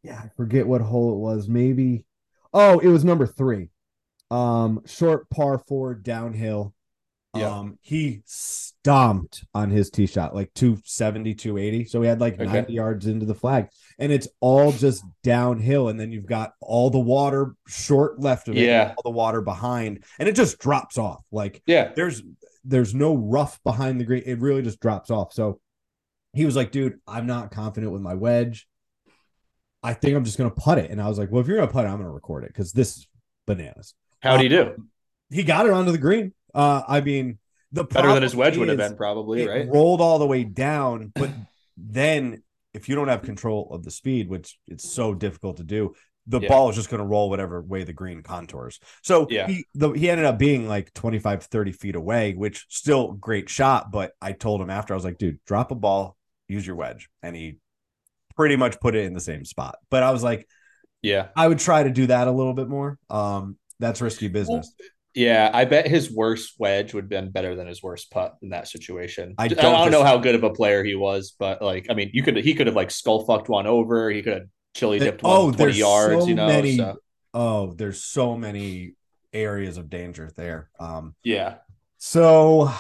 yeah, 0.03 0.19
I 0.25 0.31
forget 0.37 0.67
what 0.67 0.81
hole 0.81 1.13
it 1.15 1.19
was. 1.19 1.49
Maybe 1.49 2.07
oh, 2.55 2.79
it 2.79 2.89
was 2.89 3.05
number 3.05 3.27
three. 3.27 3.69
Um, 4.31 4.83
short 4.87 5.29
par 5.29 5.59
four 5.59 5.95
downhill. 5.95 6.75
Yeah. 7.35 7.49
Um, 7.59 7.79
he 7.81 8.23
stomped 8.27 9.45
on 9.55 9.71
his 9.71 9.89
tee 9.91 10.07
shot 10.07 10.35
like 10.35 10.53
270, 10.55 11.35
280. 11.35 11.85
So 11.87 12.03
he 12.03 12.09
had 12.09 12.21
like 12.21 12.35
Okay. 12.35 12.45
90 12.45 12.73
yards 12.75 13.07
into 13.07 13.25
the 13.25 13.35
flag, 13.35 13.69
and 13.99 14.13
it's 14.13 14.29
all 14.41 14.71
just 14.73 15.03
downhill. 15.23 15.89
And 15.89 15.99
then 15.99 16.13
you've 16.13 16.27
got 16.27 16.53
all 16.61 16.91
the 16.91 16.99
water 17.01 17.55
short 17.67 18.21
left 18.21 18.49
of 18.49 18.57
it, 18.57 18.65
Yeah. 18.65 18.93
all 18.97 19.03
the 19.11 19.17
water 19.17 19.41
behind, 19.41 20.05
and 20.19 20.29
it 20.29 20.37
just 20.37 20.59
drops 20.59 20.99
off. 20.99 21.25
Like 21.33 21.63
Yeah. 21.67 21.93
there's 21.95 22.23
there's 22.65 22.95
no 22.95 23.17
rough 23.17 23.61
behind 23.65 23.99
the 24.01 24.05
green. 24.05 24.23
It 24.25 24.39
really 24.41 24.63
just 24.63 24.79
drops 24.79 25.11
off. 25.11 25.33
So 25.33 25.59
he 26.33 26.45
was 26.47 26.55
like, 26.55 26.71
dude, 26.71 27.01
I'm 27.09 27.27
not 27.27 27.51
confident 27.51 27.93
with 27.93 28.03
my 28.03 28.15
wedge. 28.15 28.69
I 29.83 29.95
think 29.95 30.15
I'm 30.17 30.25
just 30.25 30.39
gonna 30.39 30.51
putt 30.51 30.79
it. 30.79 30.91
And 30.91 31.01
I 31.01 31.09
was 31.09 31.19
like, 31.19 31.31
well, 31.33 31.41
if 31.41 31.49
you're 31.49 31.57
gonna 31.57 31.73
putt 31.73 31.87
it, 31.87 31.89
I'm 31.89 31.97
gonna 31.97 32.11
record 32.11 32.45
it 32.45 32.49
because 32.49 32.73
this 32.73 32.97
is 32.99 33.09
bananas. 33.47 33.95
How'd 34.21 34.41
he 34.43 34.49
do? 34.49 34.87
He 35.31 35.43
got 35.43 35.67
it 35.67 35.73
onto 35.73 35.91
the 35.93 35.99
green. 35.99 36.35
Uh, 36.55 36.83
I 36.87 37.01
mean, 37.01 37.39
the 37.73 37.85
Better 37.85 38.13
than 38.13 38.23
his 38.23 38.37
wedge 38.37 38.57
would 38.57 38.69
have 38.69 38.79
been, 38.79 38.97
probably, 38.97 39.43
It 39.43 39.49
right? 39.49 39.69
rolled 39.69 40.01
all 40.01 40.19
the 40.19 40.27
way 40.27 40.45
down, 40.45 41.13
but 41.15 41.31
then 41.77 42.43
if 42.75 42.89
you 42.89 42.95
don't 42.95 43.09
have 43.09 43.23
control 43.23 43.69
of 43.73 43.83
the 43.83 43.91
speed, 43.91 44.29
which 44.29 44.59
it's 44.67 44.89
so 44.91 45.15
difficult 45.15 45.57
to 45.59 45.65
do, 45.65 45.95
the 46.27 46.41
Yeah. 46.41 46.49
ball 46.49 46.69
is 46.71 46.77
just 46.77 46.89
going 46.91 47.01
to 47.01 47.07
roll 47.07 47.31
whatever 47.31 47.61
way 47.63 47.83
the 47.85 47.93
green 47.93 48.23
contours. 48.23 48.79
So 49.03 49.27
Yeah. 49.31 49.47
he 49.49 49.65
the, 49.75 49.91
he 49.91 50.09
ended 50.11 50.27
up 50.27 50.39
being 50.39 50.69
like 50.69 50.93
25, 50.93 51.45
30 51.45 51.73
feet 51.73 51.97
away, 51.97 52.35
which 52.35 52.67
still 52.69 53.13
great 53.13 53.49
shot. 53.49 53.91
But 53.91 54.13
I 54.21 54.33
told 54.33 54.61
him 54.61 54.71
after, 54.71 54.95
I 54.95 54.97
was 54.97 55.05
like, 55.05 55.19
dude, 55.19 55.41
drop 55.47 55.71
a 55.71 55.75
ball, 55.75 56.17
use 56.49 56.67
your 56.67 56.77
wedge. 56.77 57.09
And 57.23 57.35
he 57.35 57.57
pretty 58.37 58.57
much 58.57 58.79
put 58.81 58.95
it 58.95 59.05
in 59.05 59.15
the 59.15 59.21
same 59.21 59.45
spot. 59.45 59.79
But 59.91 60.03
I 60.03 60.11
was 60.13 60.23
like, 60.23 60.47
Yeah. 61.03 61.29
I 61.35 61.49
would 61.49 61.59
try 61.59 61.83
to 61.83 61.91
do 61.91 62.07
that 62.07 62.29
a 62.29 62.33
little 62.33 62.55
bit 62.55 62.69
more. 62.69 62.99
Um, 63.11 63.59
that's 63.81 64.01
risky 64.01 64.29
business. 64.29 64.73
Yeah, 65.15 65.51
I 65.53 65.67
bet 65.67 65.87
his 65.87 66.11
worst 66.11 66.55
wedge 66.59 66.95
would 66.95 67.05
have 67.05 67.11
been 67.11 67.31
better 67.31 67.55
than 67.55 67.67
his 67.67 67.83
worst 67.83 68.11
putt 68.11 68.37
in 68.41 68.51
that 68.51 68.67
situation. 68.67 69.35
I 69.37 69.45
I 69.45 69.49
don't 69.49 69.59
don't, 69.59 69.91
know 69.91 70.05
how 70.05 70.17
good 70.19 70.35
of 70.35 70.43
a 70.43 70.51
player 70.51 70.83
he 70.83 70.95
was, 70.95 71.35
but 71.39 71.61
like, 71.61 71.87
I 71.91 71.95
mean, 71.95 72.11
you 72.15 72.23
could 72.23 72.37
he 72.39 72.55
could 72.55 72.67
have 72.67 72.77
like 72.77 72.91
skull 72.91 73.27
fucked 73.27 73.49
one 73.49 73.67
over. 73.67 74.11
He 74.11 74.23
could 74.23 74.33
have 74.33 74.47
chili 74.75 74.99
dipped 74.99 75.23
one 75.23 75.37
oh, 75.37 75.53
20 75.53 75.73
yards, 75.75 76.23
so 76.23 76.29
you 76.29 76.35
know. 76.35 76.47
many- 76.47 76.77
so, 76.77 76.97
Oh, 77.35 77.73
there's 77.73 78.05
so 78.05 78.37
many 78.37 78.93
areas 79.33 79.79
of 79.79 79.89
danger 79.89 80.31
there. 80.37 80.69
Um, 80.79 81.15
yeah. 81.25 81.57
so 81.97 82.71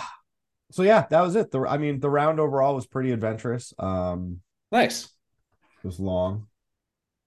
so 0.70 0.82
yeah, 0.82 1.06
that 1.10 1.20
was 1.22 1.36
it. 1.36 1.50
The 1.50 1.60
I 1.60 1.78
mean, 1.78 2.00
the 2.00 2.10
round 2.10 2.40
overall 2.40 2.74
was 2.74 2.86
pretty 2.86 3.12
adventurous. 3.12 3.72
Um, 3.78 4.40
Nice. 4.70 5.04
it 5.04 5.86
was 5.86 6.00
long, 6.00 6.48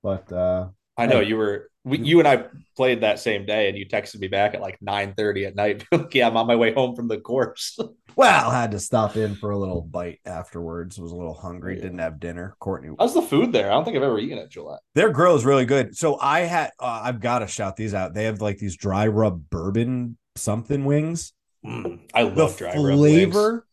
but 0.01 0.31
uh, 0.31 0.69
I 0.97 1.05
know 1.07 1.19
you 1.19 1.37
were 1.37 1.69
we, 1.83 1.99
you 1.99 2.19
and 2.19 2.27
I 2.27 2.45
played 2.75 3.01
that 3.01 3.19
same 3.19 3.45
day 3.45 3.69
and 3.69 3.77
you 3.77 3.85
texted 3.85 4.19
me 4.19 4.27
back 4.27 4.53
at 4.55 4.61
like 4.61 4.77
9 4.81 5.13
30 5.15 5.45
at 5.45 5.55
night. 5.55 5.85
yeah, 6.13 6.27
I'm 6.27 6.37
on 6.37 6.47
my 6.47 6.55
way 6.55 6.73
home 6.73 6.95
from 6.95 7.07
the 7.07 7.19
course. 7.19 7.77
well, 8.15 8.49
had 8.49 8.71
to 8.71 8.79
stop 8.79 9.15
in 9.17 9.35
for 9.35 9.51
a 9.51 9.57
little 9.57 9.81
bite 9.81 10.19
afterwards. 10.25 10.97
Was 10.99 11.11
a 11.11 11.15
little 11.15 11.33
hungry. 11.33 11.75
Yeah. 11.75 11.83
Didn't 11.83 11.99
have 11.99 12.19
dinner. 12.19 12.55
Courtney, 12.59 12.95
How's 12.97 13.13
the 13.13 13.21
food 13.21 13.51
there? 13.51 13.69
I 13.69 13.73
don't 13.75 13.83
think 13.85 13.97
I've 13.97 14.03
ever 14.03 14.17
eaten 14.19 14.39
at 14.39 14.49
Gillette. 14.49 14.79
their 14.95 15.09
grill 15.11 15.35
is 15.35 15.45
really 15.45 15.65
good. 15.65 15.95
So 15.95 16.17
I 16.19 16.41
had 16.41 16.71
uh, 16.79 17.01
I've 17.03 17.19
got 17.19 17.39
to 17.39 17.47
shout 17.47 17.75
these 17.75 17.93
out. 17.93 18.13
They 18.13 18.23
have 18.23 18.41
like 18.41 18.57
these 18.57 18.75
dry 18.77 19.07
rub 19.07 19.49
bourbon 19.49 20.17
something 20.35 20.85
wings. 20.85 21.33
Mm, 21.65 21.99
I 22.13 22.23
the 22.23 22.29
love 22.43 22.57
dry 22.57 22.73
rub 22.75 22.83
wings. 22.83 22.99
flavor 22.99 23.67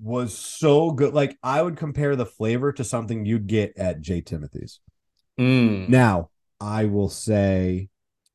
was 0.00 0.36
so 0.36 0.92
good. 0.92 1.12
Like 1.14 1.36
I 1.42 1.60
would 1.60 1.76
compare 1.76 2.14
the 2.14 2.26
flavor 2.26 2.72
to 2.74 2.84
something 2.84 3.24
you'd 3.24 3.46
get 3.48 3.76
at 3.76 4.00
J. 4.00 4.20
Timothy's. 4.20 4.80
Mm, 5.40 5.88
Now, 5.88 6.30
I 6.60 6.86
will 6.86 7.08
say 7.08 7.88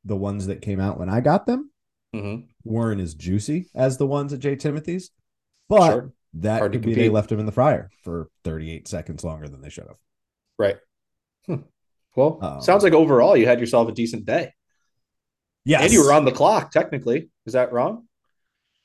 the 0.06 0.16
ones 0.16 0.48
that 0.48 0.62
came 0.62 0.80
out 0.80 1.00
when 1.00 1.10
I 1.10 1.22
got 1.22 1.46
them 1.46 1.72
mhm. 2.16 2.48
weren't 2.64 3.02
as 3.02 3.14
juicy 3.14 3.70
as 3.76 3.98
the 3.98 4.08
ones 4.08 4.34
at 4.34 4.40
J. 4.40 4.56
Timothy's, 4.56 5.12
but 5.70 5.92
Sure. 5.92 6.14
that 6.36 6.60
Hard 6.60 6.72
could 6.74 6.82
be 6.82 6.94
they 6.94 7.10
left 7.10 7.30
them 7.30 7.40
in 7.40 7.46
the 7.46 7.52
fryer 7.52 7.90
for 8.04 8.30
38 8.44 8.88
seconds 8.88 9.24
longer 9.24 9.48
than 9.48 9.62
they 9.62 9.70
should 9.70 9.88
have. 9.88 9.98
Right. 10.58 10.78
Hmm. 11.46 11.64
Well, 12.16 12.40
Um, 12.42 12.62
sounds 12.62 12.84
like 12.84 12.94
overall 12.94 13.36
you 13.36 13.46
had 13.48 13.60
yourself 13.60 13.90
a 13.90 13.92
decent 13.92 14.26
day. 14.26 14.54
Yes. 15.66 15.84
And 15.84 15.94
you 15.94 16.04
were 16.04 16.12
on 16.14 16.26
the 16.26 16.32
clock, 16.32 16.72
technically. 16.72 17.30
Is 17.46 17.54
that 17.54 17.72
wrong? 17.72 18.08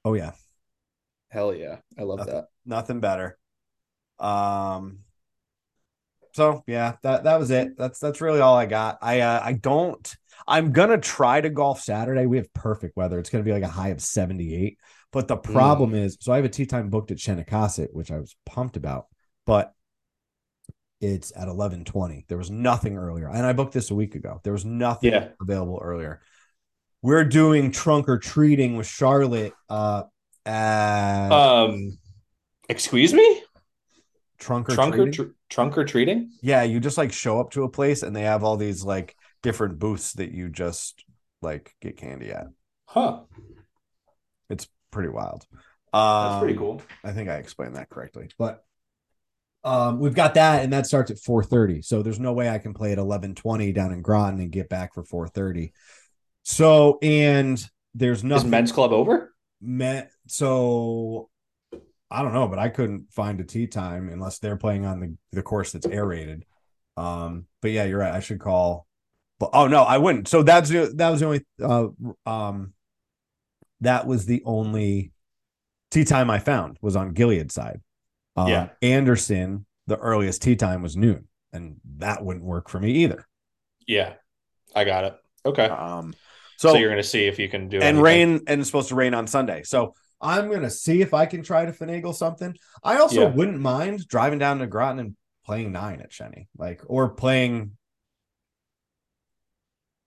Oh 0.05 0.15
yeah. 0.15 0.33
Hell 1.29 1.53
yeah. 1.55 1.79
I 1.99 2.03
love 2.05 2.19
Nothing. 2.19 2.35
that. 2.35 2.47
Nothing 2.65 3.01
better. 3.01 3.39
Um 4.19 5.01
so 6.33 6.63
yeah, 6.67 6.95
that 7.03 7.25
that 7.25 7.39
was 7.39 7.51
it. 7.51 7.77
That's 7.77 7.99
that's 7.99 8.21
really 8.21 8.41
all 8.41 8.57
I 8.57 8.67
got. 8.67 8.99
I 9.03 9.21
uh, 9.21 9.41
I 9.43 9.53
don't 9.55 10.17
I'm 10.47 10.73
gonna 10.73 10.99
try 10.99 11.41
to 11.41 11.51
golf 11.51 11.81
Saturday. 11.81 12.27
We 12.27 12.37
have 12.39 12.53
perfect 12.55 12.97
weather. 12.97 13.19
It's 13.19 13.31
gonna 13.31 13.45
be 13.45 13.53
like 13.53 13.63
a 13.63 13.69
high 13.69 13.89
of 13.89 14.01
78. 14.01 14.79
But 15.13 15.29
the 15.29 15.37
problem 15.37 15.95
is, 15.95 16.19
so 16.21 16.33
I 16.33 16.37
have 16.37 16.45
a 16.45 16.51
tee 16.51 16.67
time 16.67 16.91
booked 16.91 17.11
at 17.11 17.19
Shennecossett, 17.19 17.89
which 17.93 18.11
I 18.11 18.19
was 18.19 18.37
pumped 18.45 18.77
about, 18.77 19.07
but 19.47 19.73
it's 21.01 21.33
at 21.37 21.49
11:20. 21.49 22.25
There 22.29 22.39
was 22.39 22.51
nothing 22.51 22.97
earlier, 22.97 23.29
and 23.29 23.47
I 23.47 23.53
booked 23.53 23.73
this 23.73 23.91
a 23.91 23.95
week 23.95 24.15
ago. 24.15 24.41
There 24.43 24.53
was 24.53 24.65
nothing 24.65 25.13
Yeah. 25.13 25.29
available 25.41 25.81
earlier. 25.83 26.21
We're 27.03 27.25
doing 27.25 27.71
trunk 27.71 28.09
or 28.09 28.19
treating 28.19 28.77
with 28.77 28.87
Charlotte. 28.87 29.53
Uh, 29.69 30.05
at, 30.45 31.31
Um 31.31 31.99
excuse 32.69 33.15
me? 33.15 33.38
Trunk 34.39 34.69
or 34.71 34.77
trunk 34.77 34.99
or 34.99 35.07
treating. 35.07 35.13
tr- 35.13 35.33
trunk 35.49 35.77
or 35.79 35.85
treating. 35.85 36.31
yeah, 36.41 36.63
you 36.63 36.81
just 36.81 36.99
like 36.99 37.13
show 37.13 37.41
up 37.41 37.51
to 37.53 37.65
a 37.65 37.69
place 37.69 38.03
and 38.03 38.15
they 38.15 38.23
have 38.23 38.45
all 38.45 38.57
these 38.57 38.85
like 38.85 39.17
different 39.43 39.79
booths 39.79 40.13
that 40.15 40.33
you 40.33 40.49
just 40.49 41.05
like 41.43 41.75
get 41.81 41.97
candy 41.97 42.31
at. 42.31 42.47
Huh. 42.87 43.21
It's 44.51 44.69
pretty 44.91 45.09
wild. 45.11 45.47
Um, 45.93 46.31
That's 46.31 46.41
pretty 46.41 46.59
cool. 46.59 46.83
I 47.05 47.13
think 47.13 47.29
I 47.29 47.37
explained 47.37 47.77
that 47.77 47.89
correctly. 47.91 48.29
But 48.39 48.65
um 49.65 49.99
we've 49.99 50.15
got 50.15 50.35
that 50.35 50.63
and 50.63 50.73
that 50.73 50.87
starts 50.87 51.11
at 51.11 51.17
4:30. 51.19 51.85
So 51.85 52.03
there's 52.03 52.21
no 52.21 52.33
way 52.33 52.49
I 52.49 52.59
can 52.59 52.75
play 52.75 52.93
at 52.93 52.99
11:20 52.99 53.73
down 53.75 53.93
in 53.93 54.03
Groton 54.03 54.41
and 54.41 54.53
get 54.53 54.69
back 54.69 54.95
for 54.95 55.03
4:30. 55.03 55.73
So 56.45 56.99
and 57.03 57.63
there's 57.95 58.23
Is 58.25 58.45
men's 58.45 58.73
club 58.73 58.93
over? 58.93 59.35
met 59.61 60.13
so 60.29 61.29
I 62.11 62.23
don't 62.23 62.33
know, 62.33 62.49
but 62.49 62.59
I 62.59 62.69
couldn't 62.69 63.13
find 63.13 63.41
a 63.41 63.45
tee 63.45 63.67
time 63.67 64.09
unless 64.09 64.39
they're 64.39 64.57
playing 64.57 64.87
on 64.87 65.01
the, 65.01 65.15
the 65.33 65.43
course 65.43 65.73
that's 65.73 65.87
aerated. 65.87 66.45
Um, 66.97 67.47
but 67.61 67.71
yeah, 67.71 67.85
you're 67.85 67.99
right. 67.99 68.15
I 68.15 68.21
should 68.21 68.41
call. 68.41 68.87
But 69.39 69.51
oh 69.53 69.69
no, 69.69 69.83
I 69.83 69.99
wouldn't. 69.99 70.27
So 70.27 70.43
that's 70.43 70.69
the 70.69 70.93
that 70.97 71.11
was 71.11 71.21
the 71.21 71.27
only 71.27 71.47
uh 71.63 71.89
um 72.29 72.73
that 73.83 74.07
was 74.07 74.27
the 74.27 74.43
only 74.45 75.13
tee 75.91 76.05
time 76.05 76.31
I 76.31 76.39
found 76.41 76.79
was 76.81 76.97
on 76.97 77.13
Gilead 77.13 77.53
side. 77.53 77.81
Um, 78.37 78.49
Yeah. 78.49 78.69
Anderson, 78.83 79.67
the 79.87 79.97
earliest 79.97 80.43
tee 80.43 80.57
time 80.57 80.83
was 80.83 80.97
noon, 80.97 81.29
and 81.53 81.77
that 81.99 82.25
wouldn't 82.25 82.45
work 82.45 82.69
for 82.69 82.81
me 82.81 82.91
either. 83.05 83.27
Yeah, 83.87 84.15
I 84.75 84.85
got 84.85 85.05
it. 85.05 85.17
Okay. 85.47 85.67
Um, 85.67 86.15
so, 86.57 86.73
so, 86.73 86.79
you're 86.79 86.91
gonna 86.91 87.03
see 87.05 87.27
if 87.27 87.39
you 87.39 87.49
can 87.49 87.69
do 87.69 87.77
and 87.77 87.99
anything. 87.99 88.03
rain 88.03 88.41
and 88.49 88.61
it's 88.61 88.69
supposed 88.69 88.89
to 88.89 88.97
rain 88.97 89.15
on 89.15 89.27
Sunday. 89.29 89.63
So 89.63 89.95
I'm 90.21 90.51
gonna 90.51 90.71
see 90.71 91.01
if 91.01 91.15
I 91.15 91.27
can 91.27 91.43
try 91.43 91.65
to 91.65 91.73
finagle 91.73 92.15
something. 92.15 92.57
I 92.83 92.99
also 92.99 93.23
Yeah. 93.23 93.35
wouldn't 93.35 93.61
mind 93.61 94.07
driving 94.09 94.39
down 94.39 94.59
to 94.59 94.67
Groton 94.67 94.99
and 94.99 95.17
playing 95.45 95.73
nine 95.73 96.01
at 96.01 96.11
Shenny, 96.11 96.49
like 96.57 96.83
or 96.87 97.11
playing. 97.11 97.77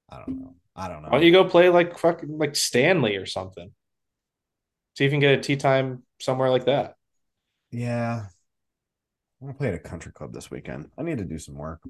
I 0.10 0.18
don't 0.18 0.40
know. 0.42 0.56
I 0.76 0.88
don't 0.90 1.02
know. 1.04 1.10
Why 1.10 1.18
don't 1.18 1.26
you 1.26 1.32
go 1.32 1.46
play 1.46 1.70
like 1.70 1.98
fucking 1.98 2.38
like 2.38 2.56
Stanley 2.56 3.16
or 3.16 3.26
something? 3.26 3.72
See 4.98 5.06
if 5.06 5.12
you 5.12 5.16
can 5.16 5.20
get 5.22 5.40
a 5.40 5.42
tee 5.42 5.56
time 5.56 6.04
somewhere 6.20 6.50
like 6.50 6.66
that. 6.66 6.96
yeah, 7.72 8.26
I 8.28 9.46
want 9.46 9.56
to 9.56 9.58
play 9.58 9.70
at 9.70 9.74
a 9.76 9.80
country 9.80 10.12
club 10.12 10.34
this 10.34 10.52
weekend. 10.52 10.92
I 10.98 11.04
need 11.04 11.18
to 11.20 11.24
do 11.26 11.40
some 11.40 11.56
work. 11.56 11.82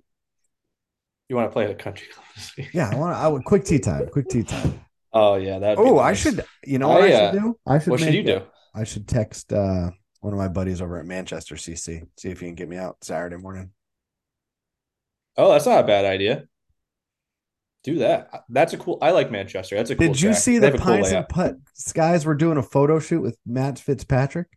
You 1.27 1.35
want 1.35 1.49
to 1.49 1.53
play 1.53 1.65
at 1.65 1.71
a 1.71 1.75
country 1.75 2.07
club? 2.13 2.67
Yeah, 2.73 2.89
I 2.91 2.95
want 2.95 3.15
to. 3.15 3.17
I 3.19 3.27
would 3.27 3.43
quick 3.43 3.65
tee 3.65 3.79
time. 3.79 4.07
Quick 4.09 4.29
tee 4.29 4.43
time. 4.43 4.79
Oh 5.13 5.35
yeah, 5.35 5.59
that. 5.59 5.77
Oh, 5.77 5.99
I 5.99 6.13
should. 6.13 6.43
You 6.63 6.79
know 6.79 6.89
what 6.89 7.01
I, 7.01 7.05
I, 7.05 7.31
should 7.31 7.39
do? 7.39 7.59
I 7.65 7.79
should. 7.79 7.91
What 7.91 7.99
should 7.99 8.13
you 8.13 8.23
do? 8.23 8.41
I 8.73 8.83
should 8.83 9.07
text 9.07 9.51
uh 9.51 9.91
one 10.21 10.33
of 10.33 10.39
my 10.39 10.47
buddies 10.47 10.81
over 10.81 10.99
at 10.99 11.05
Manchester 11.05 11.55
CC. 11.55 12.07
See 12.17 12.29
if 12.29 12.39
he 12.39 12.45
can 12.47 12.55
get 12.55 12.69
me 12.69 12.77
out 12.77 12.97
Saturday 13.03 13.37
morning. 13.37 13.71
Oh, 15.37 15.51
that's 15.51 15.65
not 15.65 15.83
a 15.83 15.87
bad 15.87 16.05
idea. 16.05 16.45
Do 17.83 17.97
that. 17.99 18.29
That's 18.49 18.73
a 18.73 18.77
cool. 18.77 18.99
I 19.01 19.11
like 19.11 19.31
Manchester. 19.31 19.75
That's 19.75 19.89
a 19.89 19.95
cool. 19.95 20.07
Did 20.07 20.21
you 20.21 20.29
track. 20.29 20.41
see 20.41 20.59
They 20.59 20.69
the 20.69 20.77
a 20.77 20.79
cool 20.79 21.05
and. 21.05 21.27
Putts 21.27 21.93
guys 21.93 22.25
were 22.25 22.35
doing 22.35 22.57
a 22.57 22.63
photo 22.63 22.99
shoot 22.99 23.21
with 23.21 23.37
Matt 23.45 23.79
Fitzpatrick? 23.79 24.47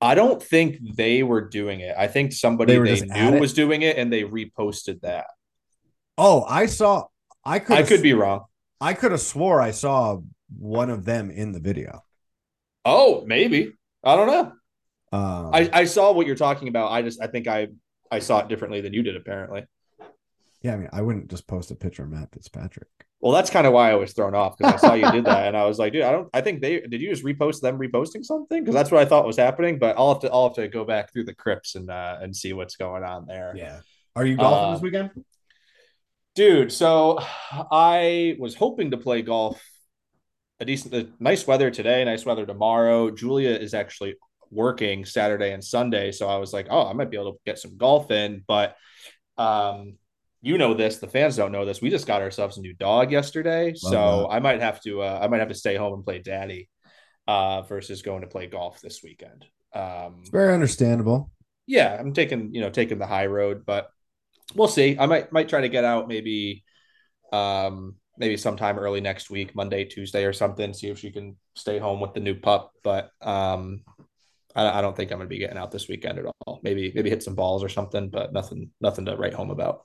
I 0.00 0.14
don't 0.14 0.40
think 0.40 0.78
they 0.94 1.24
were 1.24 1.40
doing 1.40 1.80
it. 1.80 1.94
I 1.98 2.06
think 2.06 2.32
somebody 2.32 2.72
They 2.72 2.74
they, 2.74 2.78
were 2.78 2.86
just 2.86 3.10
at 3.10 3.32
knew 3.32 3.40
was 3.40 3.52
doing 3.52 3.82
it, 3.82 3.98
and 3.98 4.12
they 4.12 4.22
reposted 4.22 5.00
that. 5.00 5.26
Oh, 6.16 6.44
I 6.48 6.66
saw. 6.66 7.06
I 7.48 7.58
could. 7.58 7.76
I 7.78 7.82
could 7.82 8.02
be 8.02 8.12
wrong. 8.12 8.44
I 8.80 8.94
could 8.94 9.10
have 9.12 9.20
swore 9.20 9.60
I 9.60 9.70
saw 9.72 10.18
one 10.58 10.90
of 10.90 11.04
them 11.04 11.30
in 11.30 11.52
the 11.52 11.60
video. 11.60 12.02
Oh, 12.84 13.24
maybe. 13.26 13.72
I 14.04 14.16
don't 14.16 14.26
know. 14.28 14.52
Um, 15.10 15.50
I, 15.54 15.70
I 15.72 15.84
saw 15.84 16.12
what 16.12 16.26
you're 16.26 16.36
talking 16.36 16.68
about. 16.68 16.92
I 16.92 17.02
just 17.02 17.20
I 17.20 17.26
think 17.26 17.48
I 17.48 17.68
I 18.10 18.18
saw 18.18 18.40
it 18.40 18.48
differently 18.48 18.80
than 18.80 18.92
you 18.92 19.02
did 19.02 19.16
apparently. 19.16 19.64
yeah, 20.62 20.74
I 20.74 20.76
mean, 20.76 20.88
I 20.92 21.02
wouldn't 21.02 21.28
just 21.28 21.46
post 21.46 21.70
a 21.70 21.74
picture 21.74 22.02
of 22.04 22.10
Matt 22.10 22.28
Fitzpatrick. 22.32 22.88
Well, 23.20 23.32
that's 23.32 23.50
kind 23.50 23.66
of 23.66 23.72
why 23.72 23.90
I 23.90 23.96
was 23.96 24.12
thrown 24.12 24.34
off 24.34 24.56
because 24.56 24.74
I 24.74 24.76
saw 24.76 24.94
you 24.94 25.10
did 25.10 25.24
that, 25.24 25.48
and 25.48 25.56
I 25.56 25.64
was 25.64 25.78
like, 25.78 25.92
dude, 25.92 26.02
I 26.02 26.12
don't. 26.12 26.28
I 26.32 26.40
think 26.40 26.60
they 26.60 26.80
did. 26.80 27.00
You 27.00 27.08
just 27.10 27.24
repost 27.24 27.60
them 27.62 27.78
reposting 27.78 28.24
something 28.24 28.62
because 28.62 28.74
that's 28.74 28.90
what 28.92 29.00
I 29.00 29.06
thought 29.06 29.26
was 29.26 29.36
happening. 29.38 29.78
But 29.78 29.96
I'll 29.98 30.12
have 30.12 30.22
to 30.22 30.30
I'll 30.30 30.48
have 30.48 30.56
to 30.56 30.68
go 30.68 30.84
back 30.84 31.12
through 31.12 31.24
the 31.24 31.34
crypts 31.34 31.74
and 31.74 31.90
uh, 31.90 32.18
and 32.20 32.36
see 32.36 32.52
what's 32.52 32.76
going 32.76 33.02
on 33.02 33.26
there. 33.26 33.54
Yeah. 33.56 33.80
Are 34.14 34.24
you 34.24 34.36
golfing 34.36 34.64
Uh, 34.68 34.72
this 34.74 34.82
weekend? 34.82 35.10
Dude. 36.38 36.72
So 36.72 37.18
I 37.50 38.36
was 38.38 38.54
hoping 38.54 38.92
to 38.92 38.96
play 38.96 39.22
golf. 39.22 39.60
A 40.60 40.64
decent, 40.64 40.94
uh, 40.94 41.10
nice 41.18 41.46
weather 41.46 41.68
today, 41.70 42.04
nice 42.04 42.24
weather 42.24 42.46
tomorrow. 42.46 43.10
Julia 43.10 43.50
is 43.50 43.74
actually 43.74 44.14
working 44.50 45.04
Saturday 45.04 45.52
and 45.52 45.62
Sunday, 45.62 46.12
so 46.12 46.28
I 46.28 46.36
was 46.36 46.52
like, 46.52 46.68
oh, 46.70 46.86
I 46.86 46.92
might 46.92 47.10
be 47.10 47.16
able 47.16 47.32
to 47.32 47.38
get 47.44 47.58
some 47.58 47.76
golf 47.76 48.12
in. 48.12 48.44
But 48.46 48.76
um, 49.36 49.98
you 50.40 50.58
know 50.58 50.74
this, 50.74 50.98
the 50.98 51.08
fans 51.08 51.36
don't 51.36 51.52
know 51.52 51.64
this. 51.64 51.82
We 51.82 51.90
just 51.90 52.06
got 52.06 52.22
ourselves 52.22 52.56
a 52.56 52.60
new 52.60 52.74
dog 52.74 53.10
yesterday, 53.10 53.74
so 53.74 53.90
that. 54.28 54.36
I 54.36 54.38
might 54.38 54.60
have 54.60 54.80
to, 54.82 55.02
uh, 55.02 55.18
I 55.20 55.26
might 55.26 55.40
have 55.40 55.48
to 55.48 55.54
stay 55.54 55.76
home 55.76 55.94
and 55.94 56.04
play 56.04 56.20
daddy, 56.20 56.68
uh, 57.26 57.62
versus 57.62 58.02
going 58.02 58.22
to 58.22 58.28
play 58.28 58.46
golf 58.46 58.80
this 58.80 59.02
weekend. 59.02 59.44
Um, 59.74 60.18
It's 60.20 60.30
very 60.30 60.54
understandable. 60.54 61.32
yeah, 61.66 61.96
I'm 61.98 62.14
taking 62.14 62.54
you 62.54 62.60
know 62.60 62.70
taking 62.70 62.98
the 62.98 63.06
high 63.06 63.26
road, 63.26 63.64
but 63.66 63.90
we'll 64.54 64.68
see. 64.68 64.96
I 64.98 65.06
might 65.06 65.32
might 65.32 65.48
try 65.48 65.60
to 65.60 65.68
get 65.68 65.84
out 65.84 66.08
maybe 66.08 66.64
um 67.32 67.96
maybe 68.18 68.36
sometime 68.36 68.78
early 68.78 69.00
next 69.00 69.30
week, 69.30 69.54
Monday, 69.54 69.84
Tuesday, 69.84 70.24
or 70.24 70.32
something. 70.32 70.74
See 70.74 70.88
if 70.88 70.98
she 70.98 71.10
can 71.10 71.36
stay 71.54 71.78
home 71.78 72.00
with 72.00 72.14
the 72.14 72.20
new 72.20 72.34
pup. 72.34 72.72
But 72.82 73.10
um, 73.20 73.82
I, 74.54 74.78
I 74.78 74.80
don't 74.80 74.96
think 74.96 75.10
I'm 75.10 75.18
gonna 75.18 75.28
be 75.28 75.38
getting 75.38 75.58
out 75.58 75.70
this 75.70 75.88
weekend 75.88 76.18
at 76.18 76.26
all. 76.46 76.60
Maybe 76.62 76.92
maybe 76.94 77.10
hit 77.10 77.22
some 77.22 77.34
balls 77.34 77.62
or 77.62 77.68
something, 77.68 78.08
but 78.10 78.32
nothing 78.32 78.70
nothing 78.80 79.06
to 79.06 79.16
write 79.16 79.34
home 79.34 79.50
about. 79.50 79.84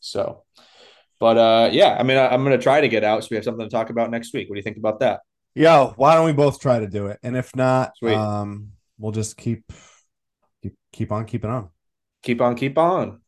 So, 0.00 0.44
but 1.18 1.36
uh, 1.36 1.70
yeah, 1.72 1.96
I 1.98 2.02
mean, 2.02 2.16
I, 2.16 2.28
I'm 2.28 2.42
gonna 2.42 2.58
try 2.58 2.80
to 2.80 2.88
get 2.88 3.04
out 3.04 3.22
so 3.22 3.28
we 3.30 3.36
have 3.36 3.44
something 3.44 3.66
to 3.66 3.70
talk 3.70 3.90
about 3.90 4.10
next 4.10 4.34
week. 4.34 4.48
What 4.48 4.54
do 4.54 4.58
you 4.58 4.64
think 4.64 4.78
about 4.78 5.00
that? 5.00 5.20
Yeah, 5.54 5.92
why 5.96 6.14
don't 6.14 6.26
we 6.26 6.32
both 6.32 6.60
try 6.60 6.78
to 6.78 6.86
do 6.86 7.06
it? 7.08 7.18
And 7.22 7.36
if 7.36 7.54
not, 7.54 7.92
Sweet. 7.98 8.14
um, 8.14 8.72
we'll 8.98 9.12
just 9.12 9.36
keep 9.36 9.64
keep 10.62 10.74
keep 10.92 11.12
on 11.12 11.24
keeping 11.26 11.50
on. 11.50 11.68
keep 12.22 12.40
on, 12.40 12.54
keep 12.54 12.76
on. 12.78 13.20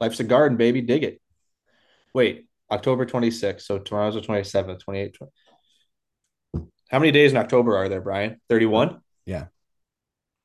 Life's 0.00 0.20
a 0.20 0.24
garden, 0.24 0.56
baby. 0.56 0.80
Dig 0.80 1.04
it. 1.04 1.20
Wait, 2.14 2.46
October 2.70 3.06
26th. 3.06 3.62
So 3.62 3.78
tomorrow's 3.78 4.14
the 4.14 4.20
27th, 4.20 4.80
28th. 4.82 5.14
20. 5.14 5.32
How 6.90 6.98
many 6.98 7.12
days 7.12 7.30
in 7.30 7.38
October 7.38 7.76
are 7.76 7.88
there, 7.88 8.00
Brian? 8.00 8.40
31? 8.48 9.00
Yeah. 9.24 9.46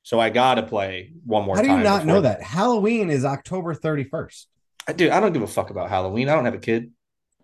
So 0.02 0.18
I 0.18 0.30
got 0.30 0.54
to 0.54 0.62
play 0.62 1.12
one 1.26 1.44
more 1.44 1.56
time. 1.56 1.66
How 1.66 1.72
do 1.72 1.78
you 1.78 1.84
not 1.84 2.06
know 2.06 2.20
that? 2.22 2.42
Halloween 2.42 3.10
is 3.10 3.24
October 3.24 3.74
31st. 3.74 4.46
I, 4.86 4.92
Dude, 4.94 5.10
I 5.10 5.20
don't 5.20 5.32
give 5.34 5.42
a 5.42 5.46
fuck 5.46 5.68
about 5.70 5.90
Halloween. 5.90 6.28
I 6.30 6.34
don't 6.34 6.46
have 6.46 6.54
a 6.54 6.58
kid. 6.58 6.92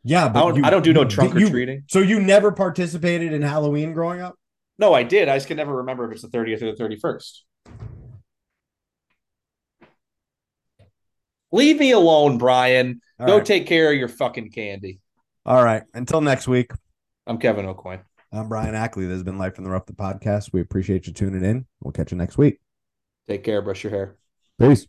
Yeah, 0.05 0.27
I 0.27 0.29
but 0.29 0.41
don't, 0.41 0.57
you- 0.57 0.65
I 0.65 0.71
don't 0.71 0.83
do 0.83 0.93
no 0.95 1.05
trunk 1.05 1.35
or 1.37 1.41
treating. 1.49 1.85
So 1.89 1.99
you 1.99 2.21
never 2.21 2.53
participated 2.53 3.33
in 3.33 3.43
Halloween 3.43 3.93
growing 3.93 4.21
up? 4.23 4.37
No, 4.79 4.95
I 4.95 5.03
did. 5.03 5.29
I 5.29 5.37
just 5.37 5.47
can 5.49 5.57
never 5.57 5.77
remember 5.77 6.07
if 6.07 6.13
it's 6.13 6.23
the 6.23 6.29
30th 6.29 6.63
or 6.63 6.75
the 6.75 6.83
31st. 6.83 7.41
Leave 11.55 11.79
me 11.79 11.93
alone, 11.93 12.37
Brian. 12.37 13.01
All 13.21 13.29
Go 13.29 13.37
right. 13.37 13.47
take 13.47 13.69
care 13.69 13.93
of 13.93 13.97
your 13.97 14.09
fucking 14.09 14.51
candy. 14.51 14.99
All 15.47 15.63
right. 15.63 15.85
Until 15.95 16.21
next 16.21 16.49
week. 16.49 16.73
I'm 17.29 17.39
Kevin 17.39 17.65
O'Coin. 17.65 18.01
I'm 18.33 18.49
Brian 18.49 18.75
Ackley. 18.75 19.07
This 19.07 19.15
has 19.15 19.23
been 19.23 19.39
Life 19.39 19.57
in 19.59 19.63
the 19.63 19.71
Rough, 19.71 19.87
the 19.87 19.93
podcast. 19.93 20.53
We 20.53 20.61
appreciate 20.61 21.07
you 21.07 21.13
tuning 21.13 21.45
in. 21.45 21.65
We'll 21.81 21.93
catch 21.93 22.11
you 22.11 22.19
next 22.19 22.37
week. 22.37 22.59
Take 23.29 23.45
care. 23.45 23.63
Brush 23.63 23.85
your 23.85 23.93
hair. 23.93 24.17
Peace. 24.59 24.89